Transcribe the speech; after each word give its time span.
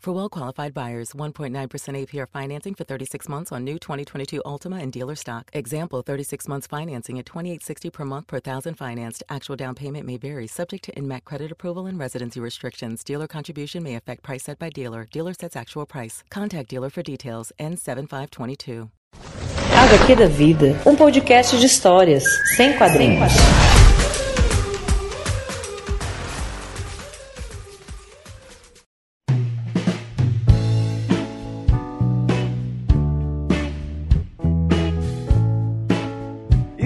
For 0.00 0.14
well 0.14 0.30
qualified 0.30 0.72
buyers, 0.72 1.12
1.9% 1.12 1.52
APR 1.52 2.26
financing 2.32 2.74
for 2.74 2.84
36 2.84 3.28
months 3.28 3.52
on 3.52 3.64
new 3.64 3.78
2022 3.78 4.40
Altima 4.46 4.80
and 4.80 4.90
dealer 4.90 5.14
stock. 5.14 5.50
Example 5.52 6.00
36 6.00 6.48
months 6.48 6.66
financing 6.66 7.18
at 7.18 7.26
2860 7.26 7.90
per 7.90 8.04
month 8.06 8.26
per 8.26 8.40
thousand 8.40 8.76
financed. 8.76 9.22
Actual 9.28 9.56
down 9.56 9.74
payment 9.74 10.06
may 10.06 10.16
vary, 10.16 10.46
subject 10.46 10.84
to 10.84 10.92
INMAC 10.92 11.24
credit 11.24 11.52
approval 11.52 11.84
and 11.84 11.98
residency 11.98 12.40
restrictions. 12.40 13.04
Dealer 13.04 13.26
contribution 13.26 13.82
may 13.82 13.94
affect 13.94 14.22
price 14.22 14.44
set 14.44 14.58
by 14.58 14.70
dealer. 14.70 15.06
Dealer 15.12 15.34
sets 15.34 15.54
actual 15.54 15.84
price. 15.84 16.24
Contact 16.30 16.70
dealer 16.70 16.88
for 16.88 17.02
details. 17.02 17.52
N7522. 17.60 18.88
HQ 19.70 20.16
da 20.16 20.26
Vida, 20.26 20.80
um 20.86 20.96
podcast 20.96 21.56
de 21.56 21.66
histórias, 21.66 22.24
sem 22.56 22.76
quadrinhos. 22.78 23.32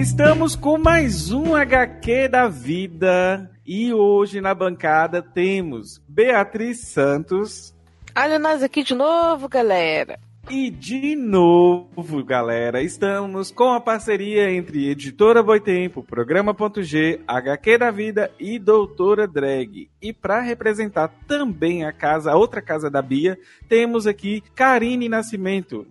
Estamos 0.05 0.55
com 0.55 0.77
mais 0.77 1.31
um 1.31 1.55
HQ 1.55 2.27
da 2.29 2.47
vida 2.47 3.49
e 3.65 3.91
hoje 3.91 4.39
na 4.39 4.53
bancada 4.53 5.19
temos 5.19 5.99
Beatriz 6.07 6.81
Santos. 6.87 7.75
Olha 8.15 8.37
nós 8.37 8.61
aqui 8.61 8.83
de 8.83 8.93
novo, 8.93 9.49
galera. 9.49 10.19
E 10.47 10.69
de 10.69 11.15
novo, 11.15 12.23
galera, 12.23 12.83
estamos 12.83 13.49
com 13.49 13.73
a 13.73 13.81
parceria 13.81 14.51
entre 14.51 14.87
Editora 14.91 15.41
Boitempo, 15.41 16.03
Programa.g, 16.03 17.21
HQ 17.27 17.77
da 17.79 17.89
Vida 17.89 18.31
e 18.39 18.59
Doutora 18.59 19.27
Drag. 19.27 19.89
E 19.99 20.13
para 20.13 20.39
representar 20.39 21.11
também 21.27 21.83
a 21.83 21.91
casa, 21.91 22.31
a 22.31 22.37
outra 22.37 22.61
casa 22.61 22.91
da 22.91 23.01
Bia, 23.01 23.39
temos 23.67 24.05
aqui 24.05 24.43
Karine 24.53 25.09
Nascimento. 25.09 25.87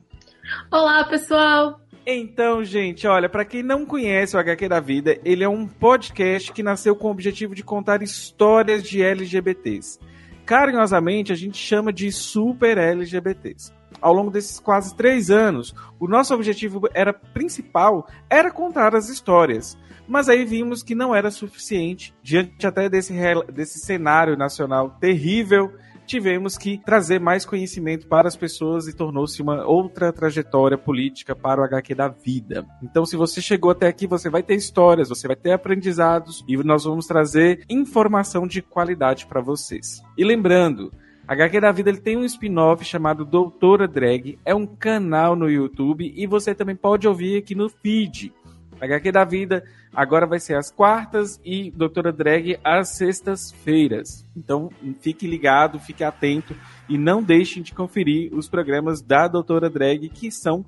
Olá, 0.71 1.03
pessoal. 1.05 1.81
Então, 2.07 2.63
gente, 2.63 3.07
olha, 3.07 3.31
para 3.31 3.47
quem 3.47 3.63
não 3.63 3.87
conhece 3.87 4.37
o 4.37 4.39
HQ 4.39 4.69
da 4.69 4.79
Vida, 4.79 5.19
ele 5.25 5.43
é 5.43 5.49
um 5.49 5.67
podcast 5.67 6.53
que 6.53 6.63
nasceu 6.63 6.95
com 6.95 7.09
o 7.09 7.11
objetivo 7.11 7.55
de 7.55 7.65
contar 7.65 8.03
histórias 8.03 8.83
de 8.83 9.03
LGBTs. 9.03 9.99
Carinhosamente, 10.45 11.33
a 11.33 11.35
gente 11.35 11.57
chama 11.57 11.91
de 11.91 12.13
super 12.13 12.77
LGBTs. 12.77 13.73
Ao 14.03 14.13
longo 14.13 14.31
desses 14.31 14.61
quase 14.61 14.95
três 14.95 15.31
anos, 15.31 15.75
o 15.99 16.07
nosso 16.07 16.35
objetivo 16.35 16.87
era 16.93 17.15
principal 17.15 18.07
era 18.29 18.51
contar 18.51 18.95
as 18.95 19.09
histórias. 19.09 19.79
Mas 20.07 20.29
aí 20.29 20.45
vimos 20.45 20.83
que 20.83 20.95
não 20.95 21.15
era 21.15 21.31
suficiente, 21.31 22.15
diante 22.23 22.67
até 22.67 22.87
desse, 22.87 23.15
desse 23.51 23.79
cenário 23.79 24.37
nacional 24.37 24.91
terrível 25.01 25.73
tivemos 26.07 26.57
que 26.57 26.79
trazer 26.79 27.19
mais 27.19 27.45
conhecimento 27.45 28.07
para 28.07 28.29
as 28.29 28.37
pessoas 28.37 28.87
e 28.87 28.97
tornou-se 28.97 29.41
uma 29.41 29.67
outra 29.67 30.13
trajetória 30.13 30.79
política 30.79 31.35
para 31.35 31.61
o 31.61 31.65
HQ 31.65 31.95
da 31.95 32.09
vida. 32.09 32.67
Então, 32.83 33.05
se 33.05 33.17
você 33.17 33.41
chegou 33.41 33.71
até 33.71 33.89
aqui, 33.89 34.07
você 34.07 34.29
vai 34.29 34.43
ter 34.43 34.55
histórias, 34.55 35.09
você 35.09 35.27
vai 35.27 35.37
ter 35.37 35.53
aprendizados 35.53 36.45
e 36.47 36.57
nós 36.59 36.85
vamos 36.85 37.07
trazer 37.07 37.65
informação 37.69 38.47
de 38.47 38.63
qualidade 38.63 39.27
para 39.27 39.41
vocês. 39.41 40.03
E 40.17 40.25
lembrando, 40.25 40.93
HQ 41.27 41.61
da 41.61 41.73
Vida 41.73 41.91
ele 41.91 42.01
tem 42.01 42.17
um 42.17 42.25
spin-off 42.25 42.85
chamado 42.85 43.25
Doutora 43.25 43.89
Drag, 43.89 44.39
é 44.45 44.55
um 44.55 44.67
canal 44.67 45.35
no 45.35 45.49
YouTube 45.49 46.13
e 46.15 46.27
você 46.27 46.55
também 46.55 46.77
pode 46.77 47.09
ouvir 47.09 47.39
aqui 47.39 47.55
no 47.55 47.69
feed. 47.69 48.33
HQ 48.81 49.11
da 49.11 49.25
Vida 49.25 49.65
agora 49.95 50.27
vai 50.27 50.41
ser 50.41 50.57
às 50.57 50.71
quartas 50.71 51.41
e 51.45 51.71
Doutora 51.71 52.13
Drag 52.13 52.59
às 52.63 52.97
sextas-feiras. 52.97 54.25
Então 54.37 54.71
fique 55.01 55.27
ligado, 55.27 55.79
fique 55.79 56.03
atento 56.03 56.55
e 56.89 56.99
não 56.99 57.23
deixem 57.23 57.63
de 57.63 57.73
conferir 57.73 58.33
os 58.35 58.49
programas 58.49 59.01
da 59.01 59.29
Doutora 59.29 59.71
Drag 59.71 60.09
que 60.09 60.31
são 60.31 60.65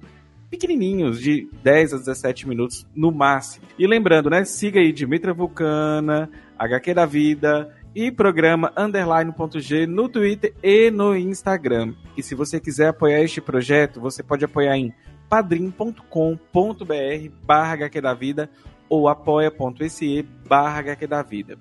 pequenininhos, 0.51 1.21
de 1.21 1.49
10 1.63 1.95
a 1.95 1.97
17 1.99 2.49
minutos 2.49 2.87
no 2.95 3.11
máximo. 3.11 3.67
E 3.79 3.87
lembrando, 3.87 4.31
né, 4.31 4.45
siga 4.45 4.81
aí 4.81 4.93
Dimitra 4.93 5.35
Vulcana, 5.35 6.31
HQ 6.59 6.95
da 6.95 7.05
Vida 7.05 7.75
e 7.95 8.13
programa 8.13 8.73
underline.g 8.77 9.87
no 9.87 10.09
Twitter 10.09 10.55
e 10.63 10.91
no 10.91 11.17
Instagram. 11.17 11.95
E 12.17 12.23
se 12.23 12.35
você 12.35 12.61
quiser 12.61 12.89
apoiar 12.89 13.23
este 13.23 13.41
projeto, 13.41 14.01
você 14.01 14.23
pode 14.23 14.45
apoiar 14.45 14.77
em 14.77 14.95
padrim.com.br 15.29 16.05
barra 17.43 17.73
HQ 17.73 18.01
da 18.01 18.15
Vida 18.15 18.51
ou 18.89 19.09
apoia.se 19.09 20.23
barra 20.49 20.79
HQ 20.81 21.07
da 21.07 21.23
Vida. 21.23 21.59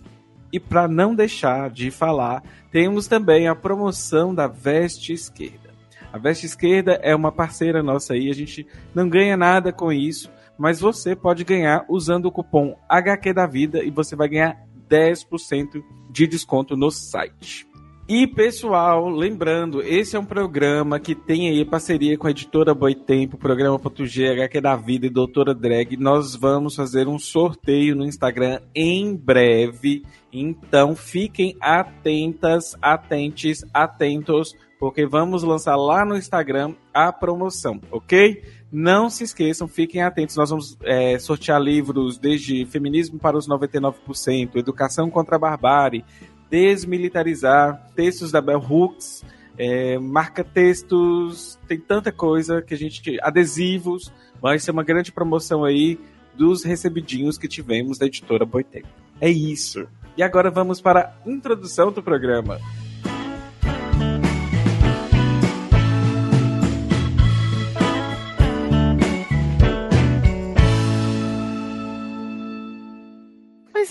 E 0.51 0.59
para 0.59 0.87
não 0.87 1.13
deixar 1.13 1.69
de 1.69 1.91
falar, 1.91 2.43
temos 2.71 3.07
também 3.07 3.47
a 3.47 3.55
promoção 3.55 4.33
da 4.33 4.47
Veste 4.47 5.11
Esquerda. 5.11 5.73
A 6.13 6.17
Veste 6.17 6.45
Esquerda 6.45 6.93
é 7.03 7.13
uma 7.13 7.31
parceira 7.31 7.83
nossa 7.83 8.13
aí, 8.13 8.29
a 8.29 8.33
gente 8.33 8.65
não 8.93 9.09
ganha 9.09 9.35
nada 9.35 9.73
com 9.73 9.91
isso, 9.91 10.31
mas 10.57 10.79
você 10.79 11.15
pode 11.15 11.43
ganhar 11.43 11.85
usando 11.89 12.27
o 12.27 12.31
cupom 12.31 12.77
HQ 12.87 13.33
da 13.33 13.45
Vida 13.45 13.83
e 13.83 13.89
você 13.89 14.15
vai 14.15 14.29
ganhar 14.29 14.57
10% 14.89 15.83
de 16.09 16.27
desconto 16.27 16.77
no 16.77 16.89
site. 16.89 17.67
E 18.07 18.27
pessoal, 18.27 19.09
lembrando, 19.09 19.81
esse 19.81 20.15
é 20.15 20.19
um 20.19 20.25
programa 20.25 20.99
que 20.99 21.15
tem 21.15 21.49
aí 21.49 21.65
parceria 21.65 22.15
com 22.15 22.27
a 22.27 22.29
editora 22.29 22.71
Boitempo, 22.71 23.35
programa.g, 23.35 24.27
HQ 24.29 24.61
da 24.61 24.75
Vida 24.75 25.07
e 25.07 25.09
Doutora 25.09 25.55
Drag. 25.55 25.97
Nós 25.97 26.35
vamos 26.35 26.75
fazer 26.75 27.07
um 27.07 27.17
sorteio 27.17 27.95
no 27.95 28.05
Instagram 28.05 28.59
em 28.75 29.15
breve. 29.15 30.03
Então 30.31 30.95
fiquem 30.95 31.57
atentas, 31.59 32.75
atentes, 32.79 33.65
atentos, 33.73 34.53
porque 34.79 35.07
vamos 35.07 35.41
lançar 35.41 35.75
lá 35.75 36.05
no 36.05 36.15
Instagram 36.15 36.75
a 36.93 37.11
promoção, 37.11 37.81
ok? 37.89 38.43
Não 38.71 39.09
se 39.09 39.23
esqueçam, 39.23 39.67
fiquem 39.67 40.03
atentos. 40.03 40.35
Nós 40.35 40.51
vamos 40.51 40.77
é, 40.83 41.17
sortear 41.17 41.59
livros 41.59 42.19
desde 42.19 42.67
Feminismo 42.67 43.17
para 43.17 43.35
os 43.35 43.47
99%, 43.47 44.57
Educação 44.57 45.09
contra 45.09 45.37
a 45.37 45.39
Barbárie, 45.39 46.05
desmilitarizar, 46.49 47.89
textos 47.95 48.31
da 48.31 48.41
Bell 48.41 48.59
Hooks, 48.59 49.23
é, 49.57 49.97
marca 49.97 50.43
textos, 50.43 51.57
tem 51.67 51.79
tanta 51.79 52.11
coisa 52.11 52.61
que 52.61 52.73
a 52.73 52.77
gente. 52.77 53.17
adesivos, 53.21 54.11
vai 54.41 54.59
ser 54.59 54.71
uma 54.71 54.83
grande 54.83 55.11
promoção 55.11 55.63
aí 55.63 55.99
dos 56.35 56.63
recebidinhos 56.63 57.37
que 57.37 57.47
tivemos 57.47 57.97
da 57.97 58.05
editora 58.05 58.45
Boitempo. 58.45 58.87
É 59.21 59.29
isso. 59.29 59.87
E 60.17 60.23
agora 60.23 60.51
vamos 60.51 60.81
para 60.81 61.15
a 61.25 61.29
introdução 61.29 61.91
do 61.91 62.03
programa. 62.03 62.59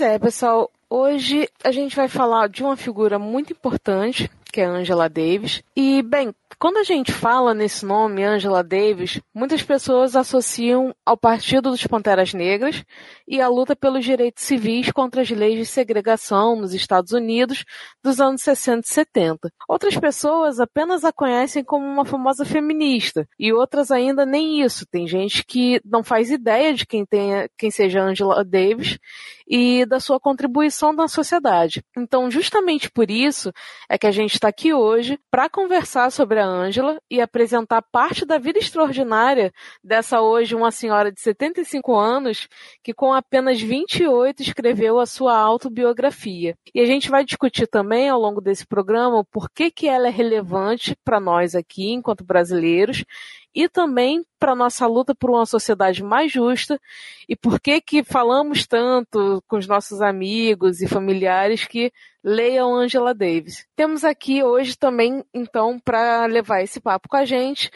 É, 0.05 0.19
pessoal. 0.19 0.71
Hoje 0.91 1.49
a 1.65 1.73
gente 1.73 1.97
vai 1.97 2.09
falar 2.09 2.49
de 2.49 2.63
uma 2.63 2.77
figura 2.77 3.19
muito 3.19 3.55
importante, 3.55 4.31
que 4.53 4.61
é 4.61 4.65
Angela 4.65 5.09
Davis. 5.09 5.63
E, 5.75 6.03
bem, 6.03 6.33
quando 6.59 6.77
a 6.77 6.83
gente 6.83 7.11
fala 7.11 7.55
nesse 7.55 7.85
nome, 7.85 8.23
Angela 8.23 8.63
Davis, 8.63 9.21
muitas 9.35 9.63
pessoas 9.63 10.15
associam 10.15 10.95
ao 11.05 11.17
Partido 11.17 11.71
dos 11.71 11.87
Panteras 11.87 12.33
Negras 12.33 12.85
e 13.27 13.41
à 13.41 13.49
luta 13.49 13.75
pelos 13.75 14.05
direitos 14.05 14.45
civis 14.45 14.93
contra 14.93 15.23
as 15.23 15.31
leis 15.31 15.59
de 15.59 15.67
segregação 15.67 16.55
nos 16.55 16.75
Estados 16.75 17.13
Unidos 17.13 17.65
dos 18.03 18.21
anos 18.21 18.43
60 18.43 18.87
e 18.87 18.91
70. 18.91 19.53
Outras 19.69 19.97
pessoas 19.97 20.61
apenas 20.61 21.05
a 21.05 21.13
conhecem 21.13 21.65
como 21.65 21.85
uma 21.85 22.05
famosa 22.05 22.45
feminista 22.45 23.27
e 23.39 23.53
outras 23.53 23.91
ainda 23.91 24.25
nem 24.25 24.63
isso. 24.63 24.87
Tem 24.87 25.09
gente 25.09 25.45
que 25.45 25.81
não 25.85 26.05
faz 26.05 26.31
ideia 26.31 26.73
de 26.75 26.87
quem, 26.87 27.05
tenha, 27.05 27.49
quem 27.57 27.71
seja 27.71 28.03
Angela 28.03 28.45
Davis 28.45 28.99
e 29.47 29.85
da 29.85 30.01
sua 30.01 30.19
contribuição 30.19 30.93
na 30.93 31.09
sociedade. 31.09 31.83
Então, 31.97 32.31
justamente 32.31 32.91
por 32.91 33.11
isso 33.11 33.53
é 33.89 33.99
que 33.99 34.07
a 34.07 34.11
gente 34.11 34.35
está 34.35 34.49
aqui 34.49 34.73
hoje 34.73 35.19
para 35.31 35.49
conversar 35.49 36.11
sobre 36.11 36.41
a 36.41 36.47
Ângela 36.47 36.99
e 37.11 37.21
apresentar 37.21 37.83
parte 37.83 38.25
da 38.25 38.39
vida 38.39 38.59
extraordinária 38.59 39.53
dessa 39.83 40.21
hoje 40.21 40.55
uma 40.55 40.71
senhora 40.71 41.13
de 41.13 41.21
75 41.21 41.95
anos 41.95 42.49
que 42.83 42.95
com 42.95 43.13
apenas 43.13 43.61
28 43.61 44.43
escreveu 44.43 44.99
a 44.99 45.07
sua 45.07 45.37
autobiografia. 45.37 46.57
E 46.75 46.81
a 46.81 46.87
gente 46.87 47.11
vai 47.11 47.25
discutir 47.25 47.67
também 47.67 48.09
ao 48.09 48.21
longo 48.21 48.41
desse 48.41 48.67
programa 48.67 49.19
o 49.19 49.25
porquê 49.25 49.71
que 49.71 49.87
ela 49.87 50.09
é 50.09 50.11
relevante 50.11 50.97
para 51.05 51.21
nós 51.21 51.55
aqui 51.55 51.93
enquanto 51.93 52.25
brasileiros 52.25 53.05
e 53.55 53.69
também 53.69 54.25
para 54.39 54.55
nossa 54.55 54.87
luta 54.87 55.15
por 55.15 55.31
uma 55.31 55.47
sociedade 55.47 56.03
mais 56.03 56.33
justa 56.33 56.81
e 57.29 57.37
por 57.37 57.61
que 57.61 57.81
que 57.81 58.03
falamos 58.03 58.67
tanto 58.67 59.43
com 59.47 59.57
os 59.57 59.67
nossos 59.67 60.03
amigos 60.03 60.81
e 60.81 60.89
familiares 60.89 61.65
que 61.67 61.93
leiam 62.23 62.75
Angela 62.75 63.15
Davis. 63.15 63.67
Temos 63.77 64.05
aqui 64.05 64.43
hoje 64.43 64.77
também, 64.77 65.25
então, 65.33 65.79
para 65.79 66.27
levar 66.27 66.63
esse 66.63 66.81
papo 66.81 67.09
com 67.09 67.17
a 67.17 67.25
gente, 67.25 67.71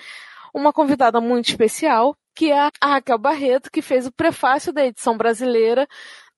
uma 0.52 0.72
convidada 0.72 1.20
muito 1.20 1.48
especial, 1.48 2.16
que 2.34 2.50
é 2.50 2.70
a 2.80 2.86
Raquel 2.86 3.18
Barreto, 3.18 3.70
que 3.70 3.82
fez 3.82 4.06
o 4.06 4.12
prefácio 4.12 4.72
da 4.72 4.84
edição 4.84 5.16
brasileira 5.16 5.86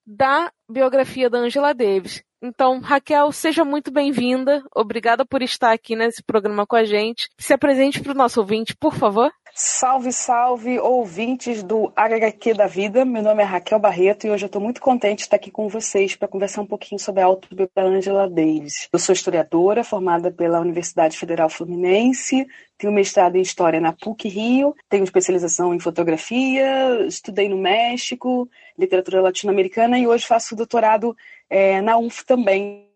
da 0.07 0.53
biografia 0.69 1.31
da 1.31 1.39
Angela 1.39 1.73
Davis. 1.73 2.23
Então, 2.43 2.81
Raquel, 2.81 3.31
seja 3.33 3.65
muito 3.67 3.91
bem-vinda. 3.91 4.63
Obrigada 4.75 5.27
por 5.27 5.43
estar 5.43 5.73
aqui 5.73 5.95
nesse 5.95 6.23
programa 6.23 6.67
com 6.67 6.75
a 6.75 6.85
gente. 6.85 7.29
Se 7.39 7.53
apresente 7.53 8.01
para 8.01 8.13
o 8.13 8.17
nosso 8.17 8.41
ouvinte, 8.41 8.75
por 8.75 8.95
favor. 8.95 9.31
Salve, 9.55 10.13
salve, 10.13 10.79
ouvintes 10.79 11.63
do 11.63 11.93
HQ 11.95 12.55
da 12.55 12.67
Vida. 12.67 13.05
Meu 13.05 13.23
nome 13.23 13.43
é 13.43 13.45
Raquel 13.45 13.79
Barreto 13.79 14.27
e 14.27 14.31
hoje 14.31 14.45
eu 14.45 14.47
estou 14.47 14.63
muito 14.63 14.81
contente 14.81 15.19
de 15.19 15.23
estar 15.25 15.37
aqui 15.37 15.51
com 15.51 15.69
vocês 15.69 16.17
para 16.17 16.29
conversar 16.29 16.63
um 16.63 16.67
pouquinho 16.67 16.99
sobre 16.99 17.21
a 17.21 17.27
autobiografia 17.27 17.71
da 17.75 17.83
Angela 17.83 18.31
Davis. 18.31 18.89
Eu 18.91 18.99
sou 18.99 19.13
historiadora, 19.13 19.85
formada 19.85 20.31
pela 20.31 20.61
Universidade 20.61 21.19
Federal 21.19 21.51
Fluminense, 21.51 22.47
tenho 22.79 22.93
mestrado 22.93 23.37
em 23.37 23.43
História 23.43 23.81
na 23.81 23.93
PUC 23.93 24.29
Rio, 24.29 24.75
tenho 24.89 25.05
especialização 25.05 25.75
em 25.75 25.81
fotografia, 25.81 27.05
estudei 27.07 27.49
no 27.49 27.59
México, 27.59 28.49
literatura 28.81 29.21
latino-americana 29.21 29.99
e 29.99 30.07
hoje 30.07 30.27
faço 30.27 30.57
doutorado 30.57 31.17
é, 31.49 31.81
na 31.81 31.99
UF 31.99 32.25
também, 32.25 32.89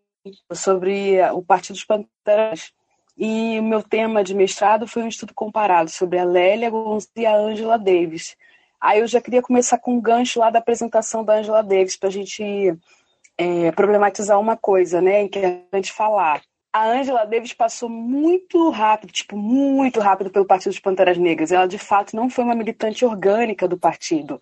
sobre 0.53 1.21
o 1.31 1.41
Partido 1.41 1.75
dos 1.75 1.85
Panteras. 1.85 2.73
E 3.17 3.57
o 3.59 3.63
meu 3.63 3.81
tema 3.81 4.23
de 4.23 4.33
mestrado 4.33 4.87
foi 4.87 5.03
um 5.03 5.07
estudo 5.07 5.33
comparado 5.33 5.89
sobre 5.89 6.19
a 6.19 6.25
Lélia 6.25 6.69
Gonzalez 6.69 7.09
e 7.15 7.25
a 7.25 7.35
Angela 7.35 7.77
Davis. 7.77 8.35
Aí 8.81 8.99
eu 8.99 9.07
já 9.07 9.21
queria 9.21 9.41
começar 9.41 9.77
com 9.77 9.95
um 9.95 10.01
gancho 10.01 10.39
lá 10.39 10.49
da 10.49 10.59
apresentação 10.59 11.23
da 11.23 11.35
Angela 11.35 11.63
Davis, 11.63 11.95
para 11.95 12.09
a 12.09 12.11
gente 12.11 12.43
é, 13.37 13.71
problematizar 13.71 14.39
uma 14.39 14.57
coisa, 14.57 15.01
né, 15.01 15.27
que 15.27 15.39
a 15.39 15.75
gente 15.75 15.91
falar. 15.91 16.41
A 16.73 16.89
Angela 16.89 17.25
Davis 17.25 17.53
passou 17.53 17.87
muito 17.87 18.69
rápido, 18.69 19.13
tipo, 19.13 19.37
muito 19.37 20.01
rápido 20.01 20.29
pelo 20.29 20.45
Partido 20.45 20.71
dos 20.71 20.79
Panteras 20.79 21.17
Negras. 21.17 21.53
Ela, 21.53 21.67
de 21.67 21.77
fato, 21.77 22.13
não 22.15 22.29
foi 22.29 22.43
uma 22.43 22.53
militante 22.53 23.05
orgânica 23.05 23.65
do 23.65 23.77
partido. 23.77 24.41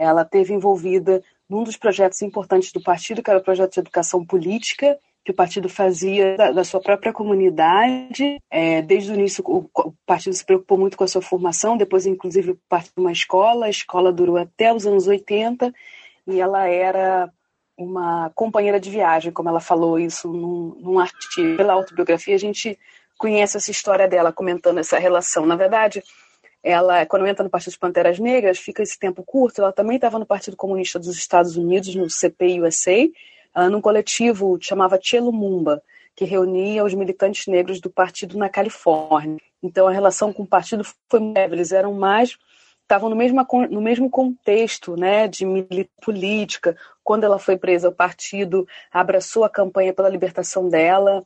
Ela 0.00 0.24
teve 0.24 0.54
envolvida 0.54 1.22
num 1.46 1.62
dos 1.62 1.76
projetos 1.76 2.22
importantes 2.22 2.72
do 2.72 2.82
partido, 2.82 3.22
que 3.22 3.28
era 3.28 3.38
o 3.38 3.42
projeto 3.42 3.74
de 3.74 3.80
educação 3.80 4.24
política, 4.24 4.98
que 5.22 5.30
o 5.30 5.34
partido 5.34 5.68
fazia 5.68 6.38
da, 6.38 6.52
da 6.52 6.64
sua 6.64 6.80
própria 6.80 7.12
comunidade. 7.12 8.38
É, 8.50 8.80
desde 8.80 9.12
o 9.12 9.14
início, 9.14 9.44
o, 9.46 9.68
o, 9.74 9.94
partido 10.06 10.32
se 10.32 10.42
preocupou 10.44 10.78
muito 10.78 10.96
com 10.96 11.04
a 11.04 11.06
sua 11.06 11.20
formação, 11.20 11.76
depois, 11.76 12.06
inclusive, 12.06 12.58
partiu 12.66 12.92
uma 12.96 13.12
escola. 13.12 13.66
A 13.66 13.70
escola 13.70 14.10
durou 14.10 14.38
até 14.38 14.72
os 14.72 14.86
anos 14.86 15.06
80 15.06 15.70
e 16.26 16.40
ela 16.40 16.66
era 16.66 17.30
uma 17.76 18.30
companheira 18.34 18.80
de 18.80 18.88
viagem, 18.88 19.32
como 19.32 19.50
ela 19.50 19.60
falou 19.60 19.98
isso 19.98 20.32
num, 20.32 20.76
num 20.80 20.98
artigo. 20.98 21.58
Pela 21.58 21.74
autobiografia, 21.74 22.34
a 22.34 22.38
gente 22.38 22.78
conhece 23.18 23.58
essa 23.58 23.70
história 23.70 24.08
dela 24.08 24.32
comentando 24.32 24.78
essa 24.78 24.98
relação. 24.98 25.44
Na 25.44 25.56
verdade, 25.56 26.02
ela, 26.62 27.06
quando 27.06 27.26
entra 27.26 27.42
no 27.42 27.50
Partido 27.50 27.70
das 27.70 27.78
Panteras 27.78 28.18
Negras, 28.18 28.58
fica 28.58 28.82
esse 28.82 28.98
tempo 28.98 29.22
curto. 29.22 29.60
Ela 29.60 29.72
também 29.72 29.96
estava 29.96 30.18
no 30.18 30.26
Partido 30.26 30.56
Comunista 30.56 30.98
dos 30.98 31.16
Estados 31.16 31.56
Unidos, 31.56 31.94
no 31.94 32.08
CPI-USA, 32.08 33.08
uh, 33.56 33.70
num 33.70 33.80
coletivo 33.80 34.58
que 34.58 34.66
chamava 34.66 34.98
Lumumba, 35.20 35.82
que 36.14 36.24
reunia 36.24 36.84
os 36.84 36.94
militantes 36.94 37.46
negros 37.46 37.80
do 37.80 37.90
partido 37.90 38.36
na 38.36 38.48
Califórnia. 38.48 39.38
Então 39.62 39.88
a 39.88 39.92
relação 39.92 40.32
com 40.32 40.42
o 40.42 40.46
partido 40.46 40.84
foi 41.08 41.20
eles 41.50 41.72
eram 41.72 41.94
mais 41.94 42.36
estavam 42.90 43.08
no 43.08 43.14
mesmo, 43.14 43.46
no 43.70 43.80
mesmo 43.80 44.10
contexto 44.10 44.96
né, 44.96 45.28
de 45.28 45.46
política. 46.02 46.76
Quando 47.04 47.22
ela 47.22 47.38
foi 47.38 47.56
presa, 47.56 47.88
o 47.88 47.94
partido 47.94 48.66
abraçou 48.92 49.44
a 49.44 49.48
campanha 49.48 49.94
pela 49.94 50.08
libertação 50.08 50.68
dela, 50.68 51.24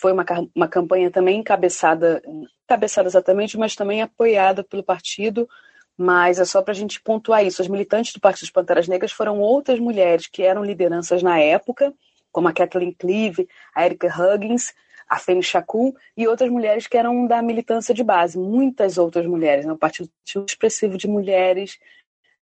foi 0.00 0.12
uma, 0.12 0.24
uma 0.54 0.68
campanha 0.68 1.10
também 1.10 1.38
encabeçada, 1.38 2.20
encabeçada 2.64 3.08
exatamente, 3.08 3.56
mas 3.56 3.76
também 3.76 4.02
apoiada 4.02 4.64
pelo 4.64 4.82
partido. 4.82 5.48
Mas 5.96 6.40
é 6.40 6.44
só 6.44 6.60
para 6.60 6.72
a 6.72 6.74
gente 6.74 7.00
pontuar 7.00 7.44
isso. 7.44 7.62
As 7.62 7.68
militantes 7.68 8.12
do 8.12 8.20
Partido 8.20 8.40
dos 8.40 8.50
Panteras 8.50 8.88
Negras 8.88 9.12
foram 9.12 9.38
outras 9.38 9.78
mulheres 9.78 10.26
que 10.26 10.42
eram 10.42 10.64
lideranças 10.64 11.22
na 11.22 11.38
época, 11.38 11.94
como 12.32 12.48
a 12.48 12.52
Kathleen 12.52 12.92
Cleave, 12.92 13.48
a 13.72 13.84
Erika 13.86 14.08
Huggins, 14.08 14.74
a 15.08 15.18
Femi 15.18 15.42
Chakul 15.42 15.94
e 16.16 16.26
outras 16.26 16.50
mulheres 16.50 16.88
que 16.88 16.96
eram 16.96 17.28
da 17.28 17.40
militância 17.40 17.94
de 17.94 18.02
base, 18.02 18.36
muitas 18.36 18.98
outras 18.98 19.24
mulheres. 19.24 19.64
Né? 19.64 19.72
O 19.72 19.78
partido 19.78 20.10
tinha 20.24 20.42
um 20.42 20.46
expressivo 20.46 20.98
de 20.98 21.06
mulheres, 21.06 21.78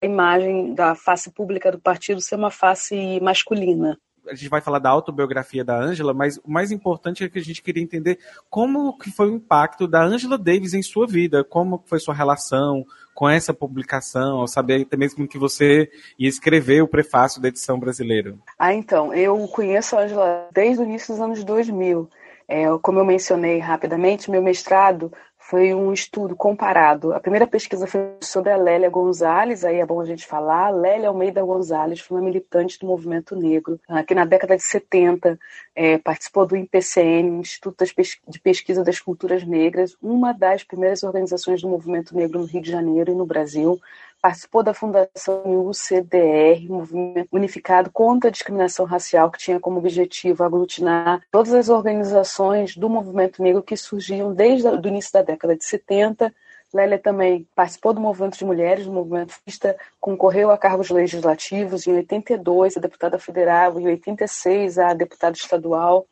a 0.01 0.05
imagem 0.05 0.73
da 0.73 0.93
face 0.93 1.31
pública 1.31 1.71
do 1.71 1.79
partido 1.79 2.19
ser 2.19 2.35
uma 2.35 2.51
face 2.51 3.19
masculina 3.21 3.97
a 4.29 4.35
gente 4.35 4.49
vai 4.49 4.61
falar 4.61 4.79
da 4.79 4.89
autobiografia 4.89 5.63
da 5.63 5.77
Angela, 5.77 6.13
mas 6.13 6.37
o 6.37 6.51
mais 6.51 6.71
importante 6.71 7.23
é 7.23 7.29
que 7.29 7.39
a 7.39 7.43
gente 7.43 7.61
queria 7.61 7.83
entender 7.83 8.19
como 8.49 8.97
que 8.97 9.11
foi 9.11 9.29
o 9.29 9.35
impacto 9.35 9.87
da 9.87 10.03
Angela 10.03 10.37
Davis 10.37 10.73
em 10.73 10.81
sua 10.81 11.07
vida, 11.07 11.43
como 11.43 11.83
foi 11.85 11.99
sua 11.99 12.13
relação 12.13 12.85
com 13.13 13.27
essa 13.27 13.51
publicação, 13.53 14.41
ao 14.41 14.47
saber 14.47 14.83
até 14.83 14.95
mesmo 14.95 15.27
que 15.27 15.39
você 15.39 15.89
ia 16.19 16.29
escrever 16.29 16.83
o 16.83 16.87
prefácio 16.87 17.41
da 17.41 17.47
edição 17.47 17.79
brasileira. 17.79 18.35
Ah, 18.59 18.73
então, 18.73 19.11
eu 19.13 19.47
conheço 19.47 19.95
a 19.95 20.01
Angela 20.01 20.47
desde 20.53 20.83
o 20.83 20.85
início 20.85 21.13
dos 21.13 21.21
anos 21.21 21.43
2000. 21.43 22.09
É, 22.47 22.65
como 22.81 22.99
eu 22.99 23.05
mencionei 23.05 23.59
rapidamente, 23.59 24.31
meu 24.31 24.41
mestrado 24.41 25.11
foi 25.49 25.73
um 25.73 25.93
estudo 25.93 26.35
comparado. 26.35 27.13
A 27.13 27.21
primeira 27.21 27.47
pesquisa 27.47 27.87
foi 27.87 28.01
sobre 28.19 28.51
a 28.51 28.57
Lélia 28.57 28.89
Gonzalez, 28.89 29.63
aí 29.63 29.77
é 29.77 29.85
bom 29.85 30.01
a 30.01 30.05
gente 30.05 30.27
falar. 30.27 30.69
Lélia 30.71 31.07
Almeida 31.07 31.41
Gonzalez 31.41 32.01
foi 32.01 32.17
uma 32.17 32.25
militante 32.25 32.77
do 32.77 32.85
movimento 32.85 33.33
negro, 33.33 33.79
ah, 33.87 34.03
que 34.03 34.13
na 34.13 34.25
década 34.25 34.57
de 34.57 34.63
70 34.63 35.39
é, 35.73 35.97
participou 35.99 36.45
do 36.45 36.57
IPCN, 36.57 37.39
Instituto 37.39 37.85
de 38.27 38.39
Pesquisa 38.41 38.83
das 38.83 38.99
Culturas 38.99 39.45
Negras, 39.45 39.95
uma 40.01 40.33
das 40.33 40.65
primeiras 40.65 41.01
organizações 41.01 41.61
do 41.61 41.69
movimento 41.69 42.13
negro 42.13 42.39
no 42.39 42.45
Rio 42.45 42.61
de 42.61 42.69
Janeiro 42.69 43.13
e 43.13 43.15
no 43.15 43.25
Brasil 43.25 43.79
participou 44.27 44.61
da 44.61 44.73
fundação 44.73 45.41
UCDR, 45.69 46.67
Movimento 46.67 47.29
Unificado 47.31 47.89
contra 47.89 48.29
a 48.29 48.31
Discriminação 48.31 48.85
Racial, 48.85 49.31
que 49.31 49.37
tinha 49.37 49.57
como 49.57 49.77
objetivo 49.79 50.43
aglutinar 50.43 51.21
todas 51.31 51.53
as 51.53 51.69
organizações 51.69 52.75
do 52.75 52.89
movimento 52.89 53.41
negro 53.41 53.63
que 53.63 53.77
surgiam 53.77 54.33
desde 54.33 54.67
o 54.67 54.85
início 54.85 55.13
da 55.13 55.21
década 55.21 55.55
de 55.55 55.63
70. 55.63 56.33
Lélia 56.73 56.99
também 56.99 57.47
participou 57.55 57.93
do 57.93 58.01
movimento 58.01 58.37
de 58.37 58.43
mulheres, 58.43 58.85
do 58.85 58.91
movimento 58.91 59.31
feminista, 59.31 59.77
concorreu 59.97 60.51
a 60.51 60.57
cargos 60.57 60.89
legislativos 60.89 61.87
em 61.87 61.95
82, 61.95 62.75
a 62.75 62.81
deputada 62.81 63.17
federal, 63.17 63.79
em 63.79 63.87
86, 63.87 64.77
a 64.77 64.93
deputada 64.93 65.37
estadual. 65.37 66.05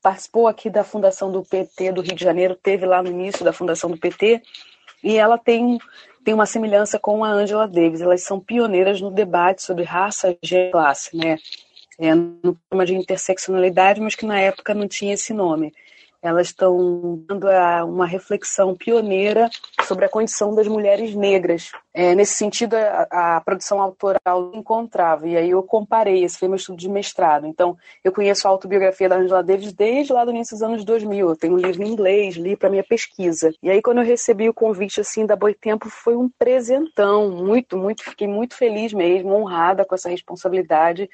Participou 0.00 0.48
aqui 0.48 0.70
da 0.70 0.84
fundação 0.84 1.30
do 1.30 1.44
PT 1.44 1.92
do 1.92 2.00
Rio 2.00 2.14
de 2.14 2.24
Janeiro, 2.24 2.56
teve 2.56 2.86
lá 2.86 3.02
no 3.02 3.10
início 3.10 3.44
da 3.44 3.52
fundação 3.52 3.90
do 3.90 3.98
PT, 3.98 4.40
e 5.02 5.16
ela 5.16 5.38
tem 5.38 5.78
tem 6.24 6.34
uma 6.34 6.44
semelhança 6.44 6.98
com 6.98 7.24
a 7.24 7.30
Angela 7.30 7.66
Davis. 7.66 8.02
Elas 8.02 8.22
são 8.22 8.38
pioneiras 8.38 9.00
no 9.00 9.10
debate 9.10 9.62
sobre 9.62 9.82
raça, 9.82 10.36
gênero 10.42 10.68
e 10.68 10.72
classe, 10.72 11.16
né? 11.16 11.38
É, 11.98 12.14
no 12.14 12.54
tema 12.68 12.84
de 12.84 12.94
interseccionalidade, 12.94 14.00
mas 14.00 14.14
que 14.14 14.26
na 14.26 14.38
época 14.38 14.74
não 14.74 14.86
tinha 14.86 15.14
esse 15.14 15.32
nome 15.32 15.72
elas 16.20 16.48
estão 16.48 17.22
dando 17.26 17.46
uma 17.86 18.06
reflexão 18.06 18.74
pioneira 18.74 19.48
sobre 19.84 20.04
a 20.04 20.08
condição 20.08 20.54
das 20.54 20.66
mulheres 20.66 21.14
negras. 21.14 21.70
É, 21.94 22.14
nesse 22.14 22.34
sentido, 22.34 22.74
a, 22.74 23.36
a, 23.36 23.40
produção 23.40 23.80
autoral 23.80 24.52
encontrava, 24.54 25.28
e 25.28 25.36
aí 25.36 25.50
eu 25.50 25.62
comparei, 25.62 26.24
esse 26.24 26.38
foi 26.38 26.48
meu 26.48 26.56
estudo 26.56 26.78
de 26.78 26.88
mestrado. 26.88 27.46
Então, 27.46 27.76
eu 28.02 28.12
conheço 28.12 28.46
a 28.46 28.50
autobiografia 28.50 29.08
da 29.08 29.16
Angela 29.16 29.42
Davis 29.42 29.72
desde 29.72 30.12
lá 30.12 30.24
do 30.24 30.30
início 30.30 30.56
dos 30.56 30.62
anos 30.62 30.84
2000, 30.84 31.28
eu 31.28 31.36
tenho 31.36 31.54
um 31.54 31.58
livro 31.58 31.82
em 31.82 31.88
inglês, 31.88 32.36
li 32.36 32.56
para 32.56 32.70
minha 32.70 32.84
pesquisa. 32.84 33.52
E 33.62 33.70
aí, 33.70 33.80
quando 33.80 33.98
eu 33.98 34.04
recebi 34.04 34.48
o 34.48 34.54
convite, 34.54 35.00
assim, 35.00 35.24
da 35.24 35.36
Boitempo, 35.36 35.88
foi 35.88 36.16
um 36.16 36.28
presentão, 36.28 37.30
muito, 37.30 37.76
muito, 37.76 38.02
fiquei 38.02 38.26
muito 38.26 38.54
feliz 38.54 38.92
mesmo, 38.92 39.32
honrada 39.34 39.84
com 39.84 39.94
essa 39.94 40.08
responsabilidade 40.08 41.08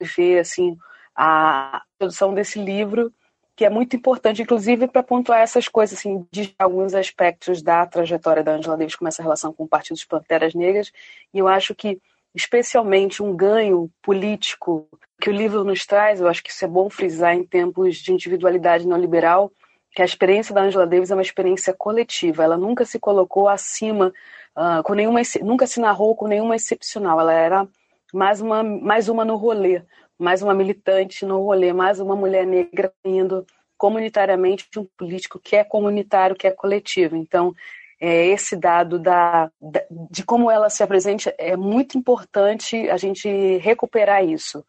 de 0.00 0.06
ver, 0.06 0.38
assim, 0.40 0.76
a 1.14 1.82
produção 1.98 2.32
desse 2.32 2.60
livro 2.60 3.12
que 3.58 3.64
é 3.64 3.68
muito 3.68 3.96
importante, 3.96 4.40
inclusive, 4.40 4.86
para 4.86 5.02
pontuar 5.02 5.40
essas 5.40 5.66
coisas, 5.66 5.98
assim, 5.98 6.24
de 6.30 6.54
alguns 6.56 6.94
aspectos 6.94 7.60
da 7.60 7.84
trajetória 7.84 8.40
da 8.40 8.52
Angela 8.52 8.76
Davis 8.76 8.94
com 8.94 9.08
essa 9.08 9.20
relação 9.20 9.52
com 9.52 9.64
o 9.64 9.68
Partido 9.68 9.96
dos 9.96 10.04
Panteras 10.04 10.54
Negras. 10.54 10.92
E 11.34 11.40
eu 11.40 11.48
acho 11.48 11.74
que 11.74 12.00
especialmente 12.32 13.20
um 13.20 13.34
ganho 13.34 13.90
político 14.00 14.86
que 15.20 15.28
o 15.28 15.32
livro 15.32 15.64
nos 15.64 15.84
traz, 15.84 16.20
eu 16.20 16.28
acho 16.28 16.40
que 16.40 16.50
isso 16.50 16.64
é 16.64 16.68
bom 16.68 16.88
frisar 16.88 17.34
em 17.34 17.42
tempos 17.42 17.96
de 17.96 18.12
individualidade 18.12 18.86
neoliberal, 18.86 19.50
que 19.90 20.02
a 20.02 20.04
experiência 20.04 20.54
da 20.54 20.62
Angela 20.62 20.86
Davis 20.86 21.10
é 21.10 21.16
uma 21.16 21.22
experiência 21.22 21.74
coletiva. 21.74 22.44
Ela 22.44 22.56
nunca 22.56 22.84
se 22.84 23.00
colocou 23.00 23.48
acima, 23.48 24.14
uh, 24.56 24.84
com 24.84 24.94
nenhuma, 24.94 25.20
nunca 25.42 25.66
se 25.66 25.80
narrou 25.80 26.14
com 26.14 26.28
nenhuma 26.28 26.54
excepcional. 26.54 27.18
Ela 27.18 27.32
era 27.32 27.68
mais 28.14 28.40
uma, 28.40 28.62
mais 28.62 29.08
uma 29.08 29.24
no 29.24 29.34
rolê, 29.34 29.82
mais 30.18 30.42
uma 30.42 30.54
militante 30.54 31.24
no 31.24 31.42
rolê, 31.42 31.72
mais 31.72 32.00
uma 32.00 32.16
mulher 32.16 32.46
negra 32.46 32.92
indo 33.04 33.46
comunitariamente 33.76 34.68
de 34.70 34.80
um 34.80 34.86
político 34.96 35.38
que 35.38 35.54
é 35.54 35.62
comunitário, 35.62 36.34
que 36.34 36.46
é 36.46 36.50
coletivo. 36.50 37.14
Então, 37.14 37.54
é, 38.00 38.26
esse 38.26 38.56
dado 38.56 38.98
da, 38.98 39.50
da, 39.60 39.82
de 40.10 40.24
como 40.24 40.50
ela 40.50 40.68
se 40.68 40.82
apresenta 40.82 41.34
é 41.38 41.56
muito 41.56 41.96
importante 41.96 42.88
a 42.90 42.96
gente 42.96 43.58
recuperar 43.58 44.24
isso. 44.24 44.64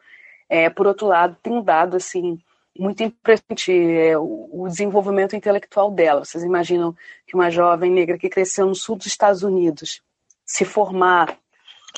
É, 0.47 0.69
por 0.69 0.87
outro 0.87 1.07
lado, 1.07 1.37
tem 1.41 1.53
um 1.53 1.61
dado 1.61 1.97
assim 1.97 2.39
muito 2.77 3.03
impressionante 3.03 3.71
é, 3.71 4.17
o, 4.17 4.49
o, 4.51 4.67
desenvolvimento 4.67 5.35
intelectual 5.35 5.91
dela. 5.91 6.23
Vocês 6.23 6.43
imaginam 6.43 6.95
que 7.27 7.35
uma 7.35 7.51
jovem 7.51 7.91
negra 7.91 8.17
que 8.17 8.29
cresceu 8.29 8.65
no 8.65 8.75
sul 8.75 8.95
dos 8.95 9.07
Estados 9.07 9.43
Unidos 9.43 10.01
se 10.45 10.65
formar, 10.65 11.37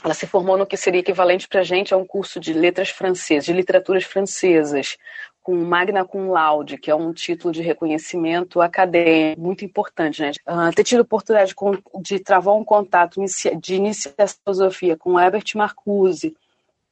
ela 0.03 0.13
se 0.13 0.25
formou 0.25 0.57
no 0.57 0.65
que 0.65 0.77
seria 0.77 1.01
equivalente 1.01 1.47
para 1.47 1.61
a 1.61 1.63
gente 1.63 1.93
a 1.93 1.97
um 1.97 2.05
curso 2.05 2.39
de 2.39 2.53
letras 2.53 2.89
francesas, 2.89 3.45
de 3.45 3.53
literaturas 3.53 4.03
francesas, 4.03 4.97
com 5.41 5.55
Magna 5.55 6.05
Cum 6.05 6.31
Laude, 6.31 6.77
que 6.77 6.91
é 6.91 6.95
um 6.95 7.11
título 7.11 7.51
de 7.51 7.61
reconhecimento 7.61 8.61
acadêmico 8.61 9.41
muito 9.41 9.65
importante, 9.65 10.21
né? 10.21 10.31
Uh, 10.47 10.73
ter 10.73 10.83
tido 10.83 10.99
a 10.99 11.01
oportunidade 11.01 11.53
de, 11.53 12.01
de 12.01 12.19
travar 12.19 12.55
um 12.55 12.63
contato 12.63 13.19
de 13.59 13.75
iniciação 13.75 14.39
filosofia 14.43 14.95
com 14.95 15.19
Herbert 15.19 15.45
Marcuse, 15.55 16.35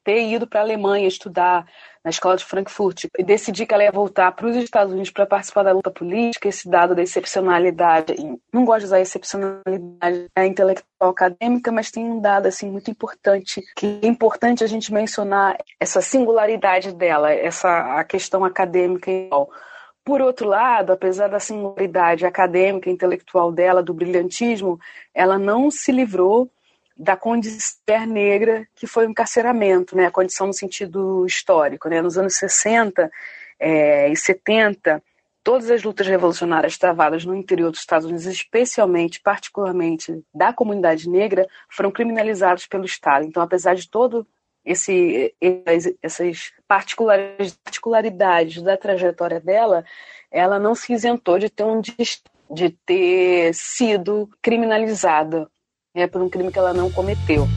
ter 0.03 0.21
ido 0.21 0.47
para 0.47 0.61
a 0.61 0.63
Alemanha 0.63 1.07
estudar 1.07 1.65
na 2.03 2.09
escola 2.09 2.37
de 2.37 2.45
Frankfurt 2.45 3.05
e 3.17 3.23
decidir 3.23 3.65
que 3.65 3.73
ela 3.73 3.83
ia 3.83 3.91
voltar 3.91 4.31
para 4.31 4.47
os 4.47 4.55
Estados 4.55 4.93
Unidos 4.93 5.11
para 5.11 5.25
participar 5.25 5.63
da 5.63 5.71
luta 5.71 5.91
política, 5.91 6.47
esse 6.47 6.69
dado 6.69 6.95
da 6.95 7.01
excepcionalidade, 7.03 8.15
não 8.51 8.63
gosto 8.65 8.79
de 8.79 8.85
usar 8.85 9.01
excepcionalidade 9.01 10.27
é 10.35 10.45
intelectual 10.45 11.11
acadêmica, 11.11 11.71
mas 11.71 11.91
tem 11.91 12.05
um 12.05 12.21
dado 12.21 12.47
assim 12.47 12.71
muito 12.71 12.89
importante 12.89 13.61
que 13.75 13.99
é 14.01 14.07
importante 14.07 14.63
a 14.63 14.67
gente 14.67 14.93
mencionar 14.93 15.57
essa 15.79 16.01
singularidade 16.01 16.93
dela, 16.93 17.31
essa 17.31 17.99
a 17.99 18.03
questão 18.03 18.45
acadêmica 18.45 19.11
e 19.11 19.29
por 20.03 20.21
outro 20.21 20.47
lado, 20.47 20.91
apesar 20.91 21.27
da 21.27 21.39
singularidade 21.39 22.25
acadêmica 22.25 22.89
intelectual 22.89 23.51
dela, 23.51 23.83
do 23.83 23.93
brilhantismo, 23.93 24.79
ela 25.13 25.37
não 25.37 25.69
se 25.69 25.91
livrou 25.91 26.49
da 26.99 27.15
condição 27.15 28.05
negra 28.05 28.67
que 28.75 28.85
foi 28.85 29.07
o 29.07 29.09
encarceramento, 29.09 29.95
né? 29.95 30.07
a 30.07 30.11
condição 30.11 30.47
no 30.47 30.53
sentido 30.53 31.25
histórico. 31.25 31.87
Né? 31.87 32.01
Nos 32.01 32.17
anos 32.17 32.35
60 32.35 33.09
é, 33.57 34.09
e 34.09 34.15
70, 34.17 35.01
todas 35.41 35.71
as 35.71 35.81
lutas 35.81 36.05
revolucionárias 36.07 36.77
travadas 36.77 37.23
no 37.23 37.33
interior 37.33 37.71
dos 37.71 37.79
Estados 37.79 38.05
Unidos, 38.05 38.25
especialmente, 38.25 39.21
particularmente 39.21 40.21
da 40.35 40.51
comunidade 40.51 41.09
negra, 41.09 41.47
foram 41.69 41.89
criminalizadas 41.89 42.67
pelo 42.67 42.83
Estado. 42.83 43.25
Então, 43.25 43.41
apesar 43.41 43.75
de 43.75 43.89
todo 43.89 44.27
esse, 44.65 45.33
essas 46.03 46.51
particularidades 46.67 48.61
da 48.61 48.75
trajetória 48.75 49.39
dela, 49.39 49.85
ela 50.29 50.59
não 50.59 50.75
se 50.75 50.91
isentou 50.91 51.39
de 51.39 51.49
ter 51.49 51.63
um 51.63 51.81
de 52.51 52.69
ter 52.85 53.53
sido 53.53 54.27
criminalizada 54.41 55.49
é 56.01 56.07
por 56.07 56.21
um 56.21 56.29
crime 56.29 56.51
que 56.51 56.59
ela 56.59 56.73
não 56.73 56.91
cometeu. 56.91 57.47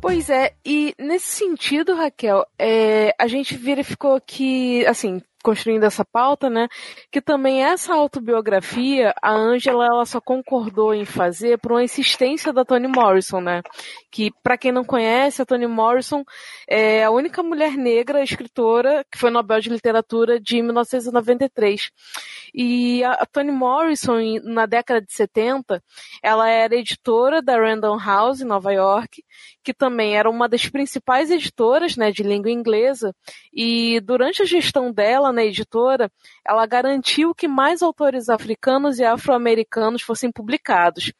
Pois 0.00 0.30
é, 0.30 0.54
e 0.64 0.94
nesse 0.98 1.26
sentido, 1.26 1.94
Raquel, 1.94 2.46
é, 2.58 3.14
a 3.18 3.26
gente 3.26 3.56
verificou 3.56 4.20
que, 4.20 4.84
assim, 4.86 5.22
construindo 5.48 5.84
essa 5.84 6.04
pauta, 6.04 6.50
né? 6.50 6.68
Que 7.10 7.22
também 7.22 7.64
essa 7.64 7.94
autobiografia, 7.94 9.14
a 9.22 9.32
Angela 9.32 9.86
ela 9.86 10.04
só 10.04 10.20
concordou 10.20 10.92
em 10.92 11.06
fazer 11.06 11.56
por 11.56 11.72
uma 11.72 11.82
insistência 11.82 12.52
da 12.52 12.66
Toni 12.66 12.86
Morrison, 12.86 13.40
né? 13.40 13.62
Que 14.10 14.30
para 14.42 14.58
quem 14.58 14.70
não 14.70 14.84
conhece, 14.84 15.40
a 15.40 15.46
Toni 15.46 15.66
Morrison 15.66 16.22
é 16.68 17.02
a 17.02 17.10
única 17.10 17.42
mulher 17.42 17.78
negra 17.78 18.22
escritora 18.22 19.02
que 19.10 19.16
foi 19.16 19.30
Nobel 19.30 19.58
de 19.58 19.70
Literatura 19.70 20.38
de 20.38 20.60
1993. 20.60 21.92
E 22.54 23.02
a, 23.02 23.12
a 23.12 23.24
Toni 23.24 23.50
Morrison, 23.50 24.18
na 24.44 24.66
década 24.66 25.00
de 25.00 25.14
70, 25.14 25.82
ela 26.22 26.46
era 26.46 26.76
editora 26.76 27.40
da 27.40 27.56
Random 27.56 27.96
House 27.98 28.42
em 28.42 28.44
Nova 28.44 28.70
York, 28.70 29.24
que 29.64 29.72
também 29.72 30.14
era 30.14 30.28
uma 30.28 30.46
das 30.46 30.68
principais 30.68 31.30
editoras, 31.30 31.96
né, 31.96 32.10
de 32.10 32.22
língua 32.22 32.50
inglesa. 32.50 33.14
E 33.50 33.98
durante 34.00 34.42
a 34.42 34.46
gestão 34.46 34.92
dela 34.92 35.32
na 35.38 35.44
editora, 35.44 36.10
ela 36.44 36.66
garantiu 36.66 37.32
que 37.32 37.46
mais 37.46 37.80
autores 37.80 38.28
africanos 38.28 38.98
e 38.98 39.04
afro-americanos 39.04 40.02
fossem 40.02 40.32
publicados. 40.32 41.12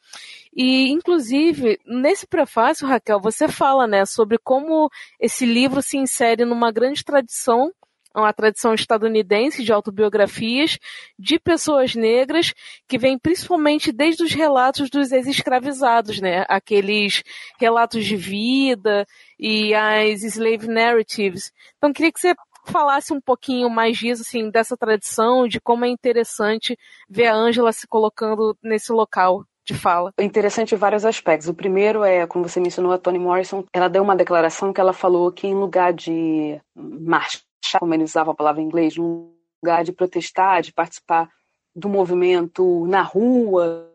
E, 0.53 0.89
inclusive, 0.89 1.79
nesse 1.85 2.27
prefácio, 2.27 2.87
Raquel, 2.87 3.21
você 3.21 3.47
fala 3.47 3.87
né, 3.87 4.05
sobre 4.05 4.37
como 4.37 4.89
esse 5.19 5.45
livro 5.45 5.81
se 5.81 5.97
insere 5.97 6.43
numa 6.43 6.71
grande 6.71 7.03
tradição 7.03 7.71
uma 8.15 8.33
tradição 8.33 8.73
estadunidense 8.73 9.63
de 9.63 9.71
autobiografias 9.71 10.79
de 11.17 11.39
pessoas 11.39 11.95
negras 11.95 12.53
que 12.87 12.97
vem 12.97 13.17
principalmente 13.17 13.91
desde 13.91 14.23
os 14.23 14.33
relatos 14.33 14.89
dos 14.89 15.11
ex-escravizados, 15.11 16.19
né? 16.19 16.43
Aqueles 16.49 17.23
relatos 17.59 18.03
de 18.05 18.15
vida 18.15 19.05
e 19.39 19.73
as 19.73 20.23
slave 20.23 20.67
narratives. 20.67 21.51
Então, 21.77 21.93
queria 21.93 22.11
que 22.11 22.19
você 22.19 22.33
falasse 22.69 23.13
um 23.13 23.21
pouquinho 23.21 23.69
mais 23.69 23.97
disso, 23.97 24.21
assim, 24.21 24.49
dessa 24.49 24.77
tradição, 24.77 25.47
de 25.47 25.59
como 25.59 25.85
é 25.85 25.89
interessante 25.89 26.77
ver 27.09 27.27
a 27.27 27.35
Ângela 27.35 27.71
se 27.71 27.87
colocando 27.87 28.57
nesse 28.63 28.91
local 28.91 29.45
de 29.65 29.73
fala. 29.73 30.11
É 30.17 30.23
interessante 30.23 30.75
vários 30.75 31.05
aspectos. 31.05 31.47
O 31.47 31.53
primeiro 31.53 32.03
é, 32.03 32.25
como 32.25 32.47
você 32.47 32.59
mencionou, 32.59 32.91
a 32.91 32.97
Toni 32.97 33.19
Morrison, 33.19 33.63
ela 33.73 33.87
deu 33.87 34.01
uma 34.01 34.15
declaração 34.15 34.73
que 34.73 34.81
ela 34.81 34.93
falou 34.93 35.31
que 35.31 35.47
em 35.47 35.53
lugar 35.53 35.93
de 35.93 36.59
marchar, 36.75 37.41
como 37.79 37.93
ele 37.93 38.03
usava 38.03 38.31
a 38.31 38.35
palavra 38.35 38.61
em 38.61 38.65
inglês, 38.65 38.95
no 38.97 39.31
lugar 39.61 39.83
de 39.83 39.91
protestar, 39.91 40.61
de 40.61 40.73
participar 40.73 41.29
do 41.75 41.87
movimento 41.87 42.85
na 42.87 43.01
rua, 43.01 43.89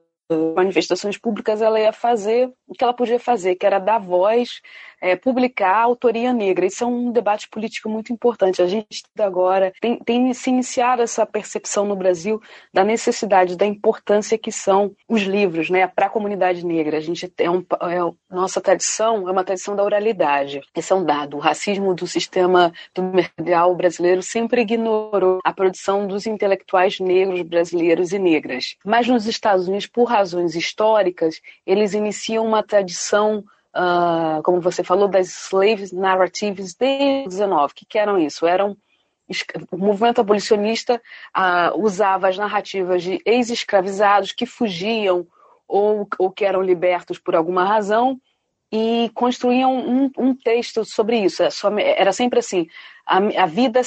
manifestações 0.57 1.19
públicas, 1.19 1.61
ela 1.61 1.79
ia 1.79 1.93
fazer 1.93 2.51
o 2.67 2.73
que 2.73 2.83
ela 2.83 2.95
podia 2.95 3.19
fazer, 3.19 3.57
que 3.57 3.67
era 3.67 3.79
dar 3.79 3.99
voz, 3.99 4.61
é, 5.05 5.15
publicar 5.15 5.71
a 5.71 5.83
autoria 5.83 6.33
negra. 6.33 6.65
Isso 6.65 6.83
é 6.83 6.87
um 6.87 7.13
debate 7.13 7.47
político 7.51 7.91
muito 7.91 8.11
importante. 8.11 8.63
A 8.63 8.67
gente 8.67 9.05
agora 9.19 9.71
tem, 9.79 9.99
tem 9.99 10.33
se 10.33 10.49
iniciado 10.49 11.03
essa 11.03 11.27
percepção 11.27 11.85
no 11.85 11.95
Brasil 11.95 12.41
da 12.73 12.83
necessidade, 12.83 13.55
da 13.55 13.67
importância 13.67 14.39
que 14.39 14.51
são 14.51 14.97
os 15.07 15.21
livros 15.21 15.69
né, 15.69 15.87
para 15.87 16.07
a 16.07 16.09
comunidade 16.11 16.65
negra. 16.65 16.97
A 16.97 17.03
gente 17.03 17.29
tem 17.29 17.51
um, 17.51 17.59
é, 17.59 18.35
nossa 18.35 18.63
tradição 18.63 19.29
é 19.29 19.31
uma 19.31 19.45
tradição 19.45 19.77
da 19.77 19.85
oralidade. 19.85 20.63
Esse 20.75 20.91
é 20.91 20.97
um 20.97 21.05
dado. 21.05 21.37
O 21.37 21.41
racismo 21.41 21.93
do 21.93 22.07
sistema 22.07 22.73
do 22.95 23.03
mercado 23.03 23.75
brasileiro 23.75 24.23
sempre 24.23 24.63
ignorou 24.63 25.39
a 25.45 25.53
produção 25.53 26.07
dos 26.07 26.27
intelectuais 26.27 26.99
negros 26.99 27.43
brasileiros 27.43 28.11
e 28.15 28.19
negras. 28.19 28.77
Mas 28.83 29.07
nos 29.07 29.27
Estados 29.27 29.69
Unidos, 29.69 29.87
por 29.87 30.05
razões 30.05 30.55
históricas, 30.55 31.43
eles 31.67 31.93
iniciam 31.93 32.47
uma 32.47 32.63
tradição 32.63 33.45
Uh, 33.77 34.41
como 34.45 34.61
você 34.61 34.85
falou, 34.85 35.09
das 35.09 35.29
slave 35.29 35.93
narratives 35.93 36.75
desde 36.75 37.27
o 37.27 37.29
19. 37.29 37.73
O 37.73 37.75
que, 37.75 37.85
que 37.85 37.99
eram 37.99 38.19
isso? 38.19 38.47
Eram 38.47 38.77
o 39.71 39.79
movimento 39.79 40.21
abolicionista 40.21 41.01
uh, 41.37 41.81
usava 41.81 42.29
as 42.29 42.37
narrativas 42.37 43.03
de 43.03 43.23
ex-escravizados 43.25 44.33
que 44.33 44.45
fugiam 44.45 45.27
ou, 45.67 46.07
ou 46.19 46.31
que 46.31 46.45
eram 46.45 46.63
libertos 46.63 47.19
por 47.19 47.35
alguma 47.35 47.65
razão 47.65 48.21
e 48.71 49.11
construíam 49.15 49.73
um, 49.73 50.11
um 50.19 50.35
texto 50.35 50.85
sobre 50.85 51.19
isso. 51.19 51.43
É 51.43 51.49
era 51.97 52.13
sempre 52.13 52.41
assim: 52.41 52.67
a, 53.07 53.17
a, 53.17 53.47
vida, 53.47 53.81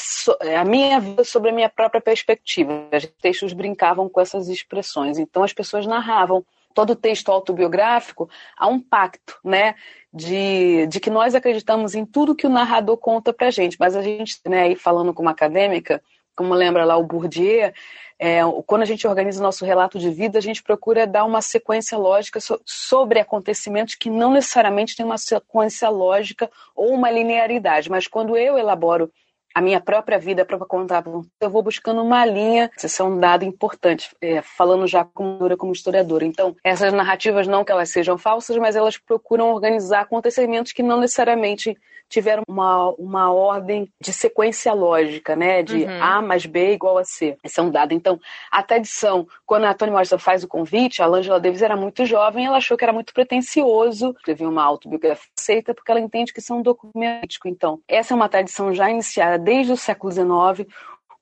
a 0.57 0.65
minha 0.65 0.99
vida 0.99 1.23
sobre 1.23 1.49
a 1.49 1.53
minha 1.53 1.69
própria 1.69 2.01
perspectiva. 2.01 2.87
Os 2.91 3.05
textos 3.21 3.53
brincavam 3.53 4.09
com 4.09 4.21
essas 4.21 4.47
expressões. 4.47 5.19
Então 5.19 5.43
as 5.43 5.53
pessoas 5.53 5.85
narravam 5.85 6.45
todo 6.73 6.95
texto 6.95 7.31
autobiográfico 7.31 8.29
há 8.55 8.67
um 8.67 8.79
pacto, 8.79 9.37
né? 9.43 9.75
De, 10.13 10.87
de 10.87 10.99
que 10.99 11.09
nós 11.09 11.35
acreditamos 11.35 11.93
em 11.93 12.05
tudo 12.05 12.35
que 12.35 12.47
o 12.47 12.49
narrador 12.49 12.97
conta 12.97 13.33
pra 13.33 13.51
gente. 13.51 13.77
Mas 13.79 13.95
a 13.95 14.01
gente, 14.01 14.39
né, 14.47 14.63
aí 14.63 14.75
falando 14.75 15.13
como 15.13 15.29
acadêmica, 15.29 16.01
como 16.35 16.53
lembra 16.53 16.85
lá 16.85 16.95
o 16.97 17.03
Bourdieu, 17.03 17.71
é, 18.19 18.39
quando 18.65 18.81
a 18.81 18.85
gente 18.85 19.07
organiza 19.07 19.39
o 19.39 19.43
nosso 19.43 19.63
relato 19.63 19.99
de 19.99 20.09
vida, 20.09 20.39
a 20.39 20.41
gente 20.41 20.63
procura 20.63 21.05
dar 21.05 21.25
uma 21.25 21.41
sequência 21.41 21.97
lógica 21.97 22.39
so, 22.39 22.59
sobre 22.65 23.19
acontecimentos 23.19 23.95
que 23.95 24.09
não 24.09 24.31
necessariamente 24.31 24.95
tem 24.95 25.05
uma 25.05 25.17
sequência 25.17 25.89
lógica 25.89 26.49
ou 26.75 26.93
uma 26.93 27.11
linearidade, 27.11 27.89
mas 27.89 28.07
quando 28.07 28.35
eu 28.35 28.57
elaboro 28.57 29.11
a 29.57 29.61
minha 29.61 29.81
própria 29.81 30.19
vida 30.19 30.45
para 30.45 30.59
contar. 30.59 31.03
Eu 31.41 31.49
vou 31.49 31.63
buscando 31.63 32.03
uma 32.03 32.23
linha, 32.23 32.69
isso 32.77 33.01
é 33.01 33.05
um 33.05 33.19
dado 33.19 33.43
importante, 33.43 34.15
é, 34.21 34.39
falando 34.39 34.85
já 34.85 35.03
como, 35.03 35.57
como 35.57 35.71
historiadora. 35.71 36.23
Então, 36.23 36.55
essas 36.63 36.93
narrativas 36.93 37.47
não 37.47 37.65
que 37.65 37.71
elas 37.71 37.89
sejam 37.89 38.19
falsas, 38.19 38.55
mas 38.57 38.75
elas 38.75 38.99
procuram 38.99 39.49
organizar 39.49 40.01
acontecimentos 40.01 40.73
que 40.73 40.83
não 40.83 40.99
necessariamente 40.99 41.75
tiveram 42.09 42.43
uma, 42.47 42.89
uma 42.91 43.31
ordem 43.31 43.91
de 44.01 44.13
sequência 44.13 44.73
lógica, 44.73 45.35
né? 45.35 45.63
De 45.63 45.83
uhum. 45.83 46.03
A 46.03 46.21
mais 46.21 46.45
B 46.45 46.73
igual 46.73 46.97
a 46.97 47.03
C. 47.03 47.37
Esse 47.43 47.59
é 47.59 47.63
um 47.63 47.69
dado. 47.69 47.93
Então, 47.93 48.19
a 48.51 48.63
tradição, 48.63 49.27
quando 49.45 49.65
a 49.65 49.73
Toni 49.73 49.91
Morrison 49.91 50.17
faz 50.17 50.43
o 50.43 50.47
convite, 50.47 51.01
a 51.01 51.07
Angela 51.07 51.39
Davis 51.39 51.61
era 51.61 51.75
muito 51.75 52.05
jovem, 52.05 52.45
ela 52.45 52.57
achou 52.57 52.77
que 52.77 52.83
era 52.83 52.93
muito 52.93 53.13
pretencioso 53.13 54.13
escrever 54.17 54.45
uma 54.45 54.63
autobiografia 54.63 55.27
aceita 55.37 55.73
porque 55.73 55.91
ela 55.91 55.99
entende 55.99 56.33
que 56.33 56.39
isso 56.39 56.53
é 56.53 56.55
um 56.55 56.61
documento. 56.61 57.37
Então, 57.45 57.79
essa 57.87 58.13
é 58.13 58.15
uma 58.15 58.29
tradição 58.29 58.73
já 58.73 58.89
iniciada 58.89 59.37
desde 59.37 59.71
o 59.71 59.77
século 59.77 60.11
XIX. 60.11 60.69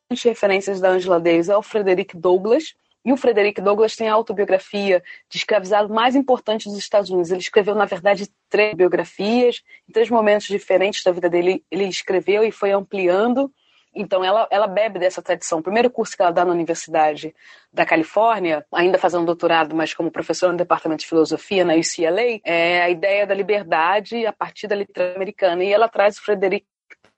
As 0.10 0.22
referências 0.24 0.80
da 0.80 0.89
Angela 0.89 1.20
Davis 1.20 1.50
é 1.50 1.58
o 1.58 1.62
Frederick 1.62 2.18
Douglass, 2.18 2.75
e 3.06 3.14
o 3.14 3.18
Frederick 3.18 3.62
Douglass 3.62 3.96
tem 3.96 4.10
a 4.10 4.14
autobiografia 4.14 5.04
de 5.30 5.38
escravizado 5.38 5.94
mais 5.94 6.16
importante 6.16 6.68
dos 6.68 6.78
Estados 6.80 7.12
Unidos. 7.12 7.30
Ele 7.30 7.40
escreveu, 7.40 7.76
na 7.76 7.86
verdade, 7.86 8.28
três 8.50 8.74
biografias, 8.74 9.62
em 9.88 9.94
três 9.94 10.10
momentos 10.10 10.48
diferentes 10.48 11.04
da 11.04 11.12
vida 11.12 11.30
dele. 11.30 11.64
Ele 11.70 11.86
escreveu 11.86 12.44
e 12.44 12.52
foi 12.52 12.72
ampliando. 12.72 13.54
Então, 13.94 14.26
ela, 14.26 14.48
ela 14.50 14.66
bebe 14.66 14.98
dessa 14.98 15.22
tradição. 15.22 15.60
O 15.60 15.64
primeiro 15.64 15.90
curso 15.90 16.18
que 16.18 16.22
ela 16.24 16.32
dá 16.32 16.44
na 16.44 16.52
Universidade 16.52 17.34
da 17.72 17.86
Califórnia, 17.86 18.66
ainda 18.72 18.98
fazendo 18.98 19.24
doutorado, 19.24 19.76
mas 19.76 19.94
como 19.94 20.10
professora 20.10 20.52
no 20.52 20.58
Departamento 20.58 21.02
de 21.02 21.08
Filosofia 21.08 21.64
na 21.64 21.76
UCLA, 21.76 22.42
é 22.44 22.82
a 22.82 22.90
ideia 22.90 23.28
da 23.28 23.36
liberdade 23.36 24.26
a 24.26 24.34
partir 24.34 24.68
da 24.68 24.76
literatura 24.76 25.16
americana. 25.16 25.64
E 25.64 25.72
ela 25.72 25.88
traz 25.88 26.18
o 26.18 26.24
Frederick. 26.24 26.66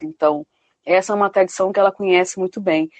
Então, 0.03 0.45
essa 0.85 1.13
é 1.13 1.15
uma 1.15 1.29
tradição 1.29 1.71
que 1.71 1.79
ela 1.79 1.93
conhece 1.93 2.37
muito 2.37 2.59
bem. 2.59 2.91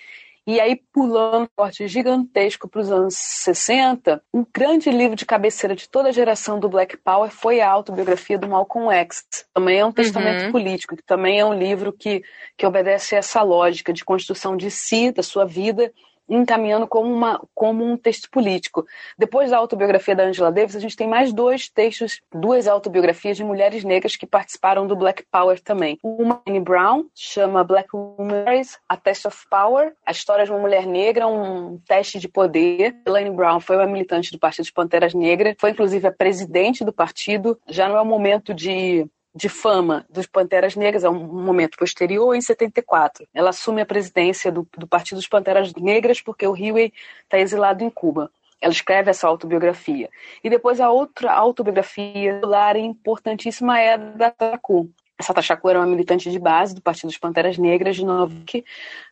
E 0.48 0.62
aí, 0.62 0.82
pulando 0.94 1.44
um 1.44 1.48
corte 1.58 1.86
gigantesco 1.90 2.70
para 2.70 2.80
os 2.80 2.90
anos 2.90 3.16
60, 3.16 4.24
um 4.34 4.46
grande 4.56 4.90
livro 4.90 5.14
de 5.14 5.26
cabeceira 5.26 5.76
de 5.76 5.90
toda 5.90 6.08
a 6.08 6.12
geração 6.14 6.58
do 6.58 6.70
Black 6.70 6.96
Power 6.96 7.30
foi 7.30 7.60
a 7.60 7.70
autobiografia 7.70 8.38
do 8.38 8.48
Malcolm 8.48 8.90
X. 8.90 9.26
Também 9.54 9.80
é 9.80 9.86
um 9.86 9.92
testamento 9.92 10.46
uhum. 10.46 10.52
político, 10.54 10.96
que 10.96 11.04
também 11.04 11.38
é 11.38 11.46
um 11.46 11.54
livro 11.54 11.92
que, 11.92 12.24
que 12.58 12.66
obedece 12.66 13.14
a 13.14 13.18
essa 13.18 13.42
lógica 13.42 13.92
de 13.92 14.06
construção 14.06 14.56
de 14.56 14.72
si, 14.72 15.12
da 15.12 15.22
sua 15.22 15.44
vida, 15.44 15.92
encaminhando 16.30 16.88
como, 16.88 17.14
uma, 17.14 17.42
como 17.54 17.84
um 17.84 17.98
texto 17.98 18.30
político. 18.30 18.86
Depois 19.18 19.52
da 19.52 19.58
autobiografia 19.58 20.16
da 20.16 20.24
Angela 20.24 20.52
Davis, 20.52 20.76
a 20.76 20.80
gente 20.80 20.96
tem 20.96 21.08
mais 21.08 21.34
dois 21.34 21.70
textos, 21.70 22.22
duas 22.34 22.68
autobiografias 22.68 23.38
de 23.38 23.44
mulheres 23.44 23.84
negras 23.84 24.16
que 24.16 24.26
participaram 24.26 24.86
do 24.88 24.96
Black 24.96 25.24
Power 25.32 25.60
também. 25.60 25.98
Uma, 26.04 26.42
Anne 26.48 26.60
Brown, 26.60 27.06
chama 27.16 27.64
Black 27.64 27.90
Women, 27.94 28.62
A 28.88 28.98
Test 28.98 29.26
of 29.26 29.46
Power, 29.50 29.94
a 30.06 30.12
história 30.12 30.46
de 30.46 30.52
uma 30.52 30.60
mulher 30.60 30.86
negra, 30.86 31.28
um 31.28 31.80
teste 31.88 32.20
de 32.20 32.28
poder. 32.28 32.96
Elaine 33.06 33.32
Brown 33.32 33.60
foi 33.60 33.76
uma 33.76 33.86
militante 33.86 34.32
do 34.32 34.40
Partido 34.40 34.66
de 34.66 34.74
Panteras 34.74 35.14
Negras, 35.14 35.56
foi 35.60 35.72
inclusive 35.72 36.08
a 36.08 36.12
presidente 36.12 36.84
do 36.84 36.94
partido. 36.94 37.60
Já 37.68 37.88
não 37.88 37.98
é 37.98 38.02
o 38.02 38.06
momento 38.06 38.54
de 38.54 39.08
de 39.34 39.50
fama 39.50 40.06
dos 40.10 40.26
Panteras 40.26 40.76
Negras, 40.76 41.04
é 41.04 41.10
um 41.10 41.26
momento 41.26 41.78
posterior, 41.78 42.34
em 42.36 42.42
74. 42.42 43.28
Ela 43.34 43.50
assume 43.50 43.82
a 43.82 43.86
presidência 43.86 44.52
do, 44.52 44.68
do 44.78 44.88
Partido 44.88 45.18
dos 45.18 45.28
Panteras 45.28 45.74
Negras 45.74 46.22
porque 46.22 46.48
o 46.48 46.54
Huey 46.54 46.94
está 47.24 47.38
exilado 47.38 47.84
em 47.84 47.90
Cuba. 47.90 48.32
Ela 48.60 48.74
escreve 48.74 49.12
essa 49.12 49.28
autobiografia. 49.28 50.10
E 50.44 50.50
depois 50.50 50.80
a 50.80 50.90
outra 50.90 51.32
autobiografia 51.32 52.36
popular 52.36 52.76
importantíssima 52.76 53.80
é 53.80 53.94
a 53.94 53.98
da 53.98 54.32
Taku. 54.32 54.90
Essa 55.20 55.34
Tachaku 55.34 55.70
era 55.70 55.80
uma 55.80 55.88
militante 55.88 56.30
de 56.30 56.38
base 56.38 56.76
do 56.76 56.82
Partido 56.82 57.08
dos 57.08 57.18
Panteras 57.18 57.58
Negras 57.58 57.96
de 57.96 58.06
Nova 58.06 58.32
York, 58.32 58.64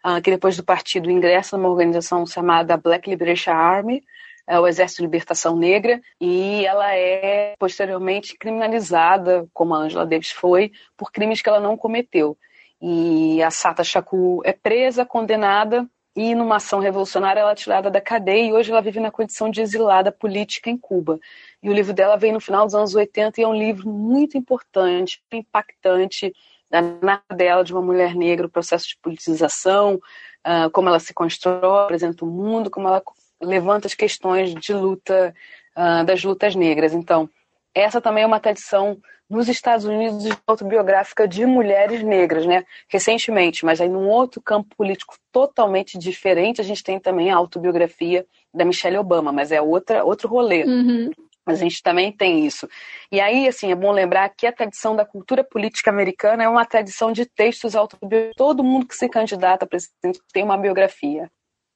uh, 0.05 0.21
que 0.21 0.29
depois 0.29 0.55
do 0.55 0.63
partido 0.63 1.09
ingressa 1.09 1.57
numa 1.57 1.69
organização 1.69 2.25
chamada 2.27 2.77
Black 2.77 3.09
Liberation 3.09 3.51
Army, 3.51 4.03
o 4.47 4.67
Exército 4.67 5.01
de 5.01 5.07
Libertação 5.07 5.55
Negra, 5.55 6.01
e 6.19 6.65
ela 6.65 6.93
é 6.93 7.55
posteriormente 7.57 8.37
criminalizada, 8.37 9.47
como 9.53 9.73
a 9.73 9.79
Angela 9.79 10.05
Davis 10.05 10.31
foi, 10.31 10.71
por 10.95 11.11
crimes 11.11 11.41
que 11.41 11.49
ela 11.49 11.59
não 11.59 11.75
cometeu. 11.75 12.37
E 12.81 13.41
a 13.41 13.49
Sata 13.49 13.83
Shakur 13.83 14.41
é 14.45 14.53
presa, 14.53 15.05
condenada, 15.05 15.87
e 16.15 16.33
numa 16.33 16.57
ação 16.57 16.79
revolucionária 16.79 17.41
ela 17.41 17.51
é 17.51 17.55
tirada 17.55 17.91
da 17.91 17.99
cadeia 17.99 18.47
e 18.47 18.53
hoje 18.53 18.71
ela 18.71 18.81
vive 18.81 18.99
na 19.01 19.11
condição 19.11 19.49
de 19.49 19.61
exilada 19.61 20.11
política 20.11 20.69
em 20.69 20.77
Cuba. 20.77 21.19
E 21.61 21.69
o 21.69 21.73
livro 21.73 21.93
dela 21.93 22.15
veio 22.15 22.33
no 22.33 22.39
final 22.39 22.65
dos 22.65 22.73
anos 22.73 22.95
80 22.95 23.41
e 23.41 23.43
é 23.43 23.47
um 23.47 23.55
livro 23.55 23.89
muito 23.89 24.37
importante, 24.37 25.21
impactante, 25.31 26.33
da 26.69 26.81
dela 27.33 27.63
de 27.63 27.73
uma 27.73 27.81
mulher 27.81 28.15
negra, 28.15 28.47
o 28.47 28.49
processo 28.49 28.87
de 28.87 28.97
politização, 29.01 29.95
uh, 29.95 30.69
como 30.71 30.87
ela 30.87 30.99
se 30.99 31.13
constrói, 31.13 31.83
apresenta 31.83 32.23
o 32.23 32.27
mundo, 32.27 32.71
como 32.71 32.87
ela 32.87 33.01
levanta 33.41 33.87
as 33.87 33.93
questões 33.93 34.53
de 34.53 34.73
luta, 34.73 35.33
uh, 35.77 36.03
das 36.05 36.23
lutas 36.23 36.55
negras. 36.55 36.93
Então, 36.93 37.29
essa 37.73 37.99
também 37.99 38.23
é 38.23 38.27
uma 38.27 38.39
tradição 38.39 38.97
nos 39.29 39.49
Estados 39.49 39.85
Unidos 39.85 40.29
autobiográfica 40.45 41.27
de 41.27 41.45
mulheres 41.45 42.03
negras, 42.03 42.45
né? 42.45 42.63
Recentemente, 42.87 43.65
mas 43.65 43.81
aí 43.81 43.89
num 43.89 44.07
outro 44.07 44.41
campo 44.41 44.75
político 44.75 45.15
totalmente 45.31 45.97
diferente, 45.97 46.61
a 46.61 46.63
gente 46.63 46.83
tem 46.83 46.99
também 46.99 47.31
a 47.31 47.35
autobiografia 47.35 48.25
da 48.53 48.63
Michelle 48.63 48.97
Obama, 48.97 49.31
mas 49.31 49.51
é 49.51 49.61
outra, 49.61 50.03
outro 50.05 50.29
rolê. 50.29 50.63
Uhum. 50.63 51.11
Mas 51.45 51.59
a 51.59 51.63
gente 51.63 51.81
também 51.83 52.11
tem 52.11 52.45
isso. 52.45 52.67
E 53.11 53.19
aí, 53.19 53.47
assim, 53.47 53.71
é 53.71 53.75
bom 53.75 53.91
lembrar 53.91 54.29
que 54.29 54.47
a 54.47 54.51
tradição 54.51 54.95
da 54.95 55.05
cultura 55.05 55.43
política 55.43 55.91
americana 55.91 56.43
é 56.43 56.49
uma 56.49 56.65
tradição 56.65 57.11
de 57.11 57.25
textos 57.25 57.75
autobiográficos. 57.75 58.35
Todo 58.35 58.63
mundo 58.63 58.87
que 58.87 58.95
se 58.95 59.07
candidata 59.07 59.65
a 59.65 59.67
presidente 59.67 60.19
tem 60.33 60.43
uma 60.43 60.57
biografia. 60.57 61.29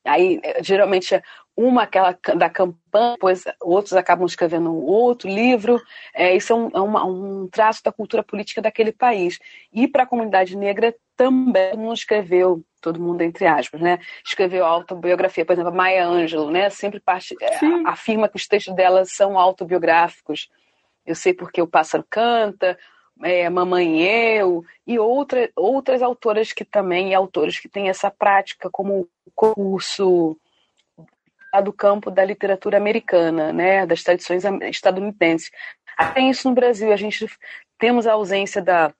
Aí, 0.05 0.39
eh, 0.43 0.63
geralmente, 0.63 1.15
é 1.15 1.21
uma 1.55 1.83
aquela 1.83 2.17
da 2.37 2.49
campanha, 2.49 3.13
depois 3.13 3.43
outros 3.59 3.93
acabam 3.93 4.25
escrevendo 4.25 4.73
outro 4.73 5.29
livro. 5.29 5.81
É, 6.13 6.33
isso 6.35 6.53
é, 6.53 6.55
um, 6.55 6.69
é 6.73 6.79
uma, 6.79 7.05
um 7.05 7.49
traço 7.49 7.83
da 7.83 7.91
cultura 7.91 8.23
política 8.23 8.61
daquele 8.61 8.93
país. 8.93 9.37
E 9.73 9.87
para 9.87 10.03
a 10.03 10.07
comunidade 10.07 10.55
negra 10.55 10.95
também 11.17 11.75
não 11.75 11.91
escreveu, 11.91 12.63
todo 12.79 13.01
mundo 13.01 13.21
entre 13.21 13.45
aspas, 13.45 13.81
né? 13.81 13.99
Escreveu 14.25 14.65
autobiografia, 14.65 15.45
por 15.45 15.51
exemplo, 15.51 15.71
a 15.71 15.75
Maya 15.75 16.07
Angelou, 16.07 16.49
né? 16.49 16.69
Sempre 16.69 17.01
parte, 17.01 17.35
é, 17.41 17.59
afirma 17.85 18.29
que 18.29 18.37
os 18.37 18.47
textos 18.47 18.73
dela 18.73 19.03
são 19.03 19.37
autobiográficos. 19.37 20.49
Eu 21.05 21.13
sei 21.13 21.33
porque 21.33 21.61
o 21.61 21.67
pássaro 21.67 22.05
canta, 22.09 22.77
é, 23.23 23.49
Mamãe 23.49 24.01
Eu, 24.01 24.63
e 24.85 24.97
outra, 24.97 25.49
outras 25.55 26.01
autoras 26.01 26.53
que 26.53 26.63
também, 26.63 27.13
autores 27.13 27.59
que 27.59 27.69
têm 27.69 27.89
essa 27.89 28.09
prática 28.09 28.69
como 28.69 29.07
curso 29.35 30.37
do 31.63 31.73
campo 31.73 32.11
da 32.11 32.23
literatura 32.23 32.77
americana, 32.77 33.51
né, 33.51 33.85
das 33.85 34.03
tradições 34.03 34.43
estadunidenses. 34.69 35.49
Tem 36.13 36.29
isso 36.29 36.47
no 36.47 36.55
Brasil, 36.55 36.91
a 36.93 36.95
gente 36.95 37.27
temos 37.77 38.05
a 38.05 38.13
ausência 38.13 38.61
da, 38.61 38.93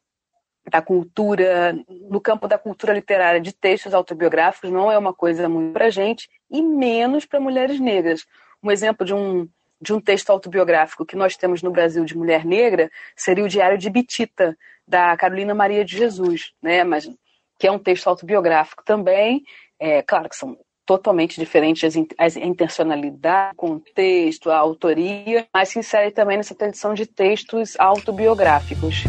da 0.70 0.82
cultura, 0.82 1.78
no 2.10 2.20
campo 2.20 2.48
da 2.48 2.58
cultura 2.58 2.94
literária, 2.94 3.40
de 3.40 3.54
textos 3.54 3.94
autobiográficos, 3.94 4.72
não 4.72 4.92
é 4.92 4.98
uma 4.98 5.14
coisa 5.14 5.48
muito 5.48 5.74
para 5.74 5.90
gente, 5.90 6.28
e 6.50 6.62
menos 6.62 7.26
para 7.26 7.40
mulheres 7.40 7.80
negras. 7.80 8.26
Um 8.64 8.72
exemplo 8.72 9.06
de 9.06 9.14
um 9.14 9.48
de 9.82 9.94
um 9.94 10.00
texto 10.00 10.30
autobiográfico 10.30 11.06
que 11.06 11.16
nós 11.16 11.36
temos 11.38 11.62
no 11.62 11.72
Brasil 11.72 12.04
de 12.06 12.18
mulher 12.18 12.46
negra 12.46 12.92
seria 13.16 13.44
o 13.44 13.50
Diário 13.50 13.78
de 13.78 13.90
Bitita, 13.90 14.58
da 14.88 15.16
Carolina 15.16 15.54
Maria 15.54 15.86
de 15.86 15.98
Jesus, 15.98 16.52
né? 16.62 16.84
Mas, 16.84 17.10
que 17.58 17.68
é 17.68 17.72
um 17.72 17.80
texto 17.80 18.08
autobiográfico 18.08 18.84
também. 18.84 19.44
É, 19.80 20.02
claro 20.02 20.28
que 20.28 20.36
são 20.36 20.58
totalmente 20.86 21.40
diferentes 21.40 21.96
as, 22.18 22.36
intencionalidade, 22.36 23.54
o 23.54 23.56
contexto, 23.56 24.50
a 24.50 24.58
autoria, 24.58 25.48
mas 25.54 25.70
se 25.70 25.80
insere 25.80 26.10
também 26.10 26.38
nessa 26.38 26.56
tradição 26.56 26.94
de 26.96 27.06
textos 27.06 27.80
autobiográficos. 27.80 29.04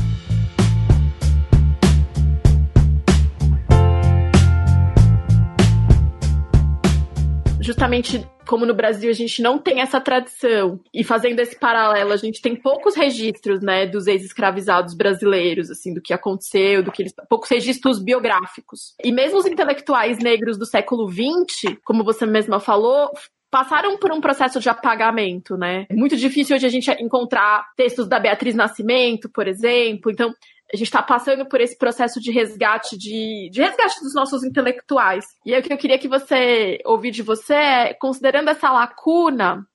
justamente 7.70 8.26
como 8.50 8.66
no 8.66 8.74
Brasil 8.74 9.08
a 9.08 9.14
gente 9.14 9.40
não 9.40 9.60
tem 9.60 9.80
essa 9.80 10.00
tradição, 10.00 10.80
e 10.92 11.04
fazendo 11.04 11.38
esse 11.38 11.56
paralelo, 11.56 12.12
a 12.12 12.16
gente 12.16 12.42
tem 12.42 12.56
poucos 12.56 12.96
registros, 12.96 13.60
né, 13.60 13.86
dos 13.86 14.08
ex-escravizados 14.08 14.92
brasileiros, 14.92 15.70
assim, 15.70 15.94
do 15.94 16.02
que 16.02 16.12
aconteceu, 16.12 16.82
do 16.82 16.90
que 16.90 17.00
eles. 17.00 17.14
poucos 17.28 17.48
registros 17.48 18.02
biográficos. 18.02 18.96
E 19.04 19.12
mesmo 19.12 19.38
os 19.38 19.46
intelectuais 19.46 20.18
negros 20.18 20.58
do 20.58 20.66
século 20.66 21.08
XX, 21.08 21.76
como 21.84 22.02
você 22.02 22.26
mesma 22.26 22.58
falou, 22.58 23.08
passaram 23.52 23.96
por 23.98 24.10
um 24.10 24.20
processo 24.20 24.58
de 24.58 24.68
apagamento, 24.68 25.56
né? 25.56 25.86
É 25.88 25.94
muito 25.94 26.16
difícil 26.16 26.56
hoje 26.56 26.66
a 26.66 26.70
gente 26.70 26.90
encontrar 27.00 27.68
textos 27.76 28.08
da 28.08 28.18
Beatriz 28.18 28.56
Nascimento, 28.56 29.30
por 29.32 29.46
exemplo. 29.46 30.10
Então, 30.10 30.34
a 30.72 30.76
gente 30.76 30.86
está 30.86 31.02
passando 31.02 31.44
por 31.46 31.60
esse 31.60 31.76
processo 31.76 32.20
de 32.20 32.30
resgate 32.30 32.96
de, 32.96 33.50
de 33.50 33.60
resgate 33.60 34.00
dos 34.00 34.14
nossos 34.14 34.44
intelectuais. 34.44 35.24
E 35.44 35.56
o 35.56 35.62
que 35.62 35.72
eu 35.72 35.78
queria 35.78 35.98
que 35.98 36.08
você 36.08 36.78
ouvir 36.84 37.10
de 37.10 37.22
você 37.22 37.54
é, 37.54 37.94
considerando 37.94 38.48
essa 38.48 38.70
lacuna 38.70 39.66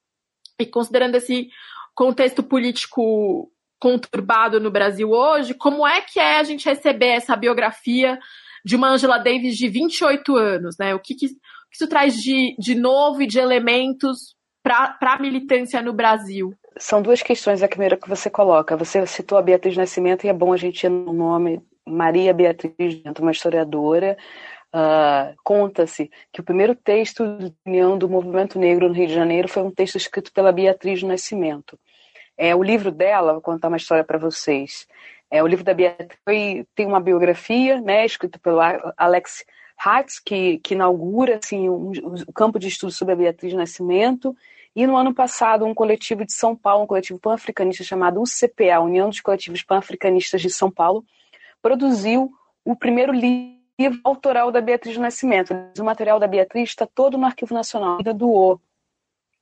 e 0.57 0.65
considerando 0.65 1.15
esse 1.15 1.49
contexto 1.93 2.41
político 2.41 3.51
conturbado 3.77 4.59
no 4.59 4.71
Brasil 4.71 5.11
hoje, 5.11 5.53
como 5.53 5.85
é 5.85 6.01
que 6.01 6.19
é 6.19 6.39
a 6.39 6.43
gente 6.43 6.67
receber 6.67 7.07
essa 7.07 7.35
biografia 7.35 8.17
de 8.63 8.75
uma 8.75 8.89
Angela 8.89 9.17
Davis 9.17 9.57
de 9.57 9.67
28 9.67 10.35
anos, 10.35 10.77
né? 10.79 10.95
O 10.95 10.99
que, 10.99 11.13
que, 11.13 11.27
isso 11.71 11.87
traz 11.87 12.15
de, 12.15 12.55
de 12.57 12.73
novo 12.73 13.21
e 13.21 13.27
de 13.27 13.37
elementos 13.37 14.35
para 14.63 14.97
a 15.01 15.19
militância 15.19 15.81
no 15.81 15.93
Brasil? 15.93 16.53
São 16.77 17.01
duas 17.01 17.21
questões. 17.21 17.63
A 17.63 17.67
primeira 17.67 17.97
que 17.97 18.09
você 18.09 18.29
coloca. 18.29 18.75
Você 18.77 19.05
citou 19.05 19.37
a 19.37 19.41
Beatriz 19.41 19.77
Nascimento 19.77 20.25
e 20.25 20.29
é 20.29 20.33
bom 20.33 20.53
a 20.53 20.57
gente 20.57 20.83
ir 20.83 20.89
no 20.89 21.13
nome 21.13 21.61
Maria 21.85 22.33
Beatriz, 22.33 23.01
uma 23.19 23.31
historiadora. 23.31 24.17
Uh, 24.73 25.33
Conta-se 25.43 26.11
que 26.33 26.41
o 26.41 26.43
primeiro 26.43 26.75
texto 26.75 27.23
de 27.37 27.53
união 27.65 27.97
do 27.97 28.09
movimento 28.09 28.59
negro 28.59 28.89
no 28.89 28.93
Rio 28.93 29.07
de 29.07 29.13
Janeiro 29.13 29.47
foi 29.47 29.63
um 29.63 29.71
texto 29.71 29.95
escrito 29.95 30.33
pela 30.33 30.51
Beatriz 30.51 31.01
Nascimento. 31.01 31.79
É, 32.37 32.53
o 32.53 32.61
livro 32.61 32.91
dela, 32.91 33.33
vou 33.33 33.41
contar 33.41 33.69
uma 33.69 33.77
história 33.77 34.03
para 34.03 34.17
vocês. 34.17 34.85
É, 35.31 35.41
o 35.41 35.47
livro 35.47 35.63
da 35.63 35.73
Beatriz 35.73 36.19
tem 36.75 36.85
uma 36.85 36.99
biografia, 36.99 37.79
né, 37.79 38.05
escrita 38.05 38.37
pelo 38.37 38.59
Alex 38.97 39.45
Hatz, 39.77 40.19
que, 40.19 40.59
que 40.59 40.73
inaugura 40.73 41.39
assim, 41.41 41.69
um, 41.69 41.91
um 42.05 42.33
campo 42.33 42.59
de 42.59 42.67
estudo 42.67 42.91
sobre 42.91 43.13
a 43.13 43.17
Beatriz 43.17 43.53
Nascimento. 43.53 44.35
E 44.75 44.85
no 44.85 44.97
ano 44.97 45.13
passado, 45.13 45.65
um 45.65 45.73
coletivo 45.73 46.25
de 46.25 46.33
São 46.33 46.55
Paulo, 46.55 46.83
um 46.83 46.87
coletivo 46.87 47.17
pan-africanista 47.17 47.83
chamado 47.83 48.21
UCPA, 48.21 48.81
União 48.81 49.07
dos 49.07 49.21
Coletivos 49.21 49.63
Pan-Africanistas 49.63 50.41
de 50.41 50.49
São 50.49 50.69
Paulo, 50.69 51.05
produziu 51.61 52.29
o 52.63 52.75
primeiro 52.75 53.13
livro 53.13 53.99
autoral 54.03 54.51
da 54.51 54.59
Beatriz 54.59 54.97
Nascimento. 54.97 55.53
O 55.79 55.83
material 55.83 56.19
da 56.19 56.27
Beatriz 56.27 56.69
está 56.69 56.85
todo 56.85 57.17
no 57.17 57.25
Arquivo 57.25 57.53
Nacional, 57.53 57.97
ainda 57.97 58.13
doou. 58.13 58.59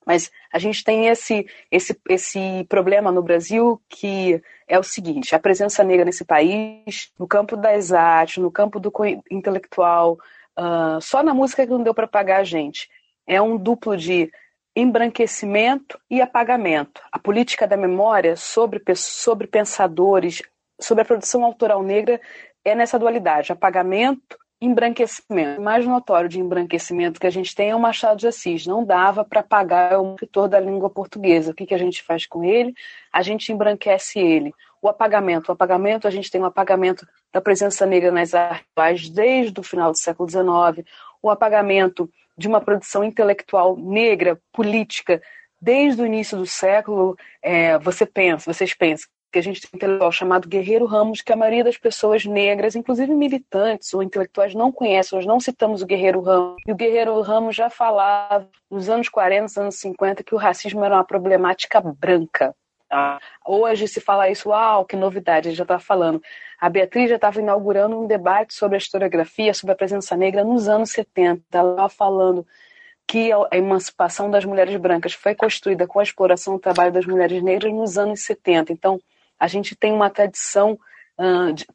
Mas 0.05 0.31
a 0.51 0.59
gente 0.59 0.83
tem 0.83 1.07
esse, 1.07 1.47
esse, 1.71 1.99
esse 2.09 2.65
problema 2.69 3.11
no 3.11 3.23
Brasil 3.23 3.81
que 3.89 4.41
é 4.67 4.77
o 4.77 4.83
seguinte: 4.83 5.33
a 5.33 5.39
presença 5.39 5.83
negra 5.83 6.05
nesse 6.05 6.25
país, 6.25 7.11
no 7.17 7.27
campo 7.27 7.55
das 7.55 7.91
artes, 7.91 8.37
no 8.37 8.51
campo 8.51 8.79
do 8.79 8.91
intelectual, 9.31 10.17
uh, 10.59 11.01
só 11.01 11.23
na 11.23 11.33
música 11.33 11.65
que 11.65 11.71
não 11.71 11.81
deu 11.81 11.93
para 11.93 12.07
pagar 12.07 12.41
a 12.41 12.43
gente. 12.43 12.89
É 13.25 13.41
um 13.41 13.57
duplo 13.57 13.95
de 13.95 14.29
embranquecimento 14.75 15.99
e 16.09 16.21
apagamento. 16.21 17.01
A 17.11 17.19
política 17.19 17.67
da 17.67 17.77
memória 17.77 18.35
sobre, 18.35 18.81
sobre 18.95 19.47
pensadores, 19.47 20.41
sobre 20.79 21.03
a 21.03 21.05
produção 21.05 21.43
autoral 21.43 21.83
negra 21.83 22.19
é 22.65 22.73
nessa 22.73 22.97
dualidade, 22.97 23.51
apagamento 23.51 24.37
embranquecimento. 24.65 25.59
O 25.59 25.63
mais 25.63 25.85
notório 25.85 26.29
de 26.29 26.39
embranquecimento 26.39 27.19
que 27.19 27.27
a 27.27 27.29
gente 27.29 27.53
tem 27.53 27.71
é 27.71 27.75
o 27.75 27.79
Machado 27.79 28.17
de 28.17 28.27
Assis. 28.27 28.65
Não 28.65 28.85
dava 28.85 29.25
para 29.25 29.43
pagar 29.43 29.99
o 29.99 30.13
escritor 30.13 30.47
da 30.47 30.59
língua 30.59 30.89
portuguesa. 30.89 31.51
O 31.51 31.53
que, 31.53 31.65
que 31.65 31.73
a 31.73 31.77
gente 31.77 32.01
faz 32.01 32.25
com 32.25 32.43
ele? 32.43 32.73
A 33.11 33.21
gente 33.21 33.51
embranquece 33.51 34.19
ele. 34.19 34.53
O 34.81 34.87
apagamento. 34.87 35.49
O 35.49 35.51
apagamento, 35.51 36.07
a 36.07 36.11
gente 36.11 36.31
tem 36.31 36.39
um 36.39 36.45
apagamento 36.45 37.05
da 37.31 37.41
presença 37.41 37.85
negra 37.85 38.09
nas 38.09 38.33
artes 38.33 39.09
desde 39.09 39.59
o 39.59 39.63
final 39.63 39.91
do 39.91 39.97
século 39.97 40.29
XIX. 40.29 40.87
O 41.21 41.29
apagamento 41.29 42.09
de 42.37 42.47
uma 42.47 42.61
produção 42.61 43.03
intelectual 43.03 43.77
negra, 43.77 44.39
política, 44.51 45.21
desde 45.61 46.01
o 46.01 46.05
início 46.05 46.37
do 46.37 46.45
século. 46.45 47.15
É, 47.41 47.77
você 47.79 48.05
pensa, 48.05 48.51
vocês 48.51 48.73
pensam, 48.73 49.07
que 49.33 49.39
a 49.39 49.41
gente 49.41 49.61
tem 49.61 49.69
um 49.73 49.77
intelectual 49.77 50.11
chamado 50.11 50.47
Guerreiro 50.47 50.85
Ramos, 50.85 51.21
que 51.21 51.33
a 51.33 51.35
maioria 51.35 51.63
das 51.63 51.77
pessoas 51.77 52.23
negras, 52.23 52.75
inclusive 52.75 53.13
militantes 53.15 53.91
ou 53.93 54.03
intelectuais, 54.03 54.53
não 54.53 54.71
conhecem. 54.71 55.17
Nós 55.17 55.25
não 55.25 55.39
citamos 55.39 55.81
o 55.81 55.85
Guerreiro 55.87 56.21
Ramos. 56.21 56.61
E 56.67 56.71
o 56.71 56.75
Guerreiro 56.75 57.19
Ramos 57.21 57.55
já 57.55 57.69
falava, 57.69 58.47
nos 58.69 58.89
anos 58.89 59.09
40, 59.09 59.41
nos 59.41 59.57
anos 59.57 59.75
50, 59.75 60.23
que 60.23 60.35
o 60.35 60.37
racismo 60.37 60.85
era 60.85 60.95
uma 60.95 61.03
problemática 61.03 61.81
branca. 61.81 62.55
Tá? 62.93 63.19
Hoje 63.43 63.87
se 63.87 63.99
fala 63.99 64.29
isso, 64.29 64.49
uau, 64.49 64.85
que 64.85 64.95
novidade, 64.95 65.51
já 65.53 65.63
está 65.63 65.79
falando. 65.79 66.21
A 66.61 66.69
Beatriz 66.69 67.09
já 67.09 67.15
estava 67.15 67.39
inaugurando 67.39 67.99
um 67.99 68.05
debate 68.05 68.53
sobre 68.53 68.75
a 68.75 68.77
historiografia, 68.77 69.51
sobre 69.51 69.73
a 69.73 69.75
presença 69.75 70.15
negra 70.15 70.43
nos 70.43 70.69
anos 70.69 70.91
70. 70.91 71.41
Ela 71.51 71.71
estava 71.71 71.89
falando 71.89 72.45
que 73.07 73.31
a 73.31 73.57
emancipação 73.57 74.29
das 74.29 74.45
mulheres 74.45 74.75
brancas 74.75 75.13
foi 75.13 75.33
construída 75.33 75.87
com 75.87 75.99
a 75.99 76.03
exploração 76.03 76.53
do 76.53 76.59
trabalho 76.59 76.91
das 76.91 77.07
mulheres 77.07 77.41
negras 77.41 77.73
nos 77.73 77.97
anos 77.97 78.19
70. 78.25 78.71
Então, 78.71 79.01
a 79.39 79.47
gente 79.47 79.75
tem 79.75 79.91
uma 79.91 80.11
tradição 80.11 80.77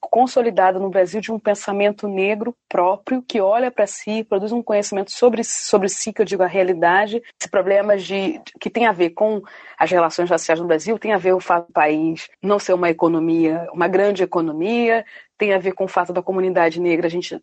consolidada 0.01 0.79
no 0.79 0.91
Brasil 0.91 1.21
de 1.21 1.31
um 1.31 1.39
pensamento 1.39 2.09
negro 2.09 2.55
próprio 2.69 3.23
que 3.23 3.41
olha 3.41 3.71
para 3.71 3.87
si, 3.87 4.25
produz 4.25 4.51
um 4.51 4.63
conhecimento 4.63 5.13
sobre, 5.13 5.45
sobre 5.45 5.89
si, 5.89 6.13
que 6.13 6.21
eu 6.21 6.27
digo 6.27 6.43
a 6.43 6.47
realidade, 6.47 7.23
esse 7.41 7.49
problema 7.49 7.97
de, 7.97 8.41
que 8.61 8.69
tem 8.69 8.87
a 8.87 8.93
ver 8.93 9.11
com 9.11 9.41
as 9.79 9.91
relações 9.91 10.29
raciais 10.29 10.61
no 10.61 10.67
Brasil, 10.67 10.99
tem 10.99 11.13
a 11.13 11.19
ver 11.19 11.35
o 11.35 11.41
fato 11.41 11.69
do 11.69 11.73
país 11.73 12.29
não 12.43 12.59
ser 12.59 12.73
uma 12.73 12.91
economia, 12.91 13.69
uma 13.73 13.87
grande 13.87 14.23
economia, 14.23 15.05
tem 15.37 15.55
a 15.55 15.59
ver 15.59 15.73
com 15.73 15.85
o 15.85 15.89
fato 15.89 16.13
da 16.13 16.23
comunidade 16.23 16.81
negra, 16.81 17.07
a 17.07 17.11
gente 17.11 17.41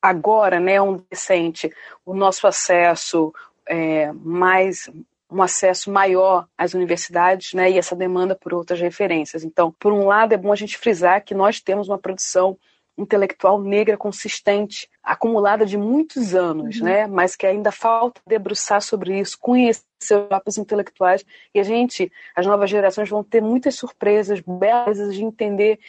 agora, 0.00 0.60
né, 0.60 0.80
um 0.80 1.02
decente, 1.10 1.72
o 2.04 2.14
nosso 2.14 2.46
acesso 2.46 3.32
é, 3.66 4.12
mais 4.12 4.90
um 5.34 5.42
acesso 5.42 5.90
maior 5.90 6.46
às 6.56 6.74
universidades 6.74 7.52
né, 7.54 7.70
e 7.70 7.76
essa 7.76 7.96
demanda 7.96 8.36
por 8.36 8.54
outras 8.54 8.80
referências. 8.80 9.42
Então, 9.42 9.74
por 9.80 9.92
um 9.92 10.06
lado, 10.06 10.32
é 10.32 10.36
bom 10.36 10.52
a 10.52 10.56
gente 10.56 10.78
frisar 10.78 11.24
que 11.24 11.34
nós 11.34 11.60
temos 11.60 11.88
uma 11.88 11.98
produção 11.98 12.56
intelectual 12.96 13.60
negra 13.60 13.96
consistente, 13.96 14.88
acumulada 15.02 15.66
de 15.66 15.76
muitos 15.76 16.32
anos, 16.32 16.78
uhum. 16.78 16.84
né? 16.84 17.06
Mas 17.08 17.34
que 17.34 17.44
ainda 17.44 17.72
falta 17.72 18.20
debruçar 18.24 18.80
sobre 18.80 19.18
isso, 19.18 19.36
conhecer 19.40 19.82
os 20.00 20.28
próprios 20.28 20.58
intelectuais 20.58 21.24
e 21.52 21.58
a 21.58 21.64
gente, 21.64 22.12
as 22.36 22.46
novas 22.46 22.70
gerações 22.70 23.08
vão 23.08 23.24
ter 23.24 23.42
muitas 23.42 23.74
surpresas, 23.74 24.40
belas 24.40 25.12
de 25.12 25.24
entender 25.24 25.80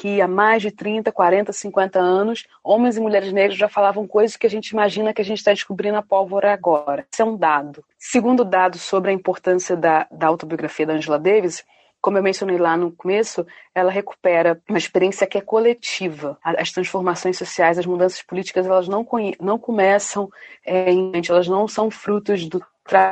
que 0.00 0.18
há 0.22 0.26
mais 0.26 0.62
de 0.62 0.70
30, 0.70 1.12
40, 1.12 1.52
50 1.52 1.98
anos, 1.98 2.46
homens 2.64 2.96
e 2.96 3.00
mulheres 3.00 3.30
negros 3.34 3.58
já 3.58 3.68
falavam 3.68 4.06
coisas 4.06 4.34
que 4.34 4.46
a 4.46 4.50
gente 4.50 4.70
imagina 4.70 5.12
que 5.12 5.20
a 5.20 5.24
gente 5.24 5.36
está 5.36 5.52
descobrindo 5.52 5.98
a 5.98 6.02
pólvora 6.02 6.54
agora. 6.54 7.06
Isso 7.12 7.20
é 7.20 7.24
um 7.26 7.36
dado. 7.36 7.84
Segundo 7.98 8.42
dado 8.42 8.78
sobre 8.78 9.10
a 9.10 9.12
importância 9.12 9.76
da, 9.76 10.06
da 10.10 10.26
autobiografia 10.26 10.86
da 10.86 10.94
Angela 10.94 11.18
Davis, 11.18 11.62
como 12.00 12.16
eu 12.16 12.22
mencionei 12.22 12.56
lá 12.56 12.78
no 12.78 12.90
começo, 12.92 13.46
ela 13.74 13.90
recupera 13.90 14.58
uma 14.66 14.78
experiência 14.78 15.26
que 15.26 15.36
é 15.36 15.42
coletiva. 15.42 16.38
As 16.42 16.72
transformações 16.72 17.36
sociais, 17.36 17.78
as 17.78 17.84
mudanças 17.84 18.22
políticas, 18.22 18.64
elas 18.64 18.88
não, 18.88 19.06
não 19.38 19.58
começam 19.58 20.30
é, 20.64 20.90
em 20.90 21.12
elas 21.28 21.46
não 21.46 21.68
são 21.68 21.90
frutos 21.90 22.48
do 22.48 22.64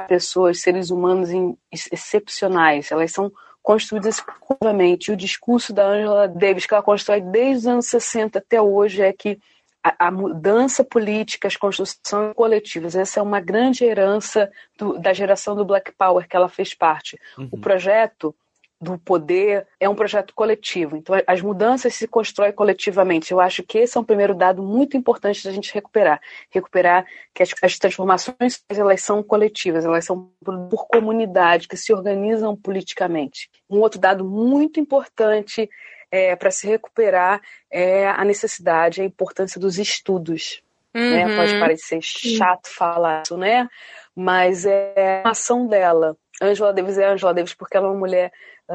pessoas, 0.09 0.61
seres 0.61 0.91
humanos 0.91 1.29
excepcionais, 1.71 2.91
elas 2.91 3.13
são 3.13 3.31
construídas 3.69 4.17
exclusivamente. 4.17 5.13
O 5.13 5.17
discurso 5.17 5.75
da 5.75 5.87
Angela 5.87 6.27
Davis, 6.27 6.65
que 6.65 6.73
ela 6.73 6.83
constrói 6.83 7.21
desde 7.21 7.59
os 7.59 7.67
anos 7.67 7.87
60 7.89 8.39
até 8.39 8.63
hoje, 8.63 9.03
é 9.03 9.13
que 9.13 9.39
a, 9.85 10.07
a 10.07 10.11
mudança 10.11 10.83
política, 10.83 11.47
as 11.47 11.55
construções 11.55 12.33
coletivas, 12.35 12.97
essa 12.97 13.21
é 13.21 13.23
uma 13.23 13.41
grande 13.41 13.85
herança 13.85 14.51
do, 14.79 14.99
da 14.99 15.13
geração 15.13 15.55
do 15.55 15.67
Black 15.67 15.93
Power 15.93 16.27
que 16.27 16.35
ela 16.35 16.49
fez 16.49 16.73
parte. 16.73 17.21
Uhum. 17.37 17.49
O 17.53 17.59
projeto 17.59 18.35
do 18.81 18.97
poder 18.97 19.67
é 19.81 19.89
um 19.89 19.95
projeto 19.95 20.33
coletivo. 20.35 20.97
Então, 20.97 21.17
as 21.27 21.43
mudanças 21.43 21.95
se 21.95 22.07
constroem 22.07 22.53
coletivamente. 22.53 23.33
Eu 23.33 23.41
acho 23.41 23.63
que 23.63 23.79
esse 23.79 23.97
é 23.97 24.01
um 24.01 24.05
primeiro 24.05 24.35
dado 24.35 24.63
muito 24.63 24.97
importante 24.97 25.43
da 25.45 25.51
gente 25.51 25.75
recuperar. 25.75 26.21
Recuperar 26.51 27.05
que 27.35 27.43
as, 27.43 27.51
as 27.61 27.79
transformações 27.79 28.63
elas 28.69 29.03
são 29.03 29.23
coletivas, 29.23 29.85
elas 29.85 30.05
são 30.05 30.31
por, 30.45 30.69
por 30.69 30.87
comunidade, 30.87 31.67
que 31.67 31.77
se 31.77 31.93
organizam 31.93 32.57
politicamente. 32.57 33.51
Um 33.69 33.81
outro 33.81 33.99
dado 33.99 34.25
muito 34.25 34.79
importante 34.79 35.69
é, 36.11 36.37
para 36.37 36.51
se 36.51 36.67
recuperar 36.67 37.41
é 37.71 38.09
a 38.09 38.25
necessidade, 38.25 39.03
a 39.03 39.05
importância 39.05 39.61
dos 39.61 39.77
estudos. 39.79 40.63
Uhum. 40.95 41.11
Né? 41.11 41.37
Pode 41.37 41.59
parecer 41.59 42.01
chato 42.01 42.69
falar 42.69 43.23
isso, 43.25 43.37
né? 43.37 43.69
Mas 44.15 44.65
é 44.65 45.23
a 45.25 45.31
ação 45.31 45.67
dela. 45.67 46.17
Angela 46.41 46.73
Davis 46.73 46.99
é 46.99 47.07
Angela 47.07 47.35
Davis 47.35 47.55
porque 47.55 47.77
ela 47.77 47.87
é 47.87 47.91
uma 47.91 47.99
mulher 47.99 48.33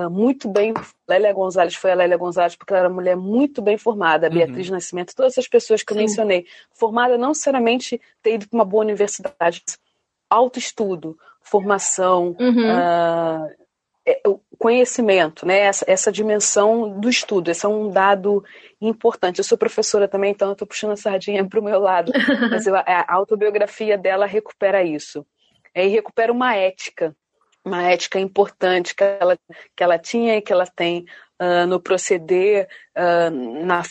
muito 0.10 0.50
bem. 0.50 0.74
Lélia 1.08 1.34
Gonzalez 1.34 1.76
foi 1.76 1.92
a 1.92 1.96
Lélia 1.96 2.18
Gonzalez 2.18 2.56
porque 2.56 2.74
ela 2.74 2.82
era 2.82 2.90
uma 2.90 2.96
mulher 2.96 3.16
muito 3.16 3.62
bem 3.62 3.78
formada. 3.78 4.28
Uhum. 4.28 4.34
Beatriz 4.34 4.68
uhum. 4.68 4.74
Nascimento, 4.74 5.16
todas 5.16 5.34
essas 5.34 5.48
pessoas 5.48 5.84
que 5.84 5.94
eu 5.94 5.98
Sim. 5.98 6.04
mencionei. 6.04 6.46
Formada 6.74 7.18
não 7.18 7.30
necessariamente 7.30 8.02
ter 8.22 8.36
ido 8.36 8.48
para 8.48 8.58
uma 8.58 8.66
boa 8.66 8.84
universidade, 8.84 9.64
autoestudo, 10.30 11.18
formação, 11.42 12.36
uhum. 12.40 13.48
uh, 14.26 14.42
conhecimento, 14.58 15.46
né? 15.46 15.60
Essa, 15.60 15.86
essa, 15.88 16.12
dimensão 16.12 17.00
do 17.00 17.10
estudo. 17.10 17.52
Esse 17.52 17.66
é 17.66 17.70
um 17.70 17.90
dado 17.90 18.44
importante. 18.82 19.38
Eu 19.38 19.44
sou 19.44 19.58
professora 19.58 20.08
também, 20.08 20.32
então 20.32 20.50
eu 20.50 20.54
estou 20.54 20.68
puxando 20.68 20.92
a 20.92 20.98
sardinha 20.98 21.46
para 21.48 21.60
o 21.60 21.64
meu 21.64 21.80
lado. 21.80 22.12
Mas 22.50 22.66
eu, 22.66 22.76
a 22.76 23.06
autobiografia 23.10 23.98
dela 23.98 24.26
recupera 24.26 24.84
isso. 24.84 25.26
É, 25.76 25.86
e 25.86 25.90
recupera 25.90 26.32
uma 26.32 26.56
ética 26.56 27.16
uma 27.65 27.84
ética 27.84 28.19
importante 28.19 28.93
que 28.93 29.04
ela, 29.04 29.38
que 29.76 29.84
ela 29.84 29.97
tinha 29.97 30.36
e 30.38 30.41
que 30.41 30.52
ela 30.52 30.67
tem 30.67 31.06
uh, 31.41 31.65
no 31.67 31.80
proceder 31.80 32.67
uh, 32.97 33.65
na, 33.65 33.82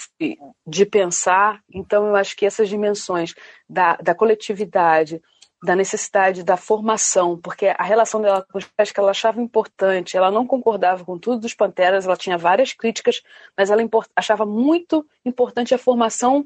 de 0.66 0.86
pensar. 0.86 1.60
Então, 1.72 2.06
eu 2.06 2.16
acho 2.16 2.36
que 2.36 2.46
essas 2.46 2.68
dimensões 2.68 3.34
da, 3.68 3.96
da 3.96 4.14
coletividade, 4.14 5.22
da 5.62 5.76
necessidade 5.76 6.42
da 6.42 6.56
formação, 6.56 7.38
porque 7.40 7.68
a 7.68 7.84
relação 7.84 8.20
dela 8.20 8.44
com 8.50 8.58
os 8.58 8.64
pais 8.64 8.90
que 8.90 8.98
ela 8.98 9.12
achava 9.12 9.40
importante, 9.40 10.16
ela 10.16 10.30
não 10.30 10.46
concordava 10.46 11.04
com 11.04 11.16
tudo 11.16 11.40
dos 11.40 11.54
Panteras, 11.54 12.04
ela 12.04 12.16
tinha 12.16 12.36
várias 12.36 12.72
críticas, 12.72 13.22
mas 13.56 13.70
ela 13.70 13.82
achava 14.16 14.44
muito 14.44 15.06
importante 15.24 15.74
a 15.74 15.78
formação 15.78 16.44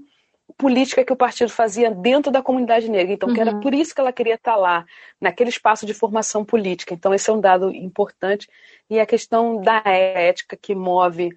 política 0.56 1.04
que 1.04 1.12
o 1.12 1.16
partido 1.16 1.50
fazia 1.50 1.90
dentro 1.90 2.30
da 2.30 2.42
comunidade 2.42 2.90
negra. 2.90 3.12
Então, 3.12 3.28
uhum. 3.28 3.35
que 3.35 3.40
era 3.40 3.52
uhum. 3.52 3.61
por 3.61 3.74
isso 3.74 3.94
que 3.94 4.00
ela 4.00 4.12
queria 4.12 4.35
estar 4.35 4.56
lá, 4.56 4.85
naquele 5.20 5.50
espaço 5.50 5.85
de 5.85 5.94
formação 5.94 6.44
política. 6.44 6.94
Então, 6.94 7.12
esse 7.12 7.28
é 7.28 7.32
um 7.32 7.40
dado 7.40 7.74
importante. 7.74 8.48
E 8.88 9.00
a 9.00 9.06
questão 9.06 9.61
da 9.61 9.82
ética 9.85 10.56
que 10.56 10.74
move 10.74 11.30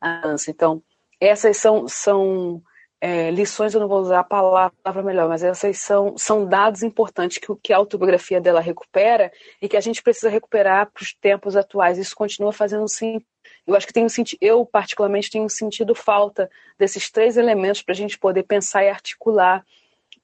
a 0.00 0.20
dança. 0.20 0.50
Então, 0.50 0.82
essas 1.20 1.56
são, 1.56 1.86
são 1.88 2.62
é, 3.00 3.30
lições, 3.30 3.74
eu 3.74 3.80
não 3.80 3.88
vou 3.88 4.00
usar 4.00 4.20
a 4.20 4.24
palavra 4.24 5.02
melhor, 5.02 5.28
mas 5.28 5.42
essas 5.42 5.78
são, 5.78 6.16
são 6.16 6.46
dados 6.46 6.82
importantes 6.82 7.38
que, 7.38 7.46
que 7.62 7.72
a 7.72 7.76
autobiografia 7.76 8.40
dela 8.40 8.60
recupera 8.60 9.30
e 9.60 9.68
que 9.68 9.76
a 9.76 9.80
gente 9.80 10.02
precisa 10.02 10.28
recuperar 10.30 10.90
para 10.90 11.02
os 11.02 11.14
tempos 11.14 11.56
atuais. 11.56 11.98
Isso 11.98 12.16
continua 12.16 12.52
fazendo 12.52 12.88
sim. 12.88 13.20
Eu 13.66 13.74
acho 13.74 13.86
que 13.86 13.92
tenho 13.92 14.08
sentido, 14.08 14.38
eu 14.40 14.64
particularmente 14.64 15.30
tenho 15.30 15.48
sentido 15.48 15.94
falta 15.94 16.48
desses 16.78 17.10
três 17.10 17.36
elementos 17.36 17.82
para 17.82 17.92
a 17.92 17.96
gente 17.96 18.18
poder 18.18 18.44
pensar 18.44 18.84
e 18.84 18.88
articular 18.88 19.64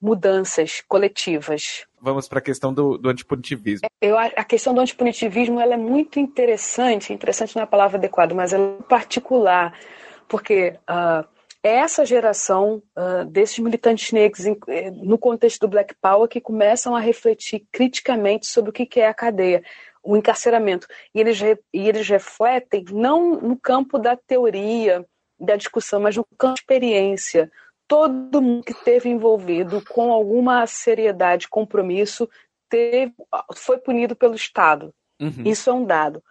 mudanças 0.00 0.82
coletivas. 0.88 1.86
Vamos 2.00 2.28
para 2.28 2.40
a 2.40 2.42
questão 2.42 2.74
do, 2.74 2.98
do 2.98 3.08
antipunitivismo. 3.08 3.86
Eu, 4.00 4.18
a 4.18 4.44
questão 4.44 4.74
do 4.74 4.80
antipunitivismo 4.80 5.60
ela 5.60 5.74
é 5.74 5.76
muito 5.76 6.18
interessante, 6.18 7.12
interessante 7.12 7.54
não 7.54 7.60
é 7.60 7.64
a 7.64 7.68
palavra 7.68 7.96
adequada, 7.96 8.34
mas 8.34 8.52
ela 8.52 8.76
é 8.80 8.82
particular, 8.82 9.78
porque 10.26 10.74
uh, 10.90 11.24
essa 11.62 12.04
geração 12.04 12.82
uh, 12.96 13.24
desses 13.24 13.60
militantes 13.60 14.10
negros 14.10 14.44
em, 14.44 14.58
eh, 14.66 14.90
no 14.90 15.16
contexto 15.16 15.60
do 15.60 15.68
Black 15.68 15.94
Power 16.02 16.28
que 16.28 16.40
começam 16.40 16.96
a 16.96 17.00
refletir 17.00 17.64
criticamente 17.70 18.48
sobre 18.48 18.70
o 18.70 18.72
que 18.72 18.98
é 18.98 19.06
a 19.06 19.14
cadeia, 19.14 19.62
o 20.02 20.16
encarceramento. 20.16 20.86
E 21.14 21.20
eles, 21.20 21.40
e 21.40 21.88
eles 21.88 22.08
refletem 22.08 22.84
não 22.90 23.40
no 23.40 23.56
campo 23.56 23.98
da 23.98 24.16
teoria, 24.16 25.06
da 25.38 25.56
discussão, 25.56 26.00
mas 26.00 26.16
no 26.16 26.24
campo 26.36 26.54
da 26.54 26.60
experiência. 26.60 27.50
Todo 27.86 28.42
mundo 28.42 28.64
que 28.64 28.72
esteve 28.72 29.08
envolvido 29.08 29.82
com 29.88 30.12
alguma 30.12 30.66
seriedade, 30.66 31.48
compromisso, 31.48 32.28
teve, 32.68 33.12
foi 33.54 33.78
punido 33.78 34.16
pelo 34.16 34.34
Estado. 34.34 34.94
Uhum. 35.20 35.44
Isso 35.44 35.68
é 35.68 35.72
um 35.72 35.84
dado. 35.84 36.22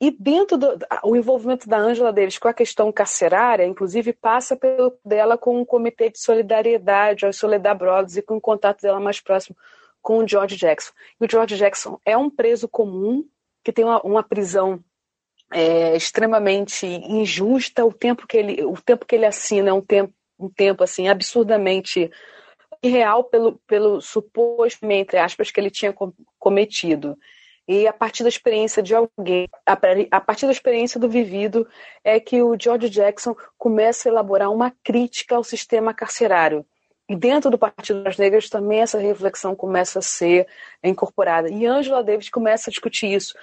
E 0.00 0.12
dentro 0.12 0.56
do 0.56 0.78
o 1.02 1.16
envolvimento 1.16 1.68
da 1.68 1.76
Angela 1.76 2.12
Davis 2.12 2.38
com 2.38 2.46
a 2.46 2.54
questão 2.54 2.92
carcerária, 2.92 3.66
inclusive, 3.66 4.12
passa 4.12 4.54
pelo 4.54 4.96
dela 5.04 5.36
com 5.36 5.60
um 5.60 5.64
comitê 5.64 6.08
de 6.08 6.20
solidariedade, 6.20 7.26
o 7.26 7.32
Soledad 7.32 7.76
Brothers, 7.76 8.16
e 8.16 8.22
com 8.22 8.36
o 8.36 8.40
contato 8.40 8.80
dela 8.80 9.00
mais 9.00 9.20
próximo 9.20 9.56
com 10.02 10.18
o 10.18 10.28
George 10.28 10.56
Jackson. 10.56 10.92
E 11.20 11.24
o 11.24 11.30
George 11.30 11.56
Jackson 11.56 12.00
é 12.04 12.16
um 12.16 12.30
preso 12.30 12.68
comum 12.68 13.24
que 13.62 13.72
tem 13.72 13.84
uma, 13.84 14.00
uma 14.02 14.22
prisão 14.22 14.82
é, 15.52 15.96
extremamente 15.96 16.86
injusta. 16.86 17.84
O 17.84 17.92
tempo 17.92 18.26
que 18.26 18.36
ele, 18.36 18.64
o 18.64 18.80
tempo 18.80 19.06
que 19.06 19.14
ele 19.14 19.26
assina 19.26 19.70
é 19.70 19.72
um 19.72 19.80
tempo, 19.80 20.12
um 20.38 20.48
tempo 20.48 20.84
assim 20.84 21.08
absurdamente 21.08 22.10
irreal 22.82 23.24
pelo, 23.24 23.58
pelo 23.66 24.00
suposto, 24.00 24.84
entre 24.90 25.18
aspas, 25.18 25.50
que 25.50 25.60
ele 25.60 25.70
tinha 25.70 25.94
cometido. 26.38 27.16
E 27.66 27.86
a 27.86 27.92
partir 27.92 28.22
da 28.22 28.30
experiência 28.30 28.82
de 28.82 28.94
alguém, 28.94 29.46
a 30.10 30.20
partir 30.20 30.46
da 30.46 30.52
experiência 30.52 30.98
do 30.98 31.08
vivido, 31.08 31.68
é 32.02 32.18
que 32.18 32.40
o 32.40 32.56
George 32.58 32.88
Jackson 32.88 33.36
começa 33.58 34.08
a 34.08 34.12
elaborar 34.12 34.50
uma 34.50 34.72
crítica 34.82 35.36
ao 35.36 35.44
sistema 35.44 35.92
carcerário. 35.92 36.64
E 37.08 37.16
dentro 37.16 37.50
do 37.50 37.58
Partido 37.58 38.02
das 38.02 38.18
Negras 38.18 38.48
também 38.48 38.80
essa 38.80 38.98
reflexão 38.98 39.56
começa 39.56 39.98
a 39.98 40.02
ser 40.02 40.46
incorporada. 40.84 41.48
E 41.48 41.64
Angela 41.64 42.04
Davis 42.04 42.28
começa 42.28 42.68
a 42.68 42.72
discutir 42.72 43.06
isso 43.06 43.34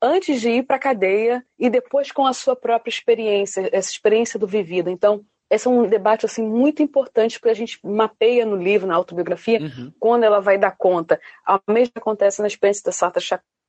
antes 0.00 0.40
de 0.40 0.50
ir 0.50 0.62
para 0.62 0.76
a 0.76 0.80
cadeia 0.80 1.44
e 1.58 1.68
depois 1.68 2.12
com 2.12 2.24
a 2.24 2.32
sua 2.32 2.54
própria 2.54 2.90
experiência, 2.90 3.68
essa 3.72 3.90
experiência 3.90 4.38
do 4.38 4.46
vivido. 4.46 4.88
Então, 4.88 5.24
esse 5.50 5.66
é 5.66 5.70
um 5.70 5.88
debate 5.88 6.26
assim 6.26 6.42
muito 6.42 6.82
importante 6.82 7.38
porque 7.38 7.50
a 7.50 7.54
gente 7.54 7.80
mapeia 7.82 8.44
no 8.46 8.54
livro, 8.54 8.86
na 8.86 8.94
autobiografia, 8.94 9.60
uhum. 9.60 9.92
quando 9.98 10.22
ela 10.22 10.40
vai 10.40 10.58
dar 10.58 10.76
conta. 10.76 11.20
O 11.66 11.72
mesmo 11.72 11.92
acontece 11.96 12.40
na 12.40 12.46
experiência 12.46 12.84
da 12.84 12.92
Sata 12.92 13.18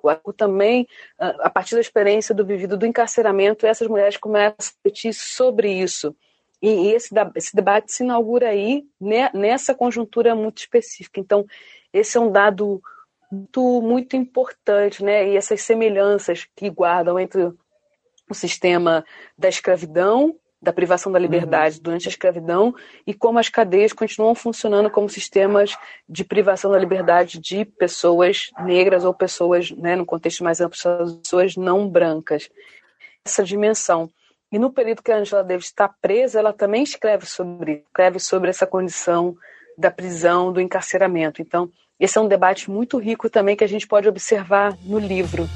o 0.02 0.32
também, 0.32 0.88
a 1.18 1.50
partir 1.50 1.76
da 1.76 1.82
experiência 1.82 2.34
do 2.34 2.46
vivido 2.46 2.78
do 2.78 2.86
encarceramento, 2.86 3.66
essas 3.66 3.88
mulheres 3.88 4.16
começam 4.16 4.56
a 4.58 4.64
refletir 4.64 5.14
sobre 5.14 5.72
isso. 5.72 6.16
E 6.62 6.92
esse, 6.92 7.14
esse 7.36 7.56
debate 7.56 7.92
se 7.92 8.04
inaugura 8.04 8.50
aí, 8.50 8.86
né, 9.00 9.30
nessa 9.34 9.74
conjuntura 9.74 10.36
muito 10.36 10.58
específica. 10.58 11.20
Então, 11.20 11.46
esse 11.94 12.18
é 12.18 12.20
um 12.20 12.32
dado 12.32 12.82
muito, 13.32 13.82
muito 13.82 14.16
importante, 14.16 15.04
né? 15.04 15.30
E 15.30 15.38
essas 15.38 15.62
semelhanças 15.62 16.48
que 16.56 16.70
guardam 16.70 17.20
entre 17.20 17.44
o 18.30 18.34
sistema 18.34 19.06
da 19.38 19.48
escravidão 19.48 20.36
da 20.62 20.74
privação 20.74 21.12
da 21.12 21.20
liberdade 21.20 21.78
uhum. 21.78 21.84
durante 21.84 22.08
a 22.08 22.12
escravidão 22.12 22.76
e 23.08 23.14
como 23.14 23.40
as 23.40 23.48
cadeias 23.48 23.94
continuam 23.94 24.36
funcionando 24.36 24.90
como 24.90 25.10
sistemas 25.10 25.78
de 26.08 26.24
privação 26.24 26.72
da 26.72 26.78
liberdade 26.78 27.40
de 27.40 27.64
pessoas 27.64 28.50
negras 28.66 29.06
ou 29.06 29.14
pessoas, 29.14 29.72
né, 29.72 29.96
no 29.96 30.06
contexto 30.06 30.44
mais 30.44 30.60
amplo, 30.60 30.78
pessoas 31.22 31.56
não 31.56 31.88
brancas. 31.88 32.50
Essa 33.24 33.44
dimensão. 33.44 34.10
E 34.52 34.58
no 34.58 34.72
período 34.72 35.04
que 35.04 35.12
a 35.12 35.18
Angela 35.18 35.44
Davis 35.44 35.66
está 35.66 35.88
presa, 35.88 36.40
ela 36.40 36.52
também 36.52 36.82
escreve 36.82 37.26
sobre, 37.26 37.84
escreve 37.88 38.20
sobre 38.20 38.50
essa 38.50 38.66
condição 38.66 39.36
da 39.78 39.92
prisão, 39.92 40.52
do 40.52 40.60
encarceramento. 40.60 41.42
Então, 41.42 41.70
esse 42.00 42.18
é 42.18 42.22
um 42.22 42.28
debate 42.28 42.70
muito 42.70 42.98
rico 42.98 43.30
também 43.30 43.56
que 43.56 43.64
a 43.64 43.68
gente 43.68 43.88
pode 43.88 44.08
observar 44.08 44.76
no 44.84 44.98
livro. 44.98 45.48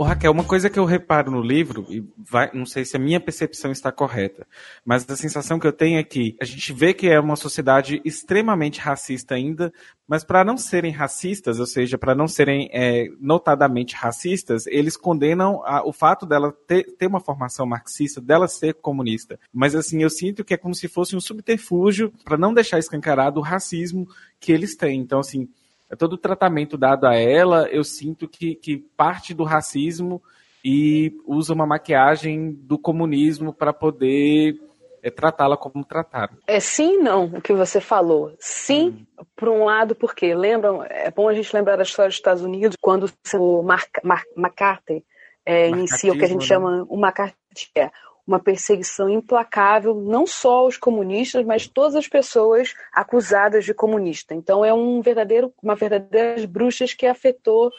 Ô, 0.00 0.02
Raquel, 0.02 0.32
uma 0.32 0.44
coisa 0.44 0.70
que 0.70 0.78
eu 0.78 0.86
reparo 0.86 1.30
no 1.30 1.42
livro, 1.42 1.84
e 1.90 2.02
vai, 2.16 2.50
não 2.54 2.64
sei 2.64 2.86
se 2.86 2.96
a 2.96 2.98
minha 2.98 3.20
percepção 3.20 3.70
está 3.70 3.92
correta, 3.92 4.46
mas 4.82 5.06
a 5.06 5.14
sensação 5.14 5.58
que 5.58 5.66
eu 5.66 5.74
tenho 5.74 5.98
é 5.98 6.02
que 6.02 6.34
a 6.40 6.44
gente 6.46 6.72
vê 6.72 6.94
que 6.94 7.06
é 7.06 7.20
uma 7.20 7.36
sociedade 7.36 8.00
extremamente 8.02 8.80
racista 8.80 9.34
ainda, 9.34 9.70
mas 10.08 10.24
para 10.24 10.42
não 10.42 10.56
serem 10.56 10.90
racistas, 10.90 11.60
ou 11.60 11.66
seja, 11.66 11.98
para 11.98 12.14
não 12.14 12.26
serem 12.26 12.70
é, 12.72 13.08
notadamente 13.20 13.94
racistas, 13.94 14.66
eles 14.68 14.96
condenam 14.96 15.62
a, 15.66 15.86
o 15.86 15.92
fato 15.92 16.24
dela 16.24 16.50
ter, 16.66 16.96
ter 16.96 17.06
uma 17.06 17.20
formação 17.20 17.66
marxista, 17.66 18.22
dela 18.22 18.48
ser 18.48 18.72
comunista. 18.76 19.38
Mas 19.52 19.74
assim, 19.74 20.02
eu 20.02 20.08
sinto 20.08 20.42
que 20.42 20.54
é 20.54 20.56
como 20.56 20.74
se 20.74 20.88
fosse 20.88 21.14
um 21.14 21.20
subterfúgio 21.20 22.10
para 22.24 22.38
não 22.38 22.54
deixar 22.54 22.78
escancarado 22.78 23.38
o 23.38 23.42
racismo 23.42 24.08
que 24.40 24.50
eles 24.50 24.74
têm. 24.74 24.98
Então, 24.98 25.20
assim, 25.20 25.46
todo 25.96 26.14
o 26.14 26.18
tratamento 26.18 26.76
dado 26.76 27.06
a 27.06 27.14
ela, 27.14 27.68
eu 27.68 27.82
sinto 27.82 28.28
que, 28.28 28.54
que 28.54 28.78
parte 28.96 29.34
do 29.34 29.44
racismo 29.44 30.22
e 30.64 31.12
usa 31.26 31.54
uma 31.54 31.66
maquiagem 31.66 32.52
do 32.52 32.78
comunismo 32.78 33.52
para 33.52 33.72
poder 33.72 34.54
é, 35.02 35.10
tratá-la 35.10 35.56
como 35.56 35.84
trataram. 35.84 36.36
É 36.46 36.60
sim 36.60 36.98
não, 36.98 37.24
o 37.24 37.40
que 37.40 37.52
você 37.52 37.80
falou. 37.80 38.34
Sim, 38.38 39.06
hum. 39.18 39.24
por 39.34 39.48
um 39.48 39.64
lado, 39.64 39.94
porque 39.94 40.34
lembram, 40.34 40.84
é 40.84 41.10
bom 41.10 41.28
a 41.28 41.34
gente 41.34 41.54
lembrar 41.54 41.76
da 41.76 41.82
história 41.82 42.08
dos 42.08 42.16
Estados 42.16 42.42
Unidos, 42.42 42.76
quando 42.80 43.10
o 43.34 43.62
Mar 43.62 43.84
Mar 44.04 44.22
McCarthy 44.36 45.04
é, 45.44 45.68
inicia 45.68 46.12
o 46.12 46.18
que 46.18 46.24
a 46.24 46.28
gente 46.28 46.42
né? 46.42 46.46
chama 46.46 46.86
o 46.88 46.98
McCarthy, 46.98 47.36
é, 47.76 47.90
uma 48.30 48.38
perseguição 48.38 49.08
implacável, 49.08 49.92
não 49.92 50.24
só 50.24 50.58
aos 50.58 50.76
comunistas, 50.76 51.44
mas 51.44 51.66
todas 51.66 51.96
as 51.96 52.06
pessoas 52.06 52.74
acusadas 52.92 53.64
de 53.64 53.74
comunista. 53.74 54.36
Então 54.36 54.64
é 54.64 54.72
um 54.72 55.02
verdadeiro, 55.02 55.52
uma 55.60 55.74
verdadeira 55.74 56.46
bruxas 56.46 56.94
que 56.94 57.06
afetou 57.06 57.72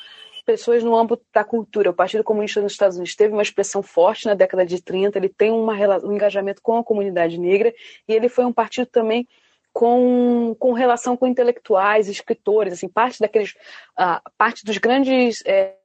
pessoas 0.45 0.83
no 0.83 0.93
âmbito 0.93 1.23
da 1.33 1.45
cultura. 1.45 1.91
O 1.91 1.93
Partido 1.93 2.23
Comunista 2.23 2.59
nos 2.59 2.73
Estados 2.73 2.97
Unidos 2.97 3.15
teve 3.15 3.31
uma 3.31 3.41
expressão 3.41 3.81
forte 3.81 4.25
na 4.25 4.33
década 4.33 4.65
de 4.65 4.81
30, 4.81 5.17
ele 5.17 5.29
tem 5.29 5.51
uma, 5.51 5.73
um 6.03 6.11
engajamento 6.11 6.61
com 6.61 6.77
a 6.77 6.83
comunidade 6.83 7.39
negra 7.39 7.73
e 8.05 8.13
ele 8.13 8.27
foi 8.27 8.43
um 8.43 8.51
partido 8.51 8.87
também 8.87 9.25
com, 9.71 10.53
com 10.59 10.73
relação 10.73 11.15
com 11.15 11.25
intelectuais, 11.25 12.09
escritores, 12.09 12.73
assim, 12.73 12.89
parte 12.89 13.21
daqueles, 13.21 13.51
uh, 13.97 14.19
parte 14.37 14.65
dos 14.65 14.77
grandes 14.77 15.41
é, 15.45 15.75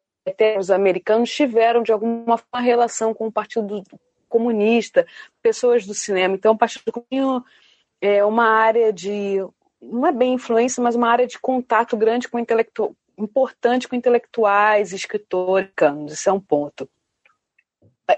americanos 0.74 1.30
tiveram 1.30 1.84
de 1.84 1.92
alguma 1.92 2.36
forma 2.36 2.66
relação 2.66 3.14
com 3.14 3.28
o 3.28 3.32
Partido 3.32 3.84
comunista, 4.28 5.06
pessoas 5.42 5.86
do 5.86 5.94
cinema. 5.94 6.34
Então, 6.34 6.52
o 6.52 6.58
Partido 6.58 6.92
Comunista 6.92 7.48
é 8.00 8.24
uma 8.24 8.48
área 8.48 8.92
de, 8.92 9.38
não 9.80 10.06
é 10.06 10.12
bem 10.12 10.34
influência, 10.34 10.82
mas 10.82 10.94
uma 10.94 11.08
área 11.08 11.26
de 11.26 11.38
contato 11.38 11.96
grande 11.96 12.28
com 12.28 12.38
intelectual, 12.38 12.94
importante 13.18 13.88
com 13.88 13.96
intelectuais, 13.96 14.92
escritores, 14.92 15.70
isso 16.08 16.28
é 16.28 16.32
um 16.32 16.40
ponto. 16.40 16.88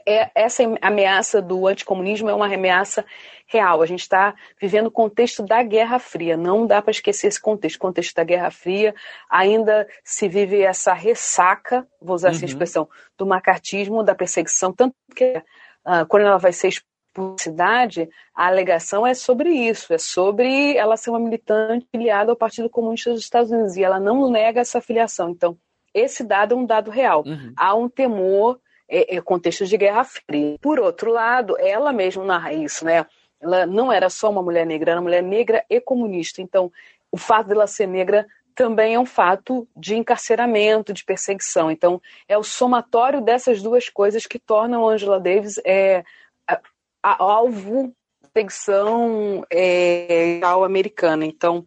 É, 0.07 0.31
essa 0.35 0.63
ameaça 0.83 1.41
do 1.41 1.67
anticomunismo 1.67 2.29
é 2.29 2.35
uma 2.35 2.53
ameaça 2.53 3.07
real. 3.47 3.81
A 3.81 3.87
gente 3.87 4.03
está 4.03 4.35
vivendo 4.61 4.89
o 4.89 4.91
contexto 4.91 5.43
da 5.43 5.63
Guerra 5.63 5.99
Fria. 5.99 6.37
Não 6.37 6.67
dá 6.67 6.83
para 6.83 6.91
esquecer 6.91 7.29
esse 7.29 7.41
contexto. 7.41 7.77
O 7.77 7.81
contexto 7.81 8.15
da 8.15 8.23
Guerra 8.23 8.51
Fria 8.51 8.95
ainda 9.31 9.89
se 10.05 10.29
vive 10.29 10.61
essa 10.61 10.93
ressaca, 10.93 11.89
vou 12.03 12.15
usar 12.15 12.29
uhum. 12.29 12.35
essa 12.35 12.45
expressão, 12.45 12.89
do 13.17 13.25
macartismo, 13.25 14.03
da 14.03 14.15
perseguição, 14.15 14.75
tanto 14.75 14.95
que 15.17 15.43
uh, 15.87 16.07
quando 16.09 16.27
ela 16.27 16.39
vai 16.39 16.53
ser 16.53 16.69
expulsidade, 16.69 18.09
a 18.35 18.47
alegação 18.47 19.07
é 19.07 19.15
sobre 19.15 19.51
isso, 19.51 19.93
é 19.93 19.99
sobre 19.99 20.77
ela 20.77 20.97
ser 20.97 21.11
uma 21.11 21.21
militante 21.21 21.87
filiada 21.91 22.31
ao 22.31 22.37
Partido 22.37 22.71
Comunista 22.71 23.11
dos 23.11 23.21
Estados 23.21 23.51
Unidos, 23.51 23.77
e 23.77 23.83
ela 23.83 23.99
não 23.99 24.31
nega 24.31 24.61
essa 24.61 24.81
filiação. 24.81 25.31
Então, 25.31 25.57
esse 25.93 26.23
dado 26.23 26.55
é 26.55 26.57
um 26.57 26.67
dado 26.67 26.91
real. 26.91 27.25
Uhum. 27.27 27.53
Há 27.57 27.75
um 27.75 27.89
temor, 27.89 28.61
é, 28.89 29.17
é, 29.17 29.21
contexto 29.21 29.67
de 29.67 29.77
Guerra 29.77 30.05
Fria. 30.05 30.57
Por 30.61 30.79
outro 30.79 31.11
lado, 31.11 31.57
ela 31.59 31.93
mesma 31.93 32.25
narra 32.25 32.53
isso, 32.53 32.85
né? 32.85 33.05
Ela 33.41 33.67
não 33.67 33.93
era 33.93 34.09
só 34.09 34.31
uma 34.31 34.43
mulher 34.43 34.67
negra, 34.67 34.93
era 34.93 35.01
uma 35.01 35.05
mulher 35.05 35.23
negra 35.23 35.65
e 35.69 35.81
comunista. 35.81 36.41
Então, 36.41 36.73
o 37.11 37.17
fato 37.17 37.49
dela 37.49 37.67
ser 37.67 37.87
negra 37.87 38.27
também 38.59 38.97
é 38.97 38.99
um 38.99 39.07
fato 39.07 39.69
de 39.77 39.95
encarceramento, 39.95 40.93
de 40.93 41.05
perseguição. 41.05 41.71
Então, 41.71 42.03
é 42.27 42.37
o 42.37 42.43
somatório 42.43 43.21
dessas 43.21 43.63
duas 43.63 43.89
coisas 43.89 44.27
que 44.27 44.37
tornam 44.37 44.89
Angela 44.89 45.21
Davis 45.21 45.61
é, 45.65 46.03
a, 46.45 46.61
a, 47.01 47.23
alvo 47.23 47.95
de 48.21 48.31
perseguição 48.31 49.47
é, 49.49 50.41
americana. 50.43 51.25
Então, 51.25 51.65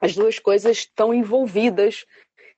as 0.00 0.16
duas 0.16 0.40
coisas 0.40 0.78
estão 0.78 1.14
envolvidas, 1.14 2.04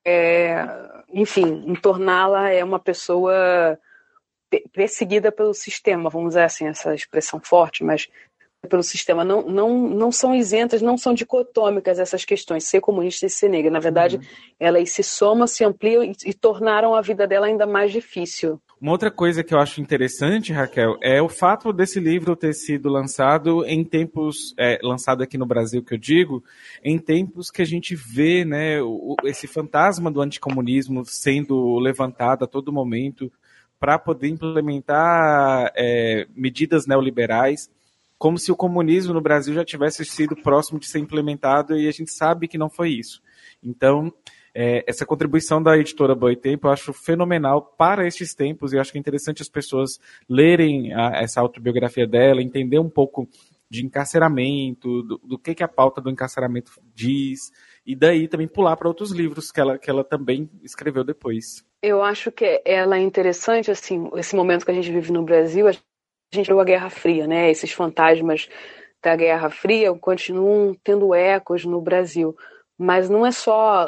é, 0.03 0.65
enfim, 1.13 1.63
em 1.67 1.75
torná-la 1.75 2.49
é 2.49 2.65
uma 2.65 2.79
pessoa 2.79 3.79
perseguida 4.73 5.31
pelo 5.31 5.53
sistema, 5.53 6.09
vamos 6.09 6.31
dizer 6.31 6.45
assim, 6.45 6.67
essa 6.67 6.95
expressão 6.95 7.39
forte, 7.39 7.85
mas 7.85 8.09
pelo 8.67 8.83
sistema 8.83 9.25
não, 9.25 9.43
não, 9.43 9.89
não 9.89 10.11
são 10.11 10.35
isentas, 10.35 10.83
não 10.83 10.97
são 10.97 11.15
dicotômicas 11.15 11.99
essas 11.99 12.25
questões, 12.25 12.65
ser 12.65 12.81
comunista 12.81 13.27
e 13.27 13.31
ser 13.31 13.49
negra. 13.49 13.71
Na 13.71 13.79
verdade, 13.79 14.17
uhum. 14.17 14.23
elas 14.59 14.91
se 14.91 15.03
somam, 15.03 15.47
se 15.47 15.65
ampliam 15.65 16.03
e, 16.03 16.13
e, 16.27 16.35
tornaram 16.35 16.95
a 16.95 17.01
vida 17.01 17.27
dela 17.27 17.47
ainda 17.47 17.67
mais 17.67 17.93
difícil. 17.93 18.61
Uma 18.81 18.93
outra 18.93 19.11
coisa 19.11 19.45
que 19.45 19.55
eu 19.55 19.59
acho 19.59 19.81
interessante, 19.81 20.53
Raquel, 20.53 20.97
é 21.03 21.21
o 21.23 21.29
fato 21.29 21.73
desse 21.73 22.01
livro 22.01 22.37
ter 22.37 22.53
sido 22.53 22.89
lançado 22.89 23.65
em 23.65 23.85
tempos, 23.85 24.55
é, 24.59 24.79
lançado 24.83 25.23
aqui 25.23 25.39
no 25.39 25.47
Brasil, 25.47 25.83
que 25.83 25.95
eu 25.95 25.99
digo, 25.99 26.43
em 26.83 26.99
tempos 26.99 27.51
que 27.51 27.63
a 27.63 27.67
gente 27.67 27.95
vê 27.95 28.45
né, 28.45 28.81
o, 28.83 29.17
esse 29.25 29.47
fantasma 29.47 30.11
do 30.11 30.21
anticomunismo 30.21 31.05
sendo 31.05 31.79
levantado 31.79 32.45
a 32.45 32.49
todo 32.49 32.73
momento 32.73 33.31
para 33.81 33.99
poder 33.99 34.29
implementar 34.29 35.73
é, 35.77 36.27
medidas 36.35 36.87
neoliberais 36.87 37.71
como 38.19 38.39
se 38.39 38.51
o 38.51 38.57
comunismo 38.57 39.15
no 39.15 39.21
Brasil 39.21 39.55
já 39.55 39.65
tivesse 39.65 40.05
sido 40.05 40.35
próximo 40.35 40.79
de 40.79 40.89
ser 40.89 40.99
implementado 40.99 41.79
e 41.79 41.87
a 41.87 41.93
gente 41.93 42.11
sabe 42.11 42.49
que 42.49 42.59
não 42.59 42.69
foi 42.69 42.91
isso. 42.91 43.23
Então, 43.63 44.13
é, 44.55 44.83
essa 44.89 45.07
contribuição 45.07 45.63
da 45.63 45.79
editora 45.79 46.15
Boitempo 46.15 46.67
eu 46.67 46.73
acho 46.73 46.93
fenomenal 46.93 47.63
para 47.63 48.07
estes 48.07 48.35
tempos 48.35 48.73
e 48.73 48.79
acho 48.79 48.91
que 48.91 48.99
é 48.99 49.01
interessante 49.01 49.41
as 49.41 49.49
pessoas 49.49 50.01
lerem 50.29 50.93
a, 50.93 51.23
essa 51.23 51.41
autobiografia 51.41 52.07
dela, 52.07 52.43
entender 52.43 52.79
um 52.79 52.91
pouco 52.91 53.29
de 53.71 53.85
encarceramento, 53.85 55.03
do, 55.03 55.19
do 55.19 55.39
que, 55.39 55.55
que 55.55 55.63
a 55.63 55.69
pauta 55.69 56.01
do 56.01 56.11
encarceramento 56.11 56.73
diz, 56.95 57.53
e 57.87 57.95
daí 57.95 58.27
também 58.27 58.49
pular 58.49 58.77
para 58.77 58.89
outros 58.89 59.13
livros 59.13 59.53
que 59.53 59.61
ela, 59.61 59.79
que 59.79 59.91
ela 59.91 60.03
também 60.03 60.51
escreveu 60.63 61.05
depois. 61.05 61.65
Eu 61.83 62.03
acho 62.03 62.33
que 62.33 62.63
ela 62.65 62.97
é 62.97 63.01
interessante, 63.01 63.71
assim, 63.71 64.11
esse 64.17 64.35
momento 64.35 64.65
que 64.65 64.71
a 64.71 64.75
gente 64.75 64.91
vive 64.91 65.13
no 65.13 65.23
Brasil, 65.23 65.69
gente 66.37 66.47
viu 66.47 66.61
a 66.61 66.65
Guerra 66.65 66.91
Fria, 66.91 67.27
né? 67.27 67.51
Esses 67.51 67.73
fantasmas 67.73 68.49
da 69.03 69.17
Guerra 69.17 69.51
Fria 69.51 69.93
continuam 69.95 70.77
tendo 70.83 71.15
ecos 71.15 71.65
no 71.65 71.81
Brasil, 71.81 72.37
mas 72.77 73.09
não 73.09 73.25
é 73.25 73.31
só 73.31 73.87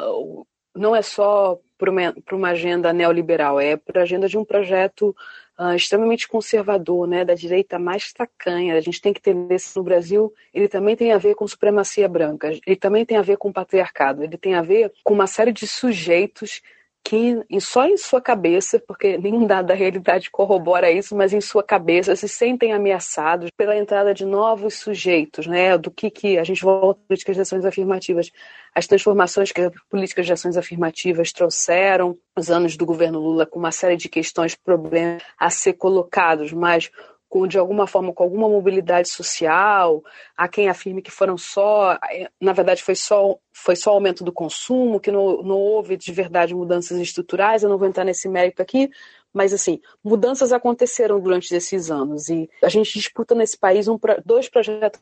não 0.73 0.95
é 0.95 1.01
só 1.01 1.59
para 1.77 1.91
uma, 1.91 2.15
uma, 2.31 2.49
agenda 2.49 2.93
neoliberal, 2.93 3.59
é 3.59 3.75
para 3.75 4.01
a 4.01 4.03
agenda 4.03 4.27
de 4.27 4.37
um 4.37 4.45
projeto 4.45 5.15
uh, 5.59 5.73
extremamente 5.75 6.27
conservador, 6.27 7.07
né, 7.07 7.25
da 7.25 7.33
direita 7.33 7.77
mais 7.79 8.13
tacanha. 8.13 8.75
A 8.75 8.79
gente 8.79 9.01
tem 9.01 9.11
que 9.11 9.19
entender 9.19 9.59
se 9.59 9.75
no 9.75 9.83
Brasil. 9.83 10.31
Ele 10.53 10.67
também 10.67 10.95
tem 10.95 11.11
a 11.11 11.17
ver 11.17 11.35
com 11.35 11.47
supremacia 11.47 12.07
branca, 12.07 12.51
ele 12.65 12.75
também 12.75 13.05
tem 13.05 13.17
a 13.17 13.21
ver 13.21 13.37
com 13.37 13.51
patriarcado, 13.51 14.23
ele 14.23 14.37
tem 14.37 14.53
a 14.53 14.61
ver 14.61 14.93
com 15.03 15.13
uma 15.13 15.27
série 15.27 15.51
de 15.51 15.67
sujeitos 15.67 16.61
que 17.03 17.43
só 17.59 17.85
em 17.85 17.97
sua 17.97 18.21
cabeça, 18.21 18.79
porque 18.87 19.17
nenhum 19.17 19.45
dado 19.45 19.67
da 19.67 19.73
realidade 19.73 20.29
corrobora 20.29 20.91
isso, 20.91 21.15
mas 21.15 21.33
em 21.33 21.41
sua 21.41 21.63
cabeça 21.63 22.15
se 22.15 22.27
sentem 22.27 22.73
ameaçados 22.73 23.49
pela 23.57 23.75
entrada 23.75 24.13
de 24.13 24.25
novos 24.25 24.75
sujeitos, 24.75 25.47
né? 25.47 25.77
Do 25.77 25.91
que 25.91 26.09
que 26.09 26.37
a 26.37 26.43
gente 26.43 26.63
volta 26.63 26.99
às 27.01 27.07
políticas 27.07 27.35
de 27.35 27.41
ações 27.41 27.65
afirmativas, 27.65 28.31
as 28.73 28.87
transformações 28.87 29.51
que 29.51 29.61
as 29.61 29.71
políticas 29.89 30.25
de 30.25 30.33
ações 30.33 30.57
afirmativas 30.57 31.31
trouxeram, 31.31 32.17
os 32.37 32.49
anos 32.49 32.77
do 32.77 32.85
governo 32.85 33.19
Lula 33.19 33.45
com 33.45 33.59
uma 33.59 33.71
série 33.71 33.97
de 33.97 34.07
questões, 34.07 34.55
problemas 34.55 35.23
a 35.37 35.49
ser 35.49 35.73
colocados, 35.73 36.53
mas 36.53 36.91
com, 37.31 37.47
de 37.47 37.57
alguma 37.57 37.87
forma 37.87 38.11
com 38.11 38.23
alguma 38.23 38.49
mobilidade 38.49 39.07
social, 39.07 40.03
há 40.35 40.49
quem 40.49 40.67
afirme 40.67 41.01
que 41.01 41.09
foram 41.09 41.37
só, 41.37 41.97
na 42.41 42.51
verdade 42.51 42.83
foi 42.83 42.93
só, 42.93 43.37
foi 43.53 43.73
só 43.77 43.91
aumento 43.91 44.21
do 44.21 44.33
consumo, 44.33 44.99
que 44.99 45.09
não, 45.09 45.41
não 45.41 45.55
houve 45.55 45.95
de 45.95 46.11
verdade 46.11 46.53
mudanças 46.53 46.99
estruturais, 46.99 47.63
eu 47.63 47.69
não 47.69 47.77
vou 47.77 47.87
entrar 47.87 48.03
nesse 48.03 48.27
mérito 48.27 48.61
aqui, 48.61 48.89
mas 49.33 49.53
assim, 49.53 49.79
mudanças 50.03 50.51
aconteceram 50.51 51.21
durante 51.21 51.55
esses 51.55 51.89
anos 51.89 52.27
e 52.27 52.49
a 52.61 52.67
gente 52.67 52.99
disputa 52.99 53.33
nesse 53.33 53.57
país 53.57 53.87
um, 53.87 53.97
dois 54.25 54.49
projetos. 54.49 55.01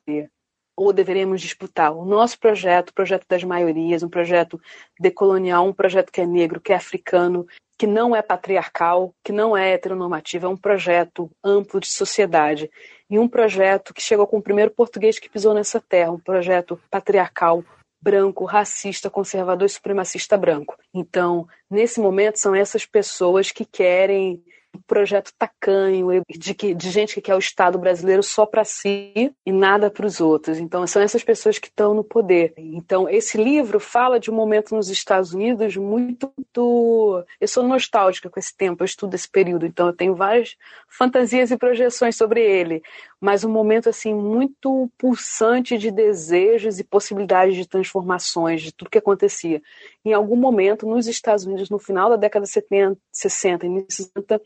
Ou 0.78 0.94
deveríamos 0.94 1.42
disputar 1.42 1.92
o 1.92 2.06
nosso 2.06 2.40
projeto, 2.40 2.92
o 2.92 2.94
projeto 2.94 3.26
das 3.28 3.44
maiorias, 3.44 4.04
um 4.04 4.08
projeto 4.08 4.62
decolonial, 5.00 5.66
um 5.66 5.74
projeto 5.74 6.12
que 6.12 6.22
é 6.22 6.28
negro, 6.28 6.62
que 6.62 6.72
é 6.72 6.76
africano, 6.76 7.48
que 7.80 7.88
não 7.88 8.14
é 8.14 8.22
patriarcal, 8.22 9.16
que 9.24 9.32
não 9.32 9.56
é 9.56 9.72
heteronormativo, 9.72 10.46
é 10.46 10.50
um 10.50 10.58
projeto 10.58 11.32
amplo 11.42 11.80
de 11.80 11.88
sociedade. 11.88 12.70
E 13.10 13.18
um 13.18 13.26
projeto 13.26 13.94
que 13.94 14.02
chegou 14.02 14.28
com 14.28 14.38
o 14.38 14.42
primeiro 14.42 14.70
português 14.70 15.18
que 15.18 15.30
pisou 15.30 15.54
nessa 15.54 15.80
terra, 15.80 16.12
um 16.12 16.20
projeto 16.20 16.78
patriarcal, 16.92 17.64
branco, 18.02 18.44
racista, 18.44 19.10
conservador 19.10 19.66
e 19.66 19.70
supremacista 19.70 20.38
branco. 20.38 20.78
Então, 20.94 21.48
nesse 21.72 22.02
momento, 22.02 22.36
são 22.36 22.54
essas 22.54 22.86
pessoas 22.86 23.50
que 23.50 23.64
querem 23.64 24.44
projeto 24.88 25.32
tacanho 25.38 26.24
de, 26.30 26.54
que, 26.54 26.74
de 26.74 26.90
gente 26.90 27.14
que 27.14 27.22
quer 27.22 27.36
o 27.36 27.40
Estado 27.40 27.78
brasileiro 27.78 28.24
só 28.24 28.46
para 28.46 28.64
si 28.64 29.34
e 29.46 29.52
nada 29.52 29.90
para 29.90 30.06
os 30.06 30.20
outros. 30.20 30.58
Então, 30.58 30.86
são 30.88 31.02
essas 31.02 31.24
pessoas 31.24 31.60
que 31.60 31.68
estão 31.68 31.94
no 31.94 32.04
poder. 32.04 32.54
Então, 32.58 33.08
esse 33.08 33.38
livro 33.38 33.80
fala 33.80 34.20
de 34.20 34.32
um 34.32 34.34
momento 34.34 34.76
nos 34.76 34.90
Estados 34.90 35.34
Unidos 35.34 35.78
muito. 35.78 36.32
muito... 36.38 37.24
Eu 37.40 37.48
sou 37.48 37.64
nostálgica 37.68 38.30
com 38.30 38.40
esse 38.40 38.56
tempo, 38.56 38.84
eu 38.84 38.86
estudo 38.86 39.14
esse 39.14 39.30
período, 39.30 39.66
então 39.66 39.88
eu 39.88 39.94
tenho 39.94 40.16
várias 40.16 40.56
fantasias 40.88 41.52
e 41.52 41.58
projeções 41.58 42.16
sobre 42.16 42.42
ele. 42.42 42.82
Mas 43.20 43.44
um 43.44 43.50
momento 43.50 43.90
assim 43.90 44.14
muito 44.14 44.90
pulsante 44.98 45.78
de 45.78 45.92
desejos 45.92 46.80
e 46.80 46.84
possibilidades 46.84 47.56
de 47.56 47.68
transformações, 47.68 48.62
de 48.62 48.72
tudo 48.72 48.90
que 48.90 48.98
acontecia. 48.98 49.62
Em 50.06 50.14
algum 50.14 50.38
momento, 50.38 50.88
nos 50.88 51.08
Estados 51.08 51.46
Unidos, 51.46 51.70
no 51.70 51.80
final 51.80 52.10
da 52.10 52.16
década 52.16 52.46
de 52.46 52.52
70, 52.52 52.98
60, 53.12 53.66
início 53.66 54.04
60, 54.06 54.42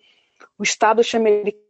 o 0.58 0.64
Estado 0.64 1.02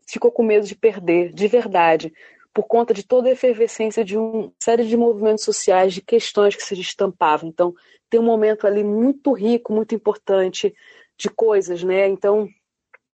ficou 0.07 0.31
com 0.31 0.43
medo 0.43 0.65
de 0.65 0.75
perder, 0.75 1.33
de 1.33 1.47
verdade, 1.47 2.13
por 2.53 2.63
conta 2.63 2.93
de 2.93 3.03
toda 3.03 3.27
a 3.27 3.31
efervescência 3.31 4.05
de 4.05 4.17
uma 4.17 4.51
série 4.61 4.85
de 4.85 4.95
movimentos 4.95 5.43
sociais, 5.43 5.93
de 5.93 6.01
questões 6.01 6.55
que 6.55 6.63
se 6.63 6.75
destampavam. 6.75 7.49
Então, 7.49 7.73
tem 8.09 8.19
um 8.19 8.23
momento 8.23 8.67
ali 8.67 8.83
muito 8.83 9.33
rico, 9.33 9.73
muito 9.73 9.95
importante 9.95 10.73
de 11.17 11.29
coisas, 11.29 11.83
né? 11.83 12.07
Então, 12.07 12.47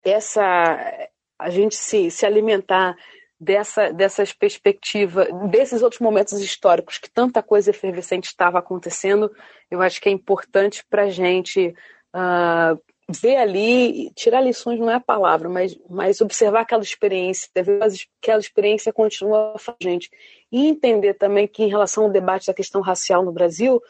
essa 0.04 1.10
a 1.38 1.50
gente 1.50 1.76
se, 1.76 2.10
se 2.10 2.26
alimentar 2.26 2.96
dessa, 3.40 3.92
dessas 3.92 4.32
perspectivas, 4.32 5.28
desses 5.50 5.82
outros 5.82 6.00
momentos 6.00 6.34
históricos 6.40 6.98
que 6.98 7.10
tanta 7.10 7.44
coisa 7.44 7.70
efervescente 7.70 8.26
estava 8.26 8.60
acontecendo, 8.60 9.32
eu 9.70 9.82
acho 9.82 10.00
que 10.02 10.10
é 10.10 10.12
importante 10.12 10.84
para 10.90 11.04
a 11.04 11.10
gente 11.10 11.74
uh, 12.16 12.80
ver 13.10 13.36
ali, 13.38 14.12
tirar 14.16 14.42
lições 14.42 14.80
não 14.80 14.90
é 14.90 14.96
a 14.96 15.00
palavra, 15.00 15.48
mas, 15.48 15.78
mas 15.90 16.22
observar 16.22 16.62
aquela 16.62 16.82
experiência, 16.82 17.50
ver 17.56 17.80
que 18.22 18.30
aquela 18.30 18.40
experiência 18.40 18.92
continua 18.92 19.54
a 19.56 19.76
gente. 19.84 20.10
E 20.52 20.68
entender 20.68 21.14
também 21.16 21.48
que, 21.48 21.64
em 21.64 21.70
relação 21.70 22.06
ao 22.06 22.10
debate 22.10 22.48
da 22.48 22.54
questão 22.54 22.82
racial 22.82 23.24
no 23.24 23.32
Brasil, 23.32 23.82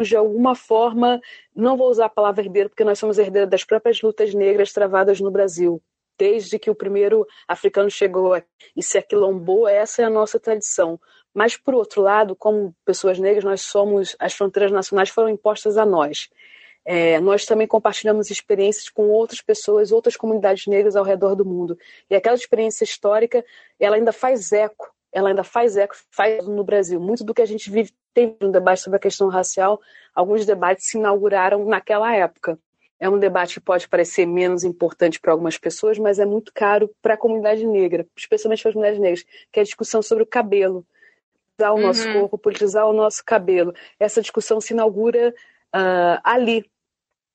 de 0.00 0.16
alguma 0.16 0.54
forma, 0.54 1.20
não 1.54 1.76
vou 1.76 1.88
usar 1.88 2.06
a 2.06 2.10
palavra 2.10 2.42
herdeiro, 2.42 2.68
porque 2.68 2.84
nós 2.84 2.98
somos 2.98 3.18
herdeiros 3.18 3.50
das 3.50 3.64
próprias 3.64 4.00
lutas 4.00 4.32
negras 4.34 4.72
travadas 4.72 5.20
no 5.20 5.30
Brasil. 5.30 5.82
Desde 6.22 6.56
que 6.56 6.70
o 6.70 6.74
primeiro 6.74 7.26
africano 7.48 7.90
chegou 7.90 8.40
e 8.76 8.80
se 8.80 8.96
aquilombou, 8.96 9.66
essa 9.66 10.02
é 10.02 10.04
a 10.04 10.10
nossa 10.10 10.38
tradição. 10.38 11.00
Mas, 11.34 11.56
por 11.56 11.74
outro 11.74 12.00
lado, 12.00 12.36
como 12.36 12.72
pessoas 12.84 13.18
negras, 13.18 13.42
nós 13.42 13.62
somos, 13.62 14.14
as 14.20 14.32
fronteiras 14.32 14.70
nacionais 14.70 15.08
foram 15.08 15.28
impostas 15.28 15.76
a 15.76 15.84
nós. 15.84 16.30
É, 16.84 17.18
nós 17.18 17.44
também 17.44 17.66
compartilhamos 17.66 18.30
experiências 18.30 18.88
com 18.88 19.08
outras 19.08 19.42
pessoas, 19.42 19.90
outras 19.90 20.14
comunidades 20.14 20.68
negras 20.68 20.94
ao 20.94 21.02
redor 21.02 21.34
do 21.34 21.44
mundo. 21.44 21.76
E 22.08 22.14
aquela 22.14 22.36
experiência 22.36 22.84
histórica, 22.84 23.44
ela 23.80 23.96
ainda 23.96 24.12
faz 24.12 24.52
eco, 24.52 24.94
ela 25.10 25.28
ainda 25.28 25.42
faz 25.42 25.76
eco, 25.76 25.96
faz 26.08 26.46
no 26.46 26.62
Brasil. 26.62 27.00
Muito 27.00 27.24
do 27.24 27.34
que 27.34 27.42
a 27.42 27.46
gente 27.46 27.68
vive 27.68 27.92
tem 28.14 28.36
um 28.40 28.52
debate 28.52 28.80
sobre 28.80 28.98
a 28.98 29.00
questão 29.00 29.26
racial, 29.26 29.80
alguns 30.14 30.46
debates 30.46 30.86
se 30.86 30.98
inauguraram 30.98 31.64
naquela 31.64 32.14
época. 32.14 32.56
É 33.02 33.08
um 33.08 33.18
debate 33.18 33.54
que 33.54 33.60
pode 33.60 33.88
parecer 33.88 34.24
menos 34.24 34.62
importante 34.62 35.18
para 35.18 35.32
algumas 35.32 35.58
pessoas, 35.58 35.98
mas 35.98 36.20
é 36.20 36.24
muito 36.24 36.52
caro 36.54 36.88
para 37.02 37.14
a 37.14 37.16
comunidade 37.16 37.66
negra, 37.66 38.06
especialmente 38.16 38.62
para 38.62 38.68
as 38.68 38.76
mulheres 38.76 38.98
negras, 39.00 39.24
que 39.50 39.58
é 39.58 39.62
a 39.62 39.64
discussão 39.64 40.00
sobre 40.00 40.22
o 40.22 40.26
cabelo. 40.26 40.86
Politizar 41.56 41.72
o 41.72 41.76
uhum. 41.78 41.82
nosso 41.82 42.12
corpo, 42.12 42.38
politizar 42.38 42.86
o 42.88 42.92
nosso 42.92 43.24
cabelo. 43.24 43.74
Essa 43.98 44.22
discussão 44.22 44.60
se 44.60 44.72
inaugura 44.72 45.34
uh, 45.74 46.20
ali, 46.22 46.64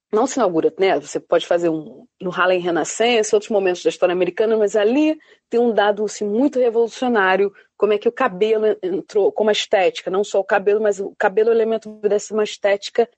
não 0.10 0.26
se 0.26 0.40
inaugura, 0.40 0.74
né? 0.80 0.98
Você 1.02 1.20
pode 1.20 1.46
fazer 1.46 1.68
um 1.68 2.08
no 2.22 2.32
Harlem 2.32 2.62
Renaissance, 2.62 3.36
outros 3.36 3.52
momentos 3.52 3.84
da 3.84 3.90
história 3.90 4.14
americana, 4.14 4.56
mas 4.56 4.74
ali 4.74 5.20
tem 5.50 5.60
um 5.60 5.74
dado 5.74 6.06
assim, 6.06 6.24
muito 6.24 6.60
revolucionário, 6.60 7.52
como 7.76 7.92
é 7.92 7.98
que 7.98 8.08
o 8.08 8.12
cabelo 8.14 8.68
entrou 8.82 9.34
como 9.34 9.50
a 9.50 9.52
estética, 9.52 10.10
não 10.10 10.24
só 10.24 10.40
o 10.40 10.46
cabelo, 10.46 10.80
mas 10.82 11.02
o 11.02 11.14
cabelo 11.18 11.50
é 11.50 11.52
um 11.52 11.56
elemento 11.56 11.90
dessa 12.04 12.34
uma 12.34 12.46
estética 12.46 13.10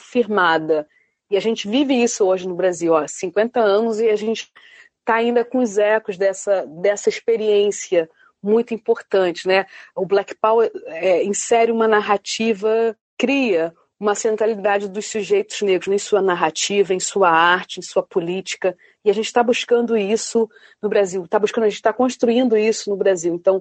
firmada. 0.00 0.84
E 1.30 1.36
a 1.36 1.40
gente 1.40 1.68
vive 1.68 1.94
isso 1.94 2.24
hoje 2.24 2.46
no 2.48 2.54
Brasil, 2.54 2.92
ó, 2.92 3.06
50 3.06 3.60
anos, 3.60 4.00
e 4.00 4.08
a 4.08 4.16
gente 4.16 4.52
está 5.00 5.16
ainda 5.16 5.44
com 5.44 5.58
os 5.58 5.78
ecos 5.78 6.16
dessa, 6.16 6.66
dessa 6.66 7.08
experiência 7.08 8.08
muito 8.42 8.74
importante, 8.74 9.46
né? 9.46 9.66
O 9.94 10.06
Black 10.06 10.34
Power 10.36 10.70
é, 10.86 11.24
insere 11.24 11.72
uma 11.72 11.88
narrativa, 11.88 12.96
cria 13.18 13.74
uma 13.98 14.14
centralidade 14.14 14.88
dos 14.88 15.06
sujeitos 15.06 15.62
negros 15.62 15.94
em 15.94 15.98
sua 15.98 16.20
narrativa, 16.20 16.92
em 16.92 17.00
sua 17.00 17.30
arte, 17.30 17.78
em 17.78 17.82
sua 17.82 18.02
política. 18.02 18.76
E 19.04 19.10
a 19.10 19.12
gente 19.12 19.26
está 19.26 19.42
buscando 19.42 19.96
isso 19.96 20.48
no 20.82 20.88
Brasil, 20.88 21.24
está 21.24 21.38
buscando, 21.38 21.64
a 21.64 21.68
gente 21.68 21.78
está 21.78 21.92
construindo 21.92 22.56
isso 22.56 22.90
no 22.90 22.96
Brasil. 22.96 23.34
Então, 23.34 23.56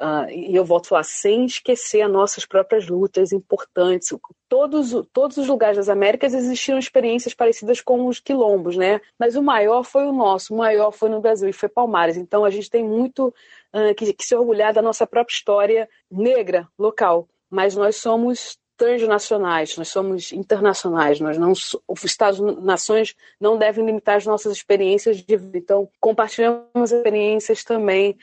uh, 0.00 0.30
e 0.30 0.54
eu 0.54 0.64
volto 0.64 0.86
a 0.86 0.88
falar, 0.90 1.02
sem 1.02 1.44
esquecer 1.44 2.02
as 2.02 2.10
nossas 2.10 2.46
próprias 2.46 2.86
lutas 2.86 3.32
importantes. 3.32 4.12
Todos, 4.50 4.92
todos 5.12 5.36
os 5.36 5.46
lugares 5.46 5.76
das 5.76 5.88
Américas 5.88 6.34
existiram 6.34 6.76
experiências 6.76 7.32
parecidas 7.32 7.80
com 7.80 8.08
os 8.08 8.18
quilombos, 8.18 8.76
né? 8.76 9.00
Mas 9.16 9.36
o 9.36 9.42
maior 9.42 9.84
foi 9.84 10.04
o 10.04 10.12
nosso, 10.12 10.52
o 10.52 10.58
maior 10.58 10.90
foi 10.90 11.08
no 11.08 11.20
Brasil 11.20 11.48
e 11.48 11.52
foi 11.52 11.68
Palmares. 11.68 12.16
Então 12.16 12.44
a 12.44 12.50
gente 12.50 12.68
tem 12.68 12.82
muito 12.82 13.28
uh, 13.72 13.94
que, 13.96 14.12
que 14.12 14.24
se 14.24 14.34
orgulhar 14.34 14.74
da 14.74 14.82
nossa 14.82 15.06
própria 15.06 15.32
história 15.32 15.88
negra 16.10 16.66
local. 16.76 17.28
Mas 17.48 17.76
nós 17.76 17.94
somos 17.94 18.58
transnacionais, 18.80 19.76
nós 19.76 19.88
somos 19.88 20.32
internacionais, 20.32 21.20
nós 21.20 21.36
não 21.36 21.52
os 21.52 22.02
Estados 22.02 22.40
nações 22.40 23.14
não 23.38 23.58
devem 23.58 23.84
limitar 23.84 24.16
as 24.16 24.24
nossas 24.24 24.56
experiências 24.56 25.18
de 25.18 25.36
vida. 25.36 25.58
Então, 25.58 25.86
compartilhamos 26.00 26.90
experiências 26.90 27.62
também, 27.62 28.16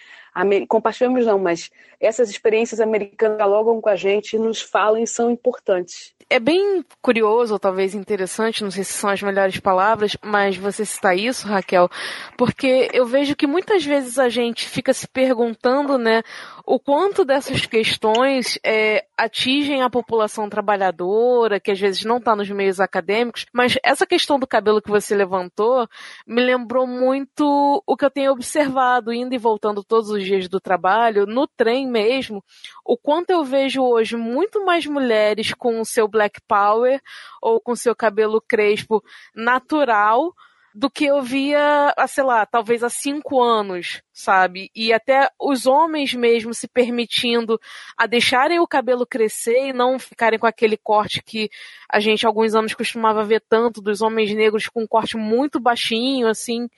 compartilhamos 0.68 1.26
não, 1.26 1.40
mas 1.40 1.70
essas 2.00 2.30
experiências 2.30 2.80
americanas 2.80 3.38
dialogam 3.38 3.82
com 3.82 3.90
a 3.90 3.96
gente 3.96 4.38
nos 4.38 4.62
falam 4.62 5.02
e 5.02 5.08
são 5.08 5.32
importantes. 5.32 6.16
É 6.30 6.42
bem 6.42 6.84
curioso, 7.02 7.54
ou 7.54 7.60
talvez 7.60 7.96
interessante, 7.96 8.62
não 8.62 8.70
sei 8.70 8.84
se 8.84 8.92
são 8.92 9.10
as 9.10 9.22
melhores 9.22 9.62
palavras, 9.62 10.18
mas 10.22 10.58
você 10.58 10.84
citar 10.84 11.18
isso, 11.18 11.48
Raquel, 11.48 11.90
porque 12.38 12.90
eu 12.92 13.06
vejo 13.06 13.34
que 13.34 13.48
muitas 13.48 13.86
vezes 13.86 14.20
a 14.20 14.28
gente 14.28 14.68
fica 14.68 14.94
se 14.94 15.08
perguntando, 15.08 15.98
né, 15.98 16.22
o 16.66 16.78
quanto 16.82 17.24
dessas 17.24 17.66
questões 17.66 18.60
é, 18.62 19.06
atingem 19.18 19.82
a 19.82 19.90
população 19.90 20.50
trabalhadora, 20.50 21.62
que 21.62 21.72
às 21.72 21.80
vezes 21.80 22.04
não 22.04 22.18
está 22.18 22.36
nos 22.36 22.50
meios 22.50 22.82
acadêmicos, 22.82 23.46
mas 23.54 23.78
essa 23.82 24.06
questão 24.06 24.38
do 24.38 24.46
cabelo 24.46 24.82
que 24.82 24.92
você 24.92 25.16
levantou 25.16 25.88
me 26.28 26.42
lembrou 26.42 26.86
muito 26.86 27.82
o 27.88 27.96
que 27.96 28.04
eu 28.04 28.12
tenho 28.12 28.34
observado, 28.34 29.14
indo 29.14 29.34
e 29.34 29.38
voltando 29.38 29.82
todos 29.82 30.10
os 30.10 30.27
dias 30.28 30.48
do 30.48 30.60
trabalho, 30.60 31.26
no 31.26 31.48
trem 31.48 31.88
mesmo, 31.88 32.44
o 32.86 32.98
quanto 32.98 33.32
eu 33.32 33.44
vejo 33.44 33.82
hoje 33.82 34.16
muito 34.16 34.64
mais 34.66 34.86
mulheres 34.86 35.54
com 35.54 35.80
o 35.80 35.86
seu 35.86 36.08
black 36.08 36.40
power 36.48 37.02
ou 37.42 37.60
com 37.60 37.76
seu 37.76 37.96
cabelo 37.96 38.42
crespo 38.42 39.04
natural 39.34 40.34
do 40.78 40.92
que 40.92 41.06
eu 41.06 41.24
via, 41.24 41.92
sei 42.08 42.24
lá, 42.24 42.46
talvez 42.46 42.84
há 42.84 42.90
cinco 42.90 43.42
anos, 43.42 44.04
sabe? 44.14 44.70
E 44.76 44.94
até 44.94 45.28
os 45.42 45.66
homens 45.66 46.14
mesmo 46.14 46.54
se 46.54 46.68
permitindo 46.68 47.60
a 47.98 48.06
deixarem 48.06 48.60
o 48.60 48.68
cabelo 48.68 49.04
crescer 49.04 49.70
e 49.70 49.74
não 49.74 49.98
ficarem 49.98 50.38
com 50.38 50.46
aquele 50.46 50.78
corte 50.78 51.24
que 51.24 51.50
a 51.90 52.00
gente 52.00 52.28
alguns 52.28 52.54
anos 52.54 52.76
costumava 52.76 53.26
ver 53.26 53.42
tanto 53.50 53.82
dos 53.82 54.04
homens 54.04 54.32
negros 54.36 54.68
com 54.68 54.84
um 54.84 54.88
corte 54.88 55.18
muito 55.18 55.60
baixinho, 55.60 56.28
assim. 56.28 56.70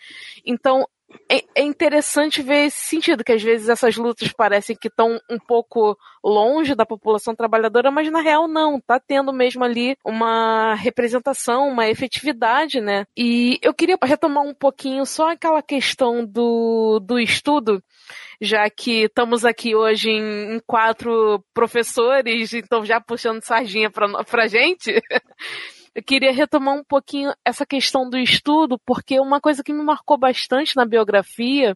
Então, 0.45 0.87
é, 1.31 1.43
é 1.55 1.63
interessante 1.63 2.41
ver 2.41 2.65
esse 2.65 2.81
sentido, 2.87 3.23
que 3.23 3.31
às 3.31 3.41
vezes 3.41 3.69
essas 3.69 3.95
lutas 3.95 4.31
parecem 4.33 4.75
que 4.75 4.87
estão 4.87 5.19
um 5.29 5.37
pouco 5.39 5.97
longe 6.23 6.75
da 6.75 6.85
população 6.85 7.35
trabalhadora, 7.35 7.91
mas 7.91 8.11
na 8.11 8.21
real 8.21 8.47
não, 8.47 8.79
tá 8.79 8.99
tendo 8.99 9.31
mesmo 9.31 9.63
ali 9.63 9.95
uma 10.03 10.73
representação, 10.75 11.67
uma 11.67 11.87
efetividade, 11.87 12.81
né? 12.81 13.05
E 13.15 13.59
eu 13.61 13.73
queria 13.73 13.97
retomar 14.01 14.43
um 14.43 14.53
pouquinho 14.53 15.05
só 15.05 15.31
aquela 15.31 15.61
questão 15.61 16.25
do, 16.25 16.99
do 16.99 17.19
estudo, 17.19 17.81
já 18.41 18.69
que 18.69 19.03
estamos 19.03 19.45
aqui 19.45 19.75
hoje 19.75 20.09
em, 20.09 20.55
em 20.55 20.59
quatro 20.65 21.43
professores, 21.53 22.53
então 22.53 22.85
já 22.85 22.99
puxando 22.99 23.43
sardinha 23.43 23.89
pra, 23.89 24.23
pra 24.23 24.47
gente. 24.47 25.01
eu 25.93 26.03
queria 26.03 26.31
retomar 26.31 26.75
um 26.75 26.83
pouquinho 26.83 27.33
essa 27.43 27.65
questão 27.65 28.09
do 28.09 28.17
estudo, 28.17 28.79
porque 28.85 29.19
uma 29.19 29.41
coisa 29.41 29.63
que 29.63 29.73
me 29.73 29.83
marcou 29.83 30.17
bastante 30.17 30.75
na 30.75 30.85
biografia 30.85 31.75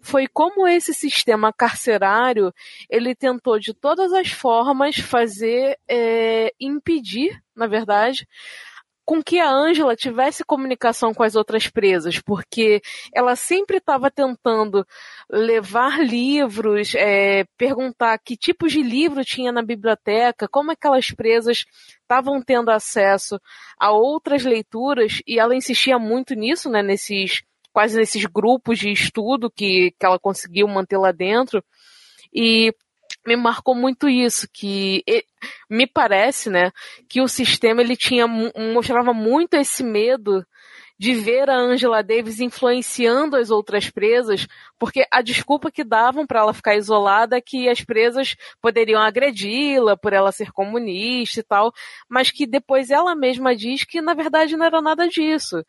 foi 0.00 0.26
como 0.26 0.66
esse 0.66 0.94
sistema 0.94 1.52
carcerário 1.52 2.52
ele 2.88 3.14
tentou 3.14 3.58
de 3.58 3.74
todas 3.74 4.12
as 4.12 4.28
formas 4.28 4.96
fazer 4.96 5.78
é, 5.88 6.52
impedir, 6.60 7.40
na 7.54 7.66
verdade, 7.66 8.26
com 9.08 9.22
que 9.22 9.38
a 9.38 9.50
Ângela 9.50 9.96
tivesse 9.96 10.44
comunicação 10.44 11.14
com 11.14 11.22
as 11.22 11.34
outras 11.34 11.66
presas, 11.66 12.20
porque 12.20 12.82
ela 13.10 13.34
sempre 13.36 13.78
estava 13.78 14.10
tentando 14.10 14.86
levar 15.30 15.98
livros, 16.04 16.94
é, 16.94 17.46
perguntar 17.56 18.18
que 18.18 18.36
tipos 18.36 18.70
de 18.70 18.82
livro 18.82 19.24
tinha 19.24 19.50
na 19.50 19.62
biblioteca, 19.62 20.46
como 20.46 20.72
aquelas 20.72 21.10
presas 21.10 21.64
estavam 22.02 22.42
tendo 22.42 22.70
acesso 22.70 23.40
a 23.80 23.90
outras 23.90 24.44
leituras, 24.44 25.22
e 25.26 25.38
ela 25.38 25.56
insistia 25.56 25.98
muito 25.98 26.34
nisso, 26.34 26.68
né, 26.68 26.82
nesses 26.82 27.42
quase 27.72 27.96
nesses 27.96 28.26
grupos 28.26 28.78
de 28.78 28.92
estudo 28.92 29.50
que, 29.50 29.90
que 29.98 30.04
ela 30.04 30.18
conseguiu 30.18 30.68
manter 30.68 30.98
lá 30.98 31.12
dentro. 31.12 31.64
E 32.30 32.74
me 33.28 33.36
marcou 33.36 33.74
muito 33.74 34.08
isso, 34.08 34.48
que 34.52 35.04
me 35.68 35.86
parece, 35.86 36.48
né, 36.48 36.72
que 37.08 37.20
o 37.20 37.28
sistema 37.28 37.82
ele 37.82 37.96
tinha 37.96 38.26
mostrava 38.26 39.12
muito 39.12 39.54
esse 39.54 39.84
medo 39.84 40.44
de 40.98 41.14
ver 41.14 41.48
a 41.48 41.56
Angela 41.56 42.02
Davis 42.02 42.40
influenciando 42.40 43.36
as 43.36 43.50
outras 43.50 43.88
presas, 43.88 44.48
porque 44.76 45.06
a 45.12 45.22
desculpa 45.22 45.70
que 45.70 45.84
davam 45.84 46.26
para 46.26 46.40
ela 46.40 46.52
ficar 46.52 46.74
isolada 46.74 47.36
é 47.36 47.40
que 47.40 47.68
as 47.68 47.82
presas 47.82 48.34
poderiam 48.60 49.00
agredi-la 49.00 49.96
por 49.96 50.12
ela 50.12 50.32
ser 50.32 50.50
comunista 50.50 51.38
e 51.38 51.42
tal, 51.44 51.72
mas 52.08 52.32
que 52.32 52.46
depois 52.46 52.90
ela 52.90 53.14
mesma 53.14 53.54
diz 53.54 53.84
que 53.84 54.00
na 54.00 54.12
verdade 54.12 54.56
não 54.56 54.66
era 54.66 54.82
nada 54.82 55.06
disso 55.06 55.62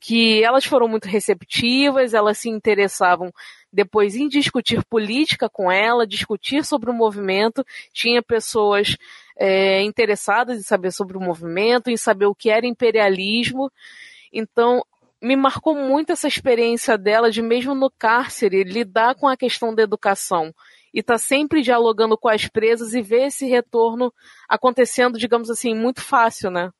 que 0.00 0.42
elas 0.42 0.64
foram 0.64 0.88
muito 0.88 1.06
receptivas, 1.08 2.14
elas 2.14 2.38
se 2.38 2.48
interessavam 2.48 3.32
depois 3.72 4.16
em 4.16 4.28
discutir 4.28 4.84
política 4.84 5.48
com 5.48 5.70
ela, 5.70 6.06
discutir 6.06 6.64
sobre 6.64 6.90
o 6.90 6.94
movimento. 6.94 7.64
Tinha 7.92 8.22
pessoas 8.22 8.96
é, 9.36 9.82
interessadas 9.82 10.58
em 10.58 10.62
saber 10.62 10.92
sobre 10.92 11.16
o 11.16 11.20
movimento, 11.20 11.90
em 11.90 11.96
saber 11.96 12.26
o 12.26 12.34
que 12.34 12.50
era 12.50 12.66
imperialismo. 12.66 13.70
Então, 14.32 14.84
me 15.20 15.36
marcou 15.36 15.74
muito 15.74 16.12
essa 16.12 16.28
experiência 16.28 16.96
dela 16.96 17.30
de 17.30 17.42
mesmo 17.42 17.74
no 17.74 17.90
cárcere 17.90 18.62
lidar 18.62 19.14
com 19.16 19.26
a 19.26 19.36
questão 19.36 19.74
da 19.74 19.82
educação 19.82 20.54
e 20.94 21.02
tá 21.02 21.18
sempre 21.18 21.60
dialogando 21.60 22.16
com 22.16 22.28
as 22.28 22.48
presas 22.48 22.94
e 22.94 23.02
ver 23.02 23.26
esse 23.26 23.46
retorno 23.46 24.12
acontecendo, 24.48 25.18
digamos 25.18 25.50
assim, 25.50 25.74
muito 25.74 26.00
fácil, 26.00 26.50
né? 26.50 26.70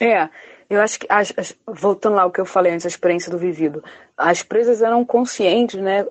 É, 0.00 0.28
eu 0.72 0.80
acho 0.80 0.98
que, 0.98 1.06
as, 1.08 1.32
as, 1.36 1.54
voltando 1.66 2.16
lá 2.16 2.22
ao 2.22 2.30
que 2.30 2.40
eu 2.40 2.46
falei 2.46 2.72
antes, 2.72 2.86
a 2.86 2.88
experiência 2.88 3.30
do 3.30 3.36
vivido, 3.36 3.84
as 4.16 4.42
presas 4.42 4.80
eram 4.80 5.04
conscientes, 5.04 5.80
né? 5.80 6.06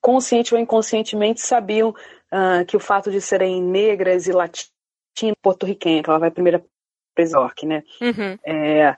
Consciente 0.00 0.54
ou 0.54 0.60
inconscientemente 0.60 1.40
sabiam 1.40 1.90
uh, 1.90 2.64
que 2.66 2.76
o 2.76 2.80
fato 2.80 3.10
de 3.10 3.20
serem 3.20 3.60
negras 3.60 4.28
e 4.28 4.32
latinas, 4.32 4.70
porto-riquenha, 5.42 6.02
que 6.02 6.10
ela 6.10 6.18
vai 6.18 6.30
primeira 6.30 6.64
presa 7.14 7.38
York, 7.38 7.66
né? 7.66 7.82
Uhum. 8.00 8.38
É, 8.44 8.96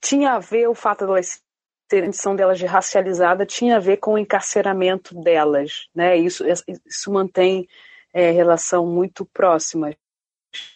tinha 0.00 0.32
a 0.32 0.38
ver 0.38 0.68
o 0.68 0.74
fato 0.74 1.04
de 1.04 1.10
elas 1.10 1.42
terem 1.88 2.04
a 2.04 2.06
condição 2.08 2.36
delas 2.36 2.58
de 2.58 2.66
racializada, 2.66 3.46
tinha 3.46 3.76
a 3.76 3.80
ver 3.80 3.96
com 3.96 4.12
o 4.12 4.18
encarceramento 4.18 5.14
delas, 5.14 5.88
né? 5.94 6.16
Isso, 6.16 6.44
isso 6.84 7.10
mantém 7.10 7.66
é, 8.12 8.30
relação 8.30 8.86
muito 8.86 9.24
próxima 9.24 9.96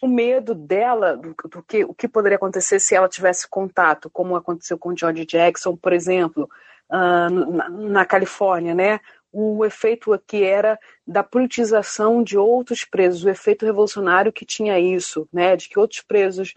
o 0.01 0.07
medo 0.07 0.53
dela 0.53 1.15
do, 1.15 1.35
do, 1.49 1.63
que 1.63 1.83
o 1.83 1.93
que 1.93 2.07
poderia 2.07 2.35
acontecer 2.35 2.79
se 2.79 2.95
ela 2.95 3.07
tivesse 3.07 3.47
contato, 3.47 4.09
como 4.09 4.35
aconteceu 4.35 4.77
com 4.77 4.95
George 4.95 5.25
Jackson, 5.25 5.75
por 5.75 5.93
exemplo, 5.93 6.49
uh, 6.89 7.29
na, 7.29 7.69
na, 7.69 8.05
Califórnia, 8.05 8.73
né? 8.73 8.99
O 9.31 9.65
efeito 9.65 10.13
aqui 10.13 10.43
era 10.43 10.79
da 11.07 11.23
politização 11.23 12.23
de 12.23 12.37
outros 12.37 12.85
presos, 12.85 13.23
o 13.23 13.29
efeito 13.29 13.65
revolucionário 13.65 14.31
que 14.31 14.45
tinha 14.45 14.79
isso, 14.79 15.27
né? 15.33 15.55
De 15.55 15.67
que 15.69 15.79
outros 15.79 16.01
presos 16.01 16.53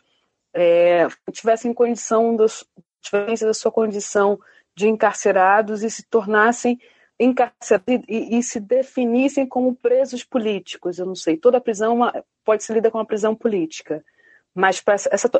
é, 0.53 1.07
tivessem 1.33 1.72
condição 1.72 2.35
das, 2.37 2.64
da 3.41 3.55
sua 3.55 3.70
condição 3.70 4.39
de 4.74 4.89
encarcerados 4.89 5.83
e 5.83 5.91
se 5.91 6.03
tornassem 6.05 6.79
encarcerados 7.19 8.05
e, 8.09 8.39
e, 8.39 8.43
se 8.43 8.61
definissem 8.61 9.47
como 9.47 9.75
presos 9.75 10.23
políticos. 10.25 10.99
Eu 10.99 11.07
não 11.07 11.14
sei, 11.14 11.37
toda 11.37 11.61
prisão 11.61 11.93
é 11.93 11.95
uma, 11.95 12.25
pode 12.45 12.64
ser 12.64 12.75
lida 12.75 12.91
como 12.91 13.01
uma 13.01 13.07
prisão 13.07 13.35
política, 13.35 14.05
mas 14.55 14.81
para 14.81 14.95
essa, 14.95 15.09
essa, 15.12 15.31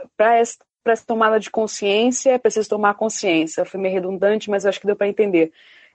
essa 0.85 1.07
tomada 1.07 1.39
de 1.39 1.51
consciência 1.51 2.31
é 2.33 2.39
preciso 2.39 2.69
tomar 2.69 2.95
consciência. 2.95 3.65
Foi 3.65 3.81
meio 3.81 3.95
redundante, 3.95 4.51
mas 4.51 4.67
acho 4.67 4.81
que 4.81 4.87
deu 4.87 4.97
para 4.97 5.09
entender. 5.09 5.53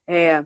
É, 0.08 0.46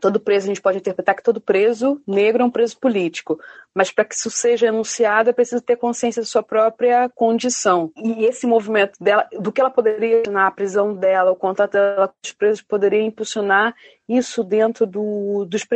todo 0.00 0.18
preso, 0.18 0.46
a 0.46 0.48
gente 0.48 0.62
pode 0.62 0.78
interpretar 0.78 1.14
que 1.14 1.22
todo 1.22 1.40
preso 1.40 2.00
negro 2.06 2.42
é 2.42 2.46
um 2.46 2.50
preso 2.50 2.78
político, 2.78 3.38
mas 3.74 3.90
para 3.90 4.04
que 4.04 4.14
isso 4.14 4.30
seja 4.30 4.66
enunciado 4.66 5.30
é 5.30 5.32
preciso 5.32 5.62
ter 5.62 5.76
consciência 5.76 6.22
da 6.22 6.26
sua 6.26 6.42
própria 6.42 7.08
condição. 7.14 7.92
E 7.96 8.24
esse 8.24 8.46
movimento 8.46 8.92
dela, 9.00 9.26
do 9.38 9.52
que 9.52 9.60
ela 9.60 9.70
poderia 9.70 10.22
na 10.30 10.50
prisão 10.50 10.94
dela, 10.94 11.30
o 11.30 11.36
contato 11.36 11.72
dela 11.72 12.08
com 12.08 12.14
os 12.24 12.32
presos 12.32 12.62
poderia 12.62 13.02
impulsionar 13.02 13.74
isso 14.08 14.42
dentro 14.42 14.86
do, 14.86 15.44
dos, 15.46 15.66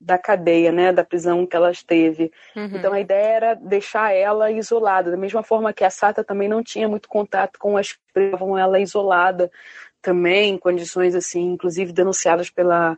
da 0.00 0.18
cadeia, 0.18 0.72
né, 0.72 0.92
da 0.92 1.04
prisão 1.04 1.46
que 1.46 1.56
ela 1.56 1.70
esteve. 1.70 2.32
Uhum. 2.54 2.64
Então 2.74 2.92
a 2.92 3.00
ideia 3.00 3.26
era 3.26 3.54
deixar 3.54 4.12
ela 4.12 4.50
isolada, 4.50 5.10
da 5.10 5.16
mesma 5.16 5.42
forma 5.42 5.72
que 5.72 5.84
a 5.84 5.90
Sata 5.90 6.24
também 6.24 6.48
não 6.48 6.62
tinha 6.62 6.88
muito 6.88 7.08
contato 7.08 7.58
com 7.58 7.76
as 7.76 7.96
presas, 8.12 8.40
ela 8.40 8.80
isolada 8.80 9.50
também, 10.02 10.54
em 10.54 10.58
condições 10.58 11.14
assim, 11.14 11.52
inclusive 11.52 11.92
denunciadas 11.92 12.50
pela 12.50 12.96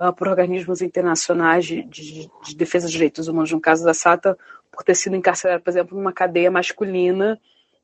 uh, 0.00 0.12
por 0.12 0.28
organismos 0.28 0.82
internacionais 0.82 1.66
de, 1.66 1.82
de, 1.82 2.30
de, 2.44 2.56
defesa 2.56 2.86
dos 2.86 2.92
direitos 2.92 3.28
humanos, 3.28 3.52
no 3.52 3.60
caso 3.60 3.84
da 3.84 3.94
Sata, 3.94 4.36
por 4.70 4.84
ter 4.84 4.94
sido 4.94 5.16
encarcerada, 5.16 5.60
por 5.60 5.70
exemplo, 5.70 5.96
numa 5.96 6.12
cadeia 6.12 6.50
masculina, 6.50 7.38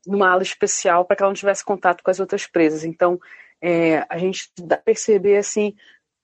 numa 0.06 0.30
ala 0.30 0.42
especial, 0.42 1.04
para 1.04 1.16
que 1.16 1.22
ela 1.22 1.30
não 1.30 1.36
tivesse 1.36 1.64
contato 1.64 2.02
com 2.02 2.10
as 2.10 2.20
outras 2.20 2.46
presas. 2.46 2.84
Então, 2.84 3.18
é, 3.60 4.04
a 4.08 4.18
gente 4.18 4.50
dá 4.58 4.76
perceber 4.76 5.38
assim 5.38 5.74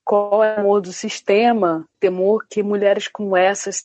qual 0.05 0.43
é 0.43 0.61
o 0.61 0.65
modo 0.65 0.89
do 0.89 0.93
sistema, 0.93 1.87
temor 1.99 2.45
que 2.49 2.63
mulheres 2.63 3.07
como 3.07 3.37
essas 3.37 3.85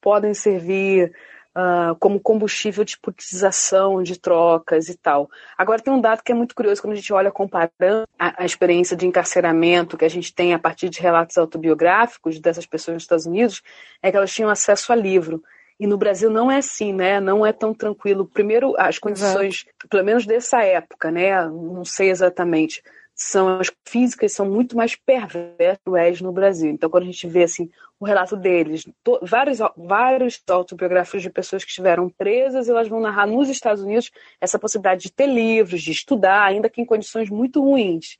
podem 0.00 0.34
servir 0.34 1.14
uh, 1.58 1.94
como 1.96 2.20
combustível 2.20 2.84
de 2.84 2.96
politização, 2.98 4.02
de 4.02 4.18
trocas 4.18 4.88
e 4.88 4.96
tal. 4.96 5.28
Agora 5.56 5.82
tem 5.82 5.92
um 5.92 6.00
dado 6.00 6.22
que 6.22 6.30
é 6.30 6.34
muito 6.34 6.54
curioso 6.54 6.80
quando 6.80 6.92
a 6.92 6.96
gente 6.96 7.12
olha 7.12 7.32
comparando 7.32 8.06
a, 8.18 8.42
a 8.42 8.46
experiência 8.46 8.96
de 8.96 9.06
encarceramento 9.06 9.96
que 9.96 10.04
a 10.04 10.10
gente 10.10 10.32
tem 10.32 10.54
a 10.54 10.58
partir 10.58 10.88
de 10.88 11.00
relatos 11.00 11.36
autobiográficos 11.36 12.38
dessas 12.38 12.66
pessoas 12.66 12.94
nos 12.94 13.02
Estados 13.02 13.26
Unidos, 13.26 13.62
é 14.00 14.10
que 14.10 14.16
elas 14.16 14.32
tinham 14.32 14.48
acesso 14.48 14.92
a 14.92 14.96
livro. 14.96 15.42
E 15.80 15.86
no 15.86 15.96
Brasil 15.96 16.28
não 16.28 16.50
é 16.50 16.56
assim, 16.56 16.92
né? 16.92 17.20
Não 17.20 17.46
é 17.46 17.52
tão 17.52 17.72
tranquilo. 17.72 18.26
Primeiro, 18.26 18.74
as 18.76 18.98
condições, 18.98 19.64
Exato. 19.64 19.88
pelo 19.88 20.04
menos 20.04 20.26
dessa 20.26 20.62
época, 20.64 21.10
né? 21.10 21.46
Não 21.46 21.84
sei 21.84 22.10
exatamente 22.10 22.82
são 23.20 23.58
as 23.58 23.68
físicas 23.84 24.32
são 24.32 24.48
muito 24.48 24.76
mais 24.76 24.94
perversas 24.94 26.20
no 26.20 26.30
Brasil. 26.30 26.70
Então, 26.70 26.88
quando 26.88 27.02
a 27.02 27.06
gente 27.06 27.26
vê 27.26 27.42
assim 27.42 27.68
o 27.98 28.04
relato 28.04 28.36
deles, 28.36 28.88
to, 29.02 29.18
vários 29.22 29.58
vários 29.76 30.40
autobiográficos 30.48 31.22
de 31.22 31.28
pessoas 31.28 31.64
que 31.64 31.70
estiveram 31.70 32.08
presas, 32.08 32.68
elas 32.68 32.86
vão 32.86 33.00
narrar 33.00 33.26
nos 33.26 33.48
Estados 33.48 33.82
Unidos 33.82 34.12
essa 34.40 34.56
possibilidade 34.56 35.02
de 35.02 35.12
ter 35.12 35.26
livros, 35.26 35.82
de 35.82 35.90
estudar, 35.90 36.44
ainda 36.44 36.70
que 36.70 36.80
em 36.80 36.84
condições 36.84 37.28
muito 37.28 37.60
ruins. 37.60 38.16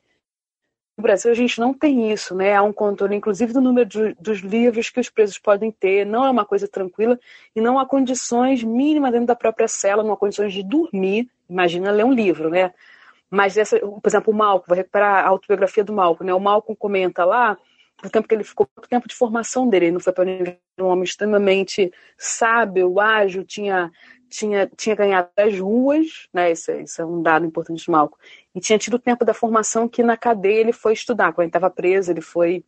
No 0.96 1.02
Brasil 1.02 1.30
a 1.30 1.34
gente 1.34 1.60
não 1.60 1.72
tem 1.72 2.10
isso, 2.12 2.34
né? 2.34 2.56
Há 2.56 2.62
um 2.64 2.72
controle, 2.72 3.14
inclusive, 3.14 3.52
do 3.52 3.60
número 3.60 3.88
de, 3.88 4.14
dos 4.14 4.40
livros 4.40 4.90
que 4.90 4.98
os 4.98 5.08
presos 5.08 5.38
podem 5.38 5.70
ter. 5.70 6.04
Não 6.04 6.24
é 6.24 6.30
uma 6.30 6.44
coisa 6.44 6.66
tranquila 6.66 7.16
e 7.54 7.60
não 7.60 7.78
há 7.78 7.86
condições 7.86 8.64
mínimas 8.64 9.12
dentro 9.12 9.28
da 9.28 9.36
própria 9.36 9.68
cela, 9.68 10.02
não 10.02 10.14
há 10.14 10.16
condições 10.16 10.52
de 10.52 10.64
dormir. 10.64 11.30
Imagina 11.48 11.92
ler 11.92 12.04
um 12.04 12.12
livro, 12.12 12.50
né? 12.50 12.74
Mas, 13.30 13.56
essa, 13.56 13.78
por 13.78 14.02
exemplo, 14.06 14.32
o 14.32 14.36
Malcolm, 14.36 14.64
vou 14.66 14.76
recuperar 14.76 15.24
a 15.24 15.28
autobiografia 15.28 15.84
do 15.84 15.92
Malcolm, 15.92 16.26
né? 16.26 16.34
O 16.34 16.40
Malcolm 16.40 16.76
comenta 16.76 17.24
lá 17.24 17.58
o 18.04 18.08
tempo 18.08 18.28
que 18.28 18.34
ele 18.34 18.44
ficou, 18.44 18.68
o 18.76 18.86
tempo 18.86 19.08
de 19.08 19.14
formação 19.14 19.68
dele. 19.68 19.86
Ele 19.86 19.92
não 19.92 20.00
foi 20.00 20.12
para 20.12 20.24
um 20.80 20.86
homem 20.86 21.04
extremamente 21.04 21.92
sábio, 22.16 22.98
ágil, 23.00 23.44
tinha, 23.44 23.90
tinha, 24.30 24.70
tinha 24.76 24.94
ganhado 24.94 25.28
as 25.36 25.58
ruas, 25.58 26.28
né? 26.32 26.52
Isso, 26.52 26.72
isso 26.72 27.02
é 27.02 27.04
um 27.04 27.22
dado 27.22 27.44
importante 27.44 27.84
do 27.84 27.92
Malcolm. 27.92 28.22
E 28.54 28.60
tinha 28.60 28.78
tido 28.78 28.94
o 28.94 28.98
tempo 28.98 29.24
da 29.24 29.34
formação 29.34 29.88
que 29.88 30.02
na 30.02 30.16
cadeia 30.16 30.60
ele 30.60 30.72
foi 30.72 30.92
estudar. 30.92 31.32
Quando 31.32 31.44
ele 31.44 31.48
estava 31.48 31.70
preso, 31.70 32.10
ele 32.10 32.20
foi 32.20 32.64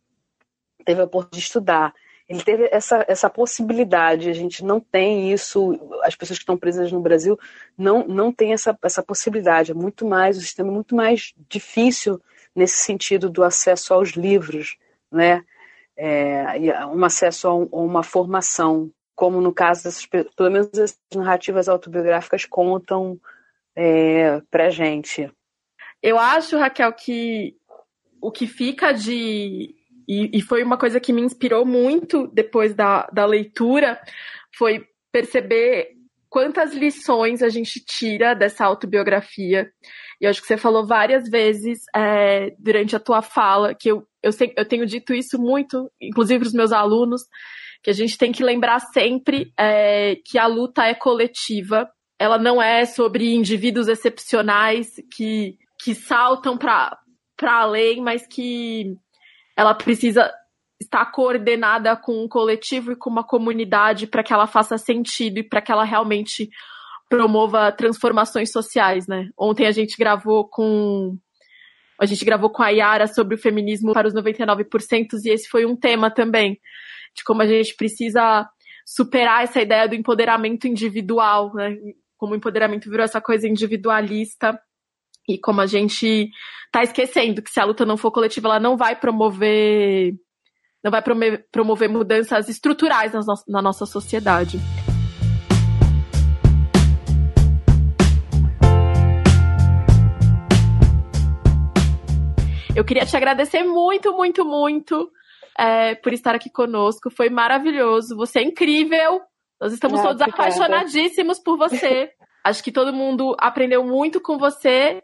teve 0.85 1.01
a 1.01 1.05
oportunidade 1.05 1.39
de 1.39 1.47
estudar. 1.47 1.93
Ele 2.27 2.43
teve 2.43 2.69
essa, 2.71 3.03
essa 3.07 3.29
possibilidade, 3.29 4.29
a 4.29 4.33
gente 4.33 4.63
não 4.63 4.79
tem 4.79 5.31
isso, 5.33 5.77
as 6.03 6.15
pessoas 6.15 6.39
que 6.39 6.43
estão 6.43 6.57
presas 6.57 6.91
no 6.91 7.01
Brasil 7.01 7.37
não, 7.77 8.07
não 8.07 8.31
têm 8.31 8.53
essa, 8.53 8.77
essa 8.83 9.03
possibilidade, 9.03 9.71
é 9.71 9.73
muito 9.73 10.07
mais, 10.07 10.37
o 10.37 10.41
sistema 10.41 10.69
é 10.69 10.73
muito 10.73 10.95
mais 10.95 11.33
difícil 11.49 12.21
nesse 12.55 12.77
sentido 12.77 13.29
do 13.29 13.43
acesso 13.43 13.93
aos 13.93 14.11
livros, 14.11 14.77
né? 15.11 15.43
É, 15.97 16.85
um 16.87 17.03
acesso 17.03 17.47
a, 17.47 17.55
um, 17.55 17.69
a, 17.71 17.77
uma 17.77 18.03
formação, 18.03 18.89
como 19.13 19.41
no 19.41 19.53
caso 19.53 19.83
dessas, 19.83 20.05
pelo 20.05 20.49
menos 20.49 20.69
as 20.79 20.97
narrativas 21.13 21.67
autobiográficas 21.67 22.45
contam 22.45 23.19
é, 23.75 24.41
pra 24.49 24.69
gente. 24.69 25.31
Eu 26.01 26.17
acho, 26.17 26.57
Raquel, 26.57 26.91
que 26.93 27.55
o 28.21 28.31
que 28.31 28.47
fica 28.47 28.91
de, 28.91 29.75
e, 30.11 30.29
e 30.33 30.41
foi 30.41 30.61
uma 30.61 30.77
coisa 30.77 30.99
que 30.99 31.13
me 31.13 31.21
inspirou 31.21 31.65
muito 31.65 32.27
depois 32.33 32.75
da, 32.75 33.07
da 33.13 33.25
leitura, 33.25 33.97
foi 34.53 34.85
perceber 35.09 35.87
quantas 36.29 36.73
lições 36.73 37.41
a 37.41 37.47
gente 37.47 37.79
tira 37.79 38.33
dessa 38.33 38.65
autobiografia. 38.65 39.71
E 40.19 40.25
eu 40.25 40.29
acho 40.29 40.41
que 40.41 40.47
você 40.47 40.57
falou 40.57 40.85
várias 40.85 41.29
vezes 41.29 41.85
é, 41.95 42.53
durante 42.59 42.93
a 42.93 42.99
tua 42.99 43.21
fala, 43.21 43.73
que 43.73 43.89
eu, 43.89 44.05
eu, 44.21 44.33
sei, 44.33 44.51
eu 44.57 44.65
tenho 44.65 44.85
dito 44.85 45.13
isso 45.13 45.39
muito, 45.39 45.89
inclusive 46.01 46.39
para 46.39 46.47
os 46.47 46.53
meus 46.53 46.73
alunos, 46.73 47.21
que 47.81 47.89
a 47.89 47.93
gente 47.93 48.17
tem 48.17 48.33
que 48.33 48.43
lembrar 48.43 48.81
sempre 48.81 49.53
é, 49.57 50.17
que 50.25 50.37
a 50.37 50.45
luta 50.45 50.83
é 50.83 50.93
coletiva. 50.93 51.89
Ela 52.19 52.37
não 52.37 52.61
é 52.61 52.83
sobre 52.83 53.33
indivíduos 53.33 53.87
excepcionais 53.87 54.89
que, 55.15 55.57
que 55.81 55.95
saltam 55.95 56.57
para 56.57 56.99
além, 57.41 58.01
mas 58.01 58.27
que 58.27 58.97
ela 59.61 59.73
precisa 59.73 60.31
estar 60.81 61.05
coordenada 61.11 61.95
com 61.95 62.23
um 62.23 62.27
coletivo 62.27 62.91
e 62.91 62.95
com 62.95 63.09
uma 63.09 63.23
comunidade 63.23 64.07
para 64.07 64.23
que 64.23 64.33
ela 64.33 64.47
faça 64.47 64.77
sentido 64.77 65.37
e 65.37 65.43
para 65.43 65.61
que 65.61 65.71
ela 65.71 65.83
realmente 65.83 66.49
promova 67.07 67.71
transformações 67.71 68.51
sociais, 68.51 69.07
né? 69.07 69.29
Ontem 69.37 69.67
a 69.67 69.71
gente 69.71 69.97
gravou 69.97 70.47
com 70.47 71.17
a 71.99 72.05
gente 72.07 72.25
gravou 72.25 72.49
com 72.49 72.63
a 72.63 72.69
Yara 72.69 73.05
sobre 73.05 73.35
o 73.35 73.37
feminismo 73.37 73.93
para 73.93 74.07
os 74.07 74.13
99% 74.15 75.09
e 75.23 75.29
esse 75.29 75.47
foi 75.47 75.67
um 75.67 75.75
tema 75.75 76.09
também 76.09 76.59
de 77.15 77.23
como 77.23 77.43
a 77.43 77.45
gente 77.45 77.75
precisa 77.75 78.49
superar 78.83 79.43
essa 79.43 79.61
ideia 79.61 79.87
do 79.87 79.93
empoderamento 79.93 80.67
individual, 80.67 81.53
né? 81.53 81.77
Como 82.17 82.33
o 82.33 82.35
empoderamento 82.35 82.89
virou 82.89 83.03
essa 83.03 83.21
coisa 83.21 83.47
individualista 83.47 84.59
e 85.33 85.39
como 85.39 85.61
a 85.61 85.65
gente 85.65 86.29
tá 86.71 86.83
esquecendo 86.83 87.41
que 87.41 87.49
se 87.49 87.59
a 87.59 87.65
luta 87.65 87.85
não 87.85 87.97
for 87.97 88.11
coletiva, 88.11 88.47
ela 88.47 88.59
não 88.59 88.77
vai 88.77 88.95
promover 88.95 90.13
não 90.83 90.89
vai 90.89 91.03
promover, 91.51 91.89
mudanças 91.89 92.49
estruturais 92.49 93.13
na, 93.13 93.21
na 93.47 93.61
nossa 93.61 93.85
sociedade. 93.85 94.59
Eu 102.75 102.83
queria 102.83 103.05
te 103.05 103.15
agradecer 103.15 103.63
muito, 103.63 104.11
muito, 104.13 104.43
muito 104.43 105.11
é, 105.55 105.93
por 105.93 106.13
estar 106.13 106.33
aqui 106.33 106.49
conosco. 106.49 107.11
Foi 107.11 107.29
maravilhoso. 107.29 108.15
Você 108.15 108.39
é 108.39 108.43
incrível. 108.43 109.21
Nós 109.59 109.73
estamos 109.73 109.99
ah, 109.99 110.03
todos 110.03 110.21
obrigada. 110.21 110.43
apaixonadíssimos 110.43 111.37
por 111.37 111.57
você. 111.57 112.09
Acho 112.43 112.63
que 112.63 112.71
todo 112.71 112.91
mundo 112.91 113.35
aprendeu 113.39 113.83
muito 113.85 114.19
com 114.19 114.39
você 114.39 115.03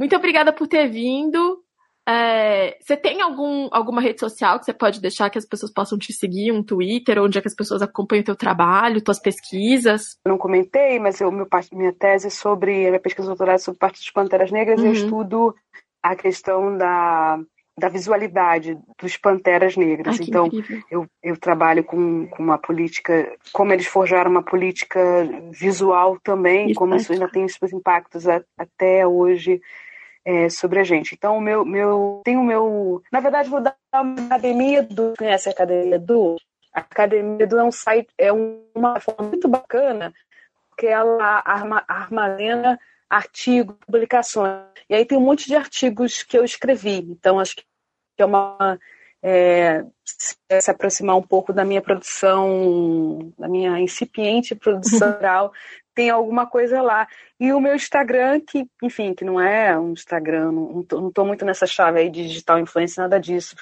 muito 0.00 0.16
obrigada 0.16 0.50
por 0.50 0.66
ter 0.66 0.88
vindo. 0.88 1.62
É, 2.08 2.78
você 2.80 2.96
tem 2.96 3.20
algum, 3.20 3.68
alguma 3.70 4.00
rede 4.00 4.18
social 4.18 4.58
que 4.58 4.64
você 4.64 4.72
pode 4.72 4.98
deixar 4.98 5.28
que 5.28 5.36
as 5.36 5.44
pessoas 5.44 5.70
possam 5.70 5.98
te 5.98 6.10
seguir, 6.10 6.50
um 6.50 6.62
Twitter, 6.62 7.22
onde 7.22 7.36
é 7.36 7.42
que 7.42 7.48
as 7.48 7.54
pessoas 7.54 7.82
acompanham 7.82 8.22
o 8.22 8.24
teu 8.24 8.34
trabalho, 8.34 9.02
tuas 9.02 9.20
pesquisas? 9.20 10.18
Eu 10.24 10.30
não 10.30 10.38
comentei, 10.38 10.98
mas 10.98 11.20
eu, 11.20 11.30
meu, 11.30 11.46
minha 11.74 11.92
tese 11.92 12.28
é 12.28 12.30
sobre, 12.30 12.86
a 12.86 12.88
minha 12.88 13.00
pesquisa 13.00 13.28
doutorada 13.28 13.56
é 13.56 13.58
sobre 13.58 13.78
parte 13.78 13.98
dos 13.98 14.10
Panteras 14.10 14.50
Negras, 14.50 14.80
uhum. 14.80 14.86
eu 14.86 14.92
estudo 14.92 15.54
a 16.02 16.16
questão 16.16 16.78
da, 16.78 17.38
da 17.78 17.90
visualidade 17.90 18.78
dos 19.00 19.18
Panteras 19.18 19.76
Negras. 19.76 20.18
Ai, 20.18 20.26
então, 20.26 20.48
eu, 20.90 21.06
eu 21.22 21.36
trabalho 21.36 21.84
com, 21.84 22.26
com 22.28 22.42
uma 22.42 22.56
política, 22.56 23.30
como 23.52 23.74
eles 23.74 23.86
forjaram 23.86 24.30
uma 24.30 24.42
política 24.42 25.00
visual 25.52 26.18
também, 26.24 26.72
como 26.72 26.96
isso 26.96 27.12
ainda 27.12 27.28
tem 27.28 27.46
seus 27.46 27.70
impactos 27.72 28.26
a, 28.26 28.42
até 28.56 29.06
hoje 29.06 29.60
é, 30.24 30.48
sobre 30.48 30.80
a 30.80 30.84
gente. 30.84 31.14
Então, 31.14 31.36
o 31.36 31.40
meu, 31.40 31.64
meu, 31.64 32.20
tem 32.24 32.36
o 32.36 32.44
meu. 32.44 33.02
Na 33.10 33.20
verdade, 33.20 33.48
vou 33.48 33.60
dar 33.60 33.76
uma 33.94 34.26
academia 34.26 34.82
do. 34.82 35.14
Conhece 35.16 35.48
a 35.48 35.52
academia 35.52 35.98
do? 35.98 36.36
A 36.72 36.80
academia 36.80 37.46
do 37.46 37.58
é 37.58 37.64
um 37.64 37.72
site, 37.72 38.08
é 38.16 38.32
uma 38.32 39.00
forma 39.00 39.28
muito 39.28 39.48
bacana, 39.48 40.12
porque 40.68 40.86
ela 40.86 41.42
armazena 41.88 42.78
artigos, 43.08 43.76
publicações. 43.84 44.66
E 44.88 44.94
aí 44.94 45.04
tem 45.04 45.18
um 45.18 45.22
monte 45.22 45.46
de 45.46 45.56
artigos 45.56 46.22
que 46.22 46.38
eu 46.38 46.44
escrevi. 46.44 46.98
Então, 47.10 47.40
acho 47.40 47.56
que 47.56 47.64
é 48.18 48.24
uma. 48.24 48.78
É, 49.22 49.84
se 50.04 50.70
aproximar 50.70 51.14
um 51.14 51.22
pouco 51.22 51.52
da 51.52 51.62
minha 51.62 51.82
produção, 51.82 53.32
da 53.38 53.48
minha 53.48 53.78
incipiente 53.78 54.54
produção 54.54 55.18
tem 56.00 56.08
alguma 56.08 56.46
coisa 56.46 56.80
lá. 56.80 57.06
E 57.38 57.52
o 57.52 57.60
meu 57.60 57.74
Instagram, 57.74 58.40
que, 58.40 58.66
enfim, 58.82 59.12
que 59.12 59.22
não 59.22 59.38
é 59.38 59.78
um 59.78 59.92
Instagram, 59.92 60.50
não 60.50 60.82
tô, 60.82 60.98
não 60.98 61.12
tô 61.12 61.26
muito 61.26 61.44
nessa 61.44 61.66
chave 61.66 62.00
aí 62.00 62.08
de 62.08 62.26
digital 62.26 62.58
influência, 62.58 63.02
nada 63.02 63.20
disso. 63.20 63.54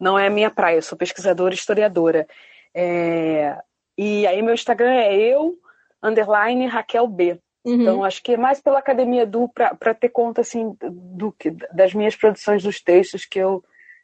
Não 0.00 0.18
é 0.18 0.26
a 0.26 0.30
minha 0.30 0.50
praia, 0.50 0.78
eu 0.78 0.82
sou 0.82 0.98
pesquisadora 0.98 1.54
e 1.54 1.56
historiadora. 1.56 2.26
É, 2.74 3.56
e 3.96 4.26
aí 4.26 4.42
meu 4.42 4.52
Instagram 4.52 4.90
é 4.90 5.14
eu, 5.14 5.54
underline 6.02 6.66
Raquel 6.66 7.06
B. 7.06 7.38
Uhum. 7.64 7.80
Então, 7.80 8.04
acho 8.04 8.20
que 8.20 8.32
é 8.32 8.36
mais 8.36 8.60
pela 8.60 8.80
Academia 8.80 9.24
Du 9.24 9.48
para 9.48 9.94
ter 9.94 10.08
conta 10.08 10.40
assim 10.40 10.76
do 10.90 11.30
que 11.30 11.52
das 11.72 11.94
minhas 11.94 12.16
produções 12.16 12.64
dos 12.64 12.82
textos 12.82 13.24
que 13.24 13.38
eu 13.38 13.62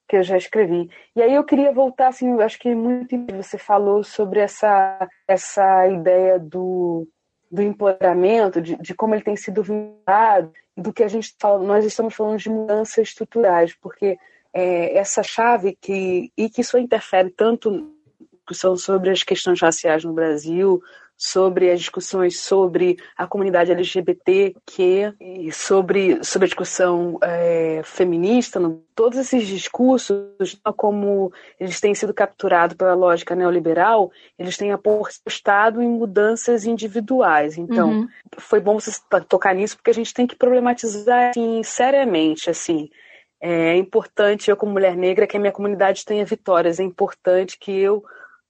que 0.08 0.16
eu 0.16 0.22
já 0.22 0.36
escrevi. 0.36 0.88
E 1.16 1.22
aí 1.22 1.34
eu 1.34 1.42
queria 1.42 1.72
voltar 1.72 2.08
assim, 2.08 2.40
acho 2.42 2.58
que 2.58 2.74
muito 2.74 3.16
você 3.34 3.58
falou 3.58 4.04
sobre 4.04 4.38
essa 4.38 5.08
essa 5.26 5.88
ideia 5.88 6.38
do 6.38 7.08
do 7.52 7.60
empoderamento, 7.60 8.62
de, 8.62 8.76
de 8.76 8.94
como 8.94 9.14
ele 9.14 9.22
tem 9.22 9.36
sido 9.36 9.62
vinculado, 9.62 10.50
do 10.74 10.90
que 10.90 11.02
a 11.02 11.08
gente 11.08 11.36
fala, 11.38 11.62
nós 11.62 11.84
estamos 11.84 12.14
falando 12.14 12.38
de 12.38 12.48
mudanças 12.48 13.08
estruturais, 13.08 13.76
porque 13.78 14.18
é, 14.54 14.96
essa 14.96 15.22
chave 15.22 15.76
que 15.78 16.32
e 16.34 16.48
que 16.48 16.62
isso 16.62 16.78
interfere 16.78 17.28
tanto 17.30 17.92
discussão 18.52 18.74
sobre 18.76 19.10
as 19.10 19.22
questões 19.22 19.60
raciais 19.60 20.02
no 20.02 20.14
Brasil, 20.14 20.82
sobre 21.22 21.70
as 21.70 21.78
discussões 21.78 22.40
sobre 22.40 22.98
a 23.16 23.28
comunidade 23.28 23.70
LGBT, 23.70 24.56
que 24.66 25.14
sobre, 25.52 26.18
sobre 26.24 26.46
a 26.46 26.48
discussão 26.48 27.16
é, 27.22 27.80
feminista, 27.84 28.58
no, 28.58 28.82
todos 28.92 29.16
esses 29.16 29.46
discursos, 29.46 30.58
como 30.76 31.32
eles 31.60 31.80
têm 31.80 31.94
sido 31.94 32.12
capturados 32.12 32.76
pela 32.76 32.94
lógica 32.94 33.36
neoliberal, 33.36 34.10
eles 34.36 34.56
têm 34.56 34.72
apostado 34.72 35.80
em 35.80 35.88
mudanças 35.88 36.64
individuais. 36.64 37.56
Então, 37.56 37.90
uhum. 37.90 38.08
foi 38.38 38.58
bom 38.58 38.80
você 38.80 38.90
tocar 39.28 39.54
nisso, 39.54 39.76
porque 39.76 39.90
a 39.90 39.94
gente 39.94 40.12
tem 40.12 40.26
que 40.26 40.34
problematizar 40.34 41.30
assim, 41.30 41.62
seriamente, 41.62 42.50
assim, 42.50 42.90
é 43.40 43.76
importante 43.76 44.50
eu 44.50 44.56
como 44.56 44.72
mulher 44.72 44.96
negra 44.96 45.26
que 45.28 45.36
a 45.36 45.40
minha 45.40 45.52
comunidade 45.52 46.04
tenha 46.04 46.24
vitórias, 46.24 46.80
é 46.80 46.82
importante 46.82 47.56
que 47.56 47.70
eu 47.70 48.02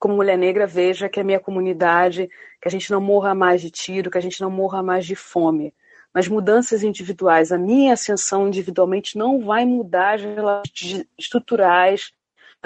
como 0.03 0.17
mulher 0.17 0.37
negra, 0.37 0.67
veja 0.67 1.09
que 1.09 1.21
a 1.21 1.25
minha 1.25 1.39
comunidade, 1.39 2.29
que 2.61 2.67
a 2.67 2.71
gente 2.71 2.91
não 2.91 3.01
morra 3.01 3.37
mais 3.37 3.63
de 3.63 3.71
tiro, 3.71 4.11
que 4.11 4.19
a 4.19 4.21
gente 4.21 4.41
não 4.41 4.51
morra 4.51 4.83
mais 4.83 5.07
de 5.07 5.15
fome. 5.15 5.73
Mas 6.13 6.27
mudanças 6.27 6.83
individuais, 6.83 7.53
a 7.53 7.57
minha 7.57 7.93
ascensão 7.93 8.49
individualmente 8.49 9.17
não 9.17 9.39
vai 9.39 9.65
mudar 9.65 10.15
as 10.17 10.23
relações 10.23 11.07
estruturais 11.17 12.11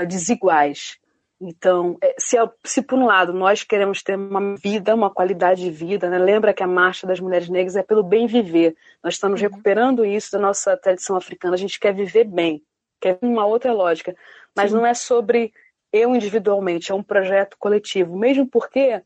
desiguais. 0.09 0.97
Então, 1.39 1.99
é, 2.03 2.15
se, 2.19 2.39
se, 2.65 2.81
por 2.81 2.99
um 2.99 3.05
lado 3.05 3.35
nós 3.35 3.63
queremos 3.63 4.03
ter 4.03 4.17
uma 4.17 4.57
vida, 4.57 4.95
uma 4.95 5.11
qualidade 5.11 5.61
de 5.61 5.71
vida, 5.71 6.09
né? 6.09 6.19
lembra 6.19 6.55
que 6.55 6.63
a 6.63 6.67
marcha 6.67 7.07
das 7.07 7.21
mulheres 7.21 7.51
negras 7.51 7.77
é 7.77 7.83
pelo 7.83 8.03
bem 8.03 8.27
viver. 8.27 8.75
Nós 9.05 9.13
estamos 9.13 9.43
uhum. 9.43 9.49
recuperando 9.49 10.07
isso 10.07 10.33
da 10.33 10.39
nossa 10.39 10.75
tradição 10.75 11.15
africana. 11.15 11.53
A 11.53 11.59
gente 11.59 11.79
quer 11.79 11.95
viver 11.95 12.25
bem, 12.25 12.63
quer 12.99 13.19
uma 13.21 13.45
outra 13.45 13.75
lógica, 13.75 14.17
mas 14.57 14.71
Sim. 14.71 14.79
não 14.79 14.87
é 14.87 14.95
sobre 14.95 15.53
eu 15.97 16.15
individualmente, 16.15 16.93
é 16.93 16.95
um 16.95 17.03
projeto 17.03 17.57
coletivo, 17.59 18.17
mesmo 18.17 18.47
porque 18.47 19.03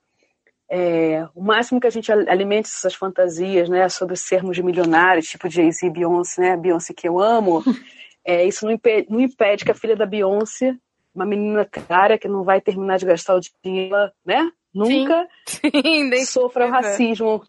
é, 0.70 1.26
o 1.34 1.42
máximo 1.42 1.80
que 1.80 1.86
a 1.86 1.90
gente 1.90 2.12
alimente 2.12 2.68
essas 2.68 2.94
fantasias, 2.94 3.68
né, 3.68 3.88
sobre 3.88 4.16
sermos 4.16 4.58
milionários, 4.58 5.26
tipo 5.26 5.50
Jay-Z 5.50 5.86
e 5.86 5.90
Beyoncé, 5.90 6.40
né, 6.40 6.56
Beyoncé 6.56 6.94
que 6.94 7.08
eu 7.08 7.18
amo, 7.18 7.62
é, 8.24 8.46
isso 8.46 8.64
não 8.64 8.72
impede, 8.72 9.10
não 9.10 9.20
impede, 9.20 9.64
que 9.64 9.70
a 9.72 9.74
filha 9.74 9.96
da 9.96 10.06
Beyoncé, 10.06 10.76
uma 11.12 11.26
menina 11.26 11.64
cara 11.64 12.16
que 12.16 12.28
não 12.28 12.44
vai 12.44 12.60
terminar 12.60 12.98
de 12.98 13.06
gastar 13.06 13.34
o 13.34 13.40
dinheiro, 13.64 14.12
né, 14.24 14.48
nunca 14.72 15.26
Sim. 15.44 15.70
Sim, 15.82 16.10
sofra 16.24 16.66
o 16.66 16.70
racismo, 16.70 17.42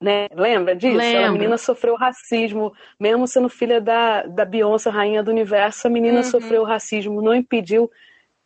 né? 0.00 0.28
Lembra 0.34 0.74
disso? 0.74 0.96
Lembra. 0.96 1.28
A 1.28 1.32
menina 1.32 1.58
sofreu 1.58 1.94
racismo, 1.94 2.72
mesmo 2.98 3.26
sendo 3.26 3.48
filha 3.48 3.80
da, 3.80 4.22
da 4.22 4.44
Beyoncé, 4.44 4.88
rainha 4.88 5.22
do 5.22 5.30
universo, 5.30 5.86
a 5.86 5.90
menina 5.90 6.18
uhum. 6.18 6.24
sofreu 6.24 6.64
racismo, 6.64 7.20
não 7.20 7.34
impediu 7.34 7.90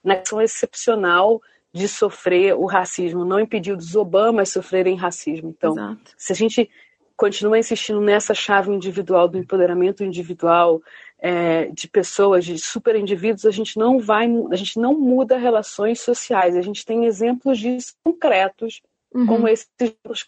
na 0.05 0.17
questão 0.17 0.41
excepcional 0.41 1.41
de 1.73 1.89
sofrer 1.89 2.55
o 2.55 2.67
racismo, 2.67 3.25
não 3.25 3.41
impediu 3.41 3.77
dos 3.77 3.97
Obamas 3.97 4.51
sofrerem 4.51 4.95
racismo. 4.95 5.49
Então, 5.57 5.73
Exato. 5.73 6.13
se 6.17 6.33
a 6.33 6.37
gente 6.37 6.71
continua 7.17 7.59
insistindo 7.59 8.01
nessa 8.01 8.35
chave 8.35 8.73
individual 8.73 9.27
do 9.29 9.39
empoderamento 9.39 10.05
individual 10.05 10.81
é, 11.19 11.67
de 11.67 11.89
pessoas, 11.89 12.45
de 12.45 12.59
super 12.59 12.95
indivíduos, 12.97 13.47
a 13.47 13.51
gente 13.51 13.79
não 13.79 13.99
vai, 13.99 14.29
a 14.51 14.57
gente 14.57 14.79
não 14.79 14.95
muda 14.95 15.37
relações 15.37 16.01
sociais. 16.01 16.57
A 16.57 16.63
gente 16.63 16.85
tem 16.85 17.07
exemplos 17.07 17.59
disso 17.59 17.95
concretos, 18.05 18.81
uhum. 19.13 19.27
como 19.27 19.49
esses 19.49 19.69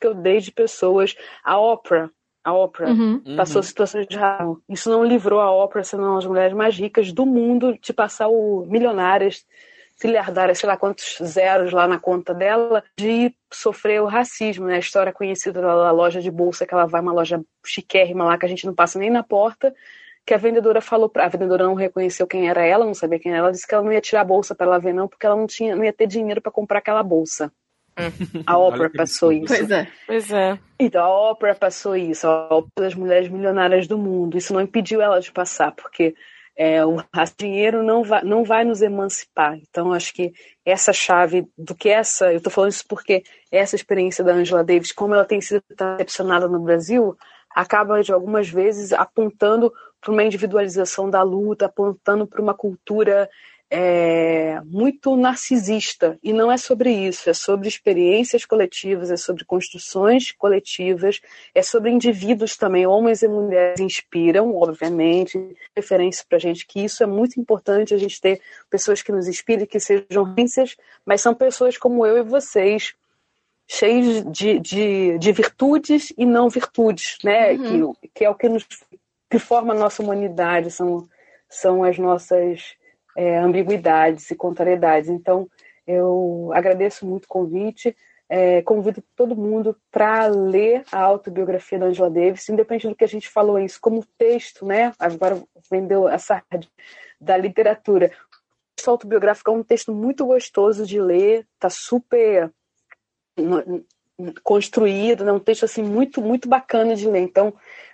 que 0.00 0.06
eu 0.06 0.14
dei 0.14 0.40
de 0.40 0.50
pessoas. 0.50 1.14
A 1.44 1.58
Oprah, 1.58 2.10
a 2.46 2.52
Oprah 2.52 2.88
uhum. 2.88 3.20
passou 3.36 3.56
uhum. 3.56 3.62
situações 3.64 4.06
de 4.06 4.16
racismo. 4.16 4.62
Isso 4.68 4.88
não 4.88 5.02
livrou 5.04 5.40
a 5.40 5.50
Oprah, 5.50 5.82
sendo 5.82 6.16
as 6.16 6.24
mulheres 6.24 6.54
mais 6.56 6.78
ricas 6.78 7.12
do 7.12 7.26
mundo, 7.26 7.76
de 7.82 7.92
passar 7.92 8.28
o 8.28 8.64
milionárias, 8.68 9.44
trilhardárias, 9.98 10.58
sei 10.58 10.68
lá 10.68 10.76
quantos 10.76 11.18
zeros 11.24 11.72
lá 11.72 11.88
na 11.88 11.98
conta 11.98 12.32
dela, 12.32 12.84
de 12.96 13.34
sofrer 13.52 14.00
o 14.00 14.06
racismo, 14.06 14.66
né? 14.66 14.76
A 14.76 14.78
história 14.78 15.12
conhecida 15.12 15.60
da 15.60 15.90
loja 15.90 16.20
de 16.20 16.30
bolsa, 16.30 16.64
que 16.64 16.72
ela 16.72 16.86
vai 16.86 17.00
uma 17.00 17.12
loja 17.12 17.42
chiquérrima 17.64 18.24
lá, 18.24 18.38
que 18.38 18.46
a 18.46 18.48
gente 18.48 18.64
não 18.64 18.74
passa 18.74 18.96
nem 18.96 19.10
na 19.10 19.24
porta, 19.24 19.74
que 20.24 20.32
a 20.32 20.38
vendedora 20.38 20.80
falou 20.80 21.08
para 21.08 21.24
a 21.24 21.28
vendedora 21.28 21.64
não 21.64 21.74
reconheceu 21.74 22.28
quem 22.28 22.48
era 22.48 22.64
ela, 22.64 22.86
não 22.86 22.94
sabia 22.94 23.18
quem 23.18 23.32
era 23.32 23.40
ela, 23.40 23.50
disse 23.50 23.66
que 23.66 23.74
ela 23.74 23.82
não 23.82 23.92
ia 23.92 24.00
tirar 24.00 24.20
a 24.20 24.24
bolsa 24.24 24.54
para 24.54 24.66
ela 24.66 24.78
ver 24.78 24.94
não, 24.94 25.08
porque 25.08 25.26
ela 25.26 25.34
não 25.34 25.48
tinha, 25.48 25.74
não 25.74 25.82
ia 25.82 25.92
ter 25.92 26.06
dinheiro 26.06 26.40
para 26.40 26.52
comprar 26.52 26.78
aquela 26.78 27.02
bolsa. 27.02 27.50
A 28.46 28.58
Oprah 28.58 28.90
passou 28.90 29.32
isso. 29.32 29.46
Pois 29.46 29.70
é. 29.70 29.88
Pois 30.06 30.30
é. 30.30 30.58
Então, 30.78 31.02
a 31.02 31.30
Oprah 31.30 31.54
passou 31.54 31.96
isso, 31.96 32.26
a 32.26 32.54
Oprah 32.54 32.70
das 32.84 32.94
mulheres 32.94 33.28
milionárias 33.28 33.86
do 33.86 33.96
mundo. 33.96 34.36
Isso 34.36 34.52
não 34.52 34.60
impediu 34.60 35.00
ela 35.00 35.20
de 35.20 35.32
passar, 35.32 35.72
porque 35.72 36.14
é, 36.56 36.84
o 36.84 36.96
dinheiro 37.38 37.82
não 37.82 38.02
vai, 38.02 38.22
não 38.22 38.44
vai 38.44 38.64
nos 38.64 38.82
emancipar. 38.82 39.58
Então, 39.68 39.92
acho 39.92 40.12
que 40.12 40.32
essa 40.64 40.92
chave 40.92 41.46
do 41.56 41.74
que 41.74 41.88
essa, 41.88 42.32
eu 42.32 42.38
estou 42.38 42.52
falando 42.52 42.72
isso 42.72 42.84
porque 42.88 43.22
essa 43.50 43.76
experiência 43.76 44.24
da 44.24 44.32
Angela 44.32 44.64
Davis, 44.64 44.92
como 44.92 45.14
ela 45.14 45.24
tem 45.24 45.40
sido 45.40 45.62
recepcionada 45.98 46.48
no 46.48 46.60
Brasil, 46.60 47.16
acaba 47.54 48.02
de 48.02 48.12
algumas 48.12 48.48
vezes 48.48 48.92
apontando 48.92 49.72
para 50.00 50.12
uma 50.12 50.22
individualização 50.22 51.10
da 51.10 51.22
luta, 51.22 51.66
apontando 51.66 52.26
para 52.26 52.40
uma 52.40 52.54
cultura 52.54 53.28
é, 53.70 54.60
muito 54.64 55.16
narcisista. 55.16 56.18
E 56.22 56.32
não 56.32 56.50
é 56.50 56.56
sobre 56.56 56.90
isso, 56.90 57.28
é 57.28 57.34
sobre 57.34 57.68
experiências 57.68 58.44
coletivas, 58.44 59.10
é 59.10 59.16
sobre 59.16 59.44
construções 59.44 60.32
coletivas, 60.32 61.20
é 61.54 61.62
sobre 61.62 61.90
indivíduos 61.90 62.56
também, 62.56 62.86
homens 62.86 63.22
e 63.22 63.28
mulheres 63.28 63.80
inspiram, 63.80 64.54
obviamente, 64.54 65.38
referência 65.74 66.24
para 66.28 66.36
a 66.36 66.40
gente 66.40 66.66
que 66.66 66.84
isso 66.84 67.02
é 67.02 67.06
muito 67.06 67.40
importante, 67.40 67.94
a 67.94 67.98
gente 67.98 68.20
ter 68.20 68.40
pessoas 68.70 69.02
que 69.02 69.12
nos 69.12 69.26
inspirem, 69.26 69.66
que 69.66 69.80
sejam 69.80 70.24
referências, 70.24 70.76
mas 71.04 71.20
são 71.20 71.34
pessoas 71.34 71.76
como 71.76 72.06
eu 72.06 72.18
e 72.18 72.22
vocês, 72.22 72.94
cheios 73.66 74.24
de, 74.30 74.60
de, 74.60 75.18
de 75.18 75.32
virtudes 75.32 76.12
e 76.16 76.24
não 76.24 76.48
virtudes, 76.48 77.18
né? 77.24 77.52
Uhum. 77.52 77.94
Que, 77.94 78.08
que 78.14 78.24
é 78.24 78.30
o 78.30 78.34
que 78.34 78.48
nos 78.48 78.64
que 79.28 79.40
forma 79.40 79.74
a 79.74 79.76
nossa 79.76 80.02
humanidade, 80.02 80.70
são, 80.70 81.08
são 81.48 81.82
as 81.82 81.98
nossas 81.98 82.76
é, 83.16 83.38
ambiguidades 83.38 84.30
e 84.30 84.36
contrariedades. 84.36 85.08
Então, 85.08 85.48
eu 85.86 86.50
agradeço 86.52 87.06
muito 87.06 87.24
o 87.24 87.28
convite. 87.28 87.96
É, 88.28 88.60
convido 88.62 89.02
todo 89.14 89.36
mundo 89.36 89.76
para 89.90 90.26
ler 90.26 90.84
a 90.90 91.00
autobiografia 91.00 91.78
da 91.78 91.86
Angela 91.86 92.10
Davis, 92.10 92.48
independente 92.48 92.88
do 92.88 92.96
que 92.96 93.04
a 93.04 93.08
gente 93.08 93.28
falou 93.28 93.58
isso, 93.58 93.80
como 93.80 94.04
texto, 94.18 94.66
né? 94.66 94.92
Agora 94.98 95.40
vendeu 95.70 96.08
essa 96.08 96.42
da 97.20 97.36
literatura. 97.36 98.06
O 98.06 98.74
texto 98.74 98.88
autobiográfico 98.88 99.50
é 99.50 99.54
um 99.54 99.62
texto 99.62 99.94
muito 99.94 100.26
gostoso 100.26 100.84
de 100.84 101.00
ler, 101.00 101.46
tá 101.58 101.70
super 101.70 102.52
construído, 104.42 105.24
né? 105.24 105.32
um 105.32 105.38
texto 105.38 105.64
assim 105.64 105.82
muito 105.82 106.22
muito 106.22 106.48
bacana 106.48 106.94
de 106.94 107.08
ler. 107.08 107.20
Então, 107.20 107.48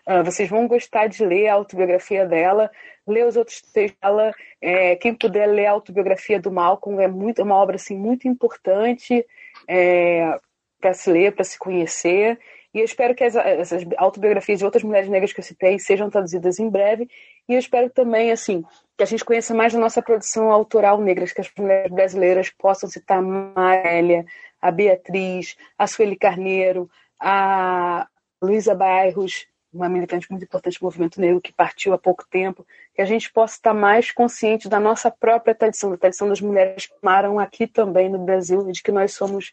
uh, 0.07 0.25
vocês 0.25 0.49
vão 0.49 0.69
gostar 0.69 1.09
de 1.09 1.25
ler 1.25 1.49
a 1.49 1.55
autobiografia 1.55 2.27
dela 2.27 2.71
ler 3.07 3.27
os 3.27 3.37
outros 3.37 3.61
textos 3.61 3.99
dela. 4.01 4.33
É, 4.61 4.97
quem 4.97 5.15
puder 5.15 5.47
ler 5.47 5.67
a 5.67 5.73
autobiografia 5.73 6.41
do 6.41 6.51
Malcolm 6.51 7.03
é 7.03 7.09
muito, 7.09 7.41
é 7.41 7.45
uma 7.45 7.57
obra 7.57 7.77
assim, 7.77 7.97
muito 7.97 8.29
importante 8.29 9.25
é, 9.69 10.39
para 10.81 10.95
se 10.95 11.11
ler, 11.11 11.35
para 11.35 11.45
se 11.45 11.59
conhecer. 11.59 12.39
E 12.75 12.79
eu 12.79 12.85
espero 12.85 13.15
que 13.15 13.23
as, 13.23 13.37
essas 13.37 13.85
autobiografias 13.99 14.59
de 14.59 14.65
outras 14.65 14.83
mulheres 14.83 15.09
negras 15.09 15.33
que 15.33 15.41
eu 15.41 15.45
citei 15.45 15.79
sejam 15.79 16.09
traduzidas 16.09 16.59
em 16.59 16.71
breve. 16.71 17.09
E 17.49 17.53
eu 17.53 17.59
espero 17.59 17.91
também, 17.91 18.31
assim, 18.31 18.65
que 18.97 19.03
a 19.03 19.07
gente 19.07 19.25
conheça 19.25 19.53
mais 19.53 19.73
da 19.75 19.79
nossa 19.79 20.01
produção 20.01 20.51
autoral 20.51 20.99
negra, 21.01 21.27
que 21.27 21.41
as 21.41 21.51
mulheres 21.59 21.93
brasileiras 21.93 22.51
possam 22.51 22.89
citar 22.89 23.19
a 23.19 23.23
Marélia, 23.23 24.25
a 24.63 24.71
Beatriz, 24.71 25.57
a 25.77 25.89
Sueli 25.89 26.17
Carneiro, 26.17 26.89
a 27.19 28.07
Luísa 28.41 28.75
Bairros, 28.75 29.47
uma 29.73 29.89
militante 29.89 30.31
muito 30.31 30.45
importante 30.45 30.79
do 30.79 30.85
movimento 30.85 31.21
negro 31.21 31.41
que 31.41 31.53
partiu 31.53 31.93
há 31.93 31.99
pouco 31.99 32.25
tempo, 32.31 32.65
que 32.95 33.03
a 33.03 33.05
gente 33.05 33.33
possa 33.33 33.55
estar 33.55 33.75
mais 33.75 34.13
consciente 34.13 34.69
da 34.69 34.79
nossa 34.79 35.11
própria 35.11 35.55
tradição, 35.55 35.91
da 35.91 35.97
tradição 35.97 36.29
das 36.29 36.41
mulheres 36.41 36.87
que 36.87 36.95
moram 37.03 37.39
aqui 37.39 37.67
também 37.67 38.09
no 38.09 38.19
Brasil 38.19 38.69
e 38.69 38.73
de 38.73 38.83
que 38.83 38.93
nós 38.93 39.15
somos 39.15 39.53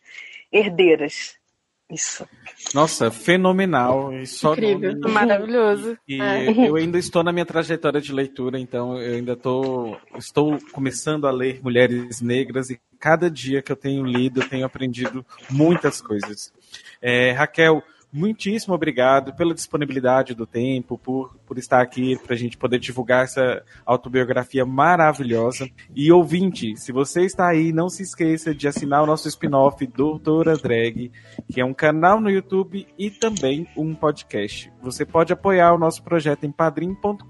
herdeiras. 0.52 1.40
Isso. 1.92 2.28
Nossa, 2.74 3.10
fenomenal. 3.10 4.14
E 4.14 4.26
só 4.28 4.54
Incrível. 4.54 4.96
nome- 4.96 5.12
Maravilhoso. 5.14 5.98
E 6.08 6.22
É. 6.22 6.68
eu 6.70 6.76
ainda 6.76 7.00
estou 7.00 7.24
na 7.24 7.32
minha 7.32 7.46
trajetória 7.46 8.00
de 8.00 8.14
leitura, 8.14 8.60
então 8.60 8.96
eu 9.02 9.16
ainda 9.16 9.36
tô, 9.36 9.98
estou 10.18 10.60
começando 10.72 11.26
a 11.26 11.32
ler 11.32 11.60
Mulheres 11.64 12.22
Negras 12.22 12.70
e 12.70 12.80
cada 13.00 13.30
dia 13.30 13.62
que 13.62 13.72
eu 13.72 13.76
tenho 13.76 14.06
lido, 14.06 14.42
eu 14.42 14.48
tenho 14.50 14.66
aprendido 14.66 15.26
muitas 15.50 16.00
coisas. 16.00 16.54
É, 17.02 17.32
Raquel, 17.32 17.82
muitíssimo 18.12 18.74
obrigado 18.74 19.34
pela 19.36 19.54
disponibilidade 19.54 20.34
do 20.34 20.46
tempo, 20.46 20.98
por, 20.98 21.36
por 21.46 21.58
estar 21.58 21.82
aqui 21.82 22.18
para 22.18 22.34
a 22.34 22.38
gente 22.38 22.58
poder 22.58 22.80
divulgar 22.80 23.24
essa 23.24 23.64
autobiografia 23.86 24.66
maravilhosa. 24.66 25.70
E 25.96 26.12
ouvinte, 26.12 26.76
se 26.78 26.92
você 26.92 27.24
está 27.24 27.48
aí, 27.48 27.72
não 27.72 27.90
se 27.90 28.04
esqueça 28.04 28.54
de 28.54 28.68
assinar 28.68 29.04
o 29.04 29.06
nosso 29.06 29.28
spin-off 29.28 29.86
Doutora 29.88 30.58
Drag, 30.58 31.12
que 31.52 31.62
é 31.62 31.66
um 31.66 31.74
canal 31.74 32.20
no 32.20 32.30
YouTube 32.30 32.88
e 32.98 33.10
também 33.10 33.68
um 33.78 33.94
podcast. 33.94 34.72
Você 34.82 35.06
pode 35.06 35.34
apoiar 35.34 35.74
o 35.74 35.78
nosso 35.78 36.04
projeto 36.04 36.46
em 36.46 36.52
padrim.com.br 36.52 37.24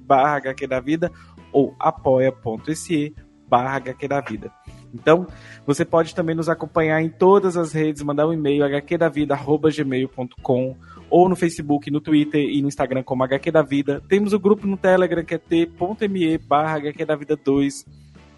barra 0.00 0.36
HQ 0.36 0.66
da 0.66 0.80
Vida 0.80 1.12
ou 1.52 1.74
apoia.se 1.78 3.14
barra 3.48 3.76
HQ 3.76 4.08
da 4.08 4.20
Vida. 4.20 4.52
Então, 4.94 5.26
você 5.66 5.84
pode 5.84 6.14
também 6.14 6.36
nos 6.36 6.48
acompanhar 6.48 7.02
em 7.02 7.10
todas 7.10 7.56
as 7.56 7.72
redes, 7.72 8.00
mandar 8.02 8.28
um 8.28 8.32
e-mail 8.32 8.64
hqdavida.gmail.com 8.64 10.76
ou 11.10 11.28
no 11.28 11.36
Facebook, 11.36 11.90
no 11.90 12.00
Twitter 12.00 12.40
e 12.40 12.62
no 12.62 12.68
Instagram 12.68 13.02
como 13.02 13.24
HQ 13.24 13.50
da 13.50 13.62
Vida. 13.62 14.00
Temos 14.08 14.32
o 14.32 14.38
grupo 14.38 14.66
no 14.66 14.76
Telegram 14.76 15.24
que 15.24 15.34
é 15.34 15.38
t.me 15.38 16.38
barra 16.38 16.76
HQ 16.76 17.04
da 17.04 17.16
Vida 17.16 17.36
2. 17.36 17.84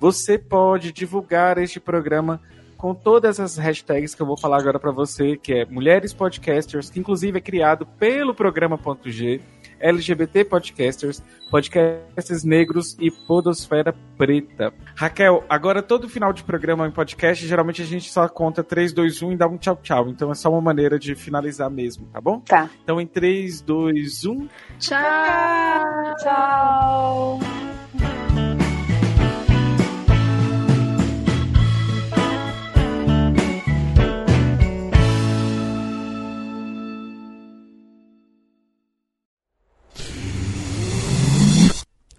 Você 0.01 0.39
pode 0.39 0.93
divulgar 0.93 1.59
este 1.59 1.79
programa 1.79 2.41
com 2.77 2.95
todas 2.95 3.41
as 3.41 3.57
hashtags 3.57 4.15
que 4.15 4.23
eu 4.23 4.27
vou 4.27 4.39
falar 4.39 4.59
agora 4.59 4.79
para 4.79 4.93
você, 4.93 5.37
que 5.37 5.53
é 5.53 5.65
Mulheres 5.65 6.13
Podcasters, 6.13 6.91
que 6.91 7.01
inclusive 7.01 7.39
é 7.39 7.41
criado 7.41 7.87
pelo 7.99 8.35
programa.g, 8.35 9.41
LGBT 9.81 10.45
Podcasters, 10.45 11.23
Podcasters 11.51 12.45
Negros 12.45 12.97
e 13.01 13.11
Podosfera 13.11 13.95
Preta. 14.17 14.73
Raquel, 14.95 15.45
agora 15.49 15.83
todo 15.83 16.09
final 16.09 16.33
de 16.33 16.43
programa 16.43 16.87
em 16.87 16.91
podcast, 16.91 17.47
geralmente 17.47 17.83
a 17.83 17.87
gente 17.87 18.11
só 18.11 18.29
conta 18.29 18.63
3, 18.65 18.93
2, 18.93 19.23
1 19.23 19.33
e 19.33 19.37
dá 19.37 19.47
um 19.47 19.57
tchau 19.57 19.79
tchau. 19.83 20.09
Então 20.09 20.31
é 20.31 20.35
só 20.35 20.51
uma 20.51 20.61
maneira 20.61 20.99
de 20.99 21.15
finalizar 21.15 21.71
mesmo, 21.71 22.07
tá 22.13 22.21
bom? 22.21 22.41
Tá. 22.41 22.71
Então 22.83 23.01
em 23.01 23.07
3, 23.07 23.61
2, 23.61 24.25
1. 24.25 24.49
Tchau! 24.79 26.17
Tchau. 26.19 27.41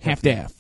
half 0.10 0.22
daff. 0.22 0.54